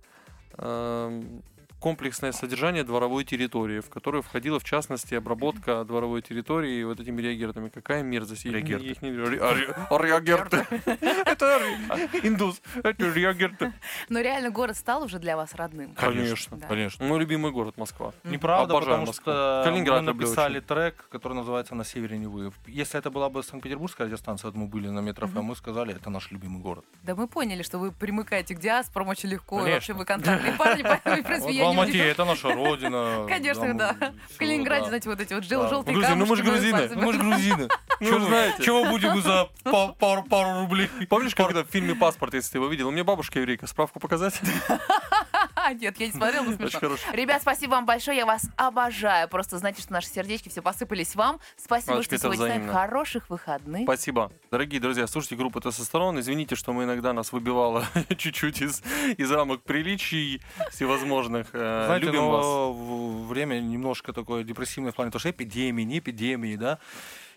э, 0.57 1.21
комплексное 1.81 2.31
содержание 2.31 2.83
дворовой 2.83 3.23
территории, 3.25 3.79
в 3.81 3.89
которую 3.89 4.21
входила, 4.21 4.59
в 4.59 4.63
частности, 4.63 5.15
обработка 5.15 5.83
дворовой 5.83 6.21
территории 6.21 6.83
вот 6.83 6.99
этими 6.99 7.21
реагентами. 7.21 7.69
Какая 7.69 8.03
мерзость. 8.03 8.45
Их 8.45 8.53
Реагерты. 8.53 8.85
их 8.85 9.01
не- 9.01 9.09
ре- 9.11 9.39
а, 9.41 9.87
а, 9.89 9.97
Реагерты. 10.01 10.65
Это 11.25 11.59
ре- 11.59 12.19
индус. 12.23 12.61
Это 12.83 13.11
реагерты. 13.11 13.73
Но 14.09 14.19
реально 14.21 14.51
город 14.51 14.77
стал 14.77 15.03
уже 15.03 15.19
для 15.19 15.35
вас 15.35 15.55
родным. 15.55 15.93
Конечно. 15.95 16.59
Конечно. 16.67 17.05
Мой 17.05 17.19
любимый 17.19 17.51
город 17.51 17.77
Москва. 17.77 18.13
Неправда, 18.23 18.73
потому 18.79 19.11
что 19.13 19.63
Калининград 19.65 20.03
мы 20.03 20.13
написали 20.13 20.59
трек, 20.59 21.07
который 21.09 21.33
называется 21.33 21.75
«На 21.75 21.83
севере 21.83 22.17
Невы». 22.17 22.51
Если 22.67 22.99
это 22.99 23.09
была 23.09 23.29
бы 23.29 23.41
Санкт-Петербургская 23.43 24.05
радиостанция, 24.07 24.49
вот 24.51 24.55
мы 24.55 24.67
были 24.67 24.87
на 24.89 24.99
метро 24.99 25.27
Мгм. 25.27 25.45
мы 25.45 25.55
сказали, 25.55 25.95
это 25.95 26.09
наш 26.09 26.31
любимый 26.31 26.61
город. 26.61 26.85
Да 27.03 27.15
мы 27.15 27.27
поняли, 27.27 27.63
что 27.63 27.79
вы 27.79 27.91
примыкаете 27.91 28.53
к 28.55 28.59
диаспорам 28.59 29.07
очень 29.09 29.29
легко. 29.29 29.57
Вообще 29.57 29.93
вы 29.93 30.05
контактные 30.05 30.53
парни, 30.53 30.83
поэтому, 30.83 31.23
в 31.23 31.25
принципе, 31.25 31.53
я 31.53 31.70
Алмате 31.71 31.99
это 31.99 32.25
наша 32.25 32.53
родина. 32.53 33.25
Конечно, 33.29 33.77
да. 33.77 33.95
В 34.33 34.37
Калининграде, 34.37 34.87
знаете, 34.87 35.09
вот 35.09 35.19
эти 35.19 35.33
вот 35.33 35.43
желтые 35.43 35.93
Грузины, 35.95 36.15
ну 36.15 36.25
мы 36.25 36.35
же 36.35 36.43
камушки 36.43 36.69
грузины. 36.69 36.89
Ну 36.95 37.01
мы 37.01 37.13
же 37.13 37.19
грузины. 37.19 37.67
Ну, 38.01 38.19
знаете. 38.19 38.63
Чего 38.63 38.83
будем 38.85 39.21
за 39.21 39.47
па- 39.63 39.89
пару 39.89 40.23
пару 40.23 40.61
рублей? 40.61 40.89
Помнишь, 41.07 41.35
когда 41.35 41.63
в 41.63 41.67
фильме 41.67 41.93
«Паспорт», 41.93 42.33
если 42.33 42.53
ты 42.53 42.57
его 42.57 42.67
видел, 42.67 42.87
у 42.87 42.91
меня 42.91 43.03
бабушка 43.03 43.37
еврейка, 43.39 43.67
справку 43.67 43.99
показать? 43.99 44.33
Нет, 45.73 45.99
я 45.99 46.05
не 46.07 46.11
смотрела, 46.11 46.43
но 46.43 46.53
смешно. 46.55 46.95
Ребят, 47.13 47.41
спасибо 47.41 47.71
вам 47.71 47.85
большое, 47.85 48.17
я 48.17 48.25
вас 48.25 48.43
обожаю. 48.57 49.27
Просто 49.29 49.57
знайте, 49.57 49.81
что 49.81 49.93
наши 49.93 50.07
сердечки 50.07 50.49
все 50.49 50.61
посыпались 50.61 51.15
вам. 51.15 51.39
Спасибо, 51.57 51.93
Машечка, 51.95 52.17
что 52.17 52.33
сегодня 52.33 52.45
с 52.55 52.57
нами. 52.59 52.71
Хороших 52.71 53.29
выходных. 53.29 53.83
Спасибо. 53.83 54.31
Дорогие 54.51 54.79
друзья, 54.81 55.07
слушайте 55.07 55.35
группу 55.35 55.59
«Тестостерон». 55.61 56.19
Извините, 56.19 56.55
что 56.55 56.73
мы 56.73 56.83
иногда 56.83 57.13
нас 57.13 57.31
выбивало 57.31 57.85
чуть-чуть 58.17 58.61
из, 58.61 58.83
из 59.17 59.31
рамок 59.31 59.61
приличий 59.63 60.41
всевозможных. 60.71 61.47
Э, 61.53 61.83
Знаете, 61.85 62.05
Любим 62.07 62.27
вас. 62.27 62.43
но 62.45 62.73
в- 62.73 63.27
время 63.27 63.59
немножко 63.59 64.13
такое 64.13 64.43
депрессивное 64.43 64.91
в 64.91 64.95
плане 64.95 65.11
того, 65.11 65.19
что 65.19 65.29
эпидемии, 65.29 65.83
не 65.83 65.99
эпидемии, 65.99 66.55
да. 66.55 66.79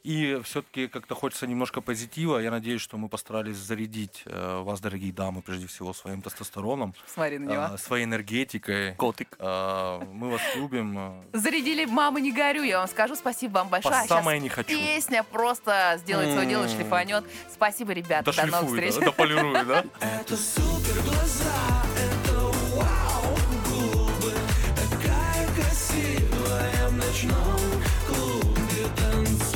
И 0.04 0.38
все-таки 0.44 0.86
как-то 0.86 1.14
хочется 1.14 1.46
немножко 1.46 1.80
позитива. 1.80 2.38
Я 2.38 2.50
надеюсь, 2.50 2.82
что 2.82 2.98
мы 2.98 3.08
постарались 3.08 3.56
зарядить 3.56 4.22
э, 4.26 4.60
вас, 4.62 4.80
дорогие 4.80 5.12
дамы, 5.14 5.40
прежде 5.40 5.66
всего, 5.66 5.94
своим 5.94 6.20
тестостероном, 6.20 6.94
Смотри 7.06 7.38
на 7.38 7.50
него. 7.50 7.76
своей 7.78 8.04
энергетикой. 8.04 8.94
Котик. 8.96 9.34
Э, 9.38 10.00
Мы 10.12 10.30
вас 10.30 10.42
любим. 10.56 11.22
Зарядили 11.32 11.86
«Мама, 11.86 12.20
не 12.20 12.32
горю», 12.32 12.62
я 12.64 12.80
вам 12.80 12.88
скажу. 12.88 13.16
Спасибо 13.16 13.54
вам 13.60 13.68
По 13.68 13.72
большое. 13.72 13.94
А 13.94 13.98
щас 14.00 14.08
самое 14.08 14.38
не 14.40 14.50
хочу. 14.50 14.68
Песня 14.68 15.22
просто 15.22 15.94
сделает 16.02 16.32
свое 16.32 16.46
дело, 16.48 16.68
шлифанет. 16.68 17.24
Спасибо, 17.50 17.92
ребята. 17.92 18.30
До 18.30 18.46
новых 18.46 18.70
встреч. 18.72 18.94
да, 18.96 19.00
дополирует, 19.06 19.66
да? 19.66 19.84
Это 20.00 20.36
супер 20.36 21.00
глаза, 21.02 21.82
это 21.96 22.34
вау 22.76 23.36
губы 23.70 24.32
Такая 24.76 25.46
красивая 25.54 26.88
в 26.88 26.96
ночном 26.96 27.60
клубе 28.06 28.86
Танцуй, 28.96 29.53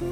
Это 0.00 0.06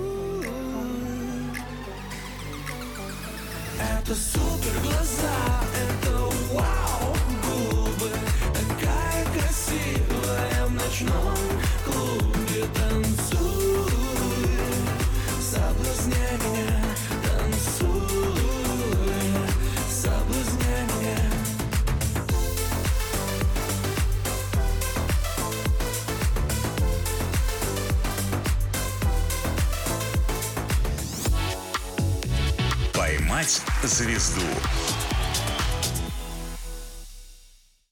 супер 4.16 4.80
глаза 4.82 5.62
Это 5.76 6.10
вау 6.52 7.14
губы. 7.44 8.10
Такая 8.52 9.24
красивая 9.26 10.66
в 10.66 10.72
ночном 10.72 11.55
«Поймать 33.46 33.62
звезду» 33.84 34.40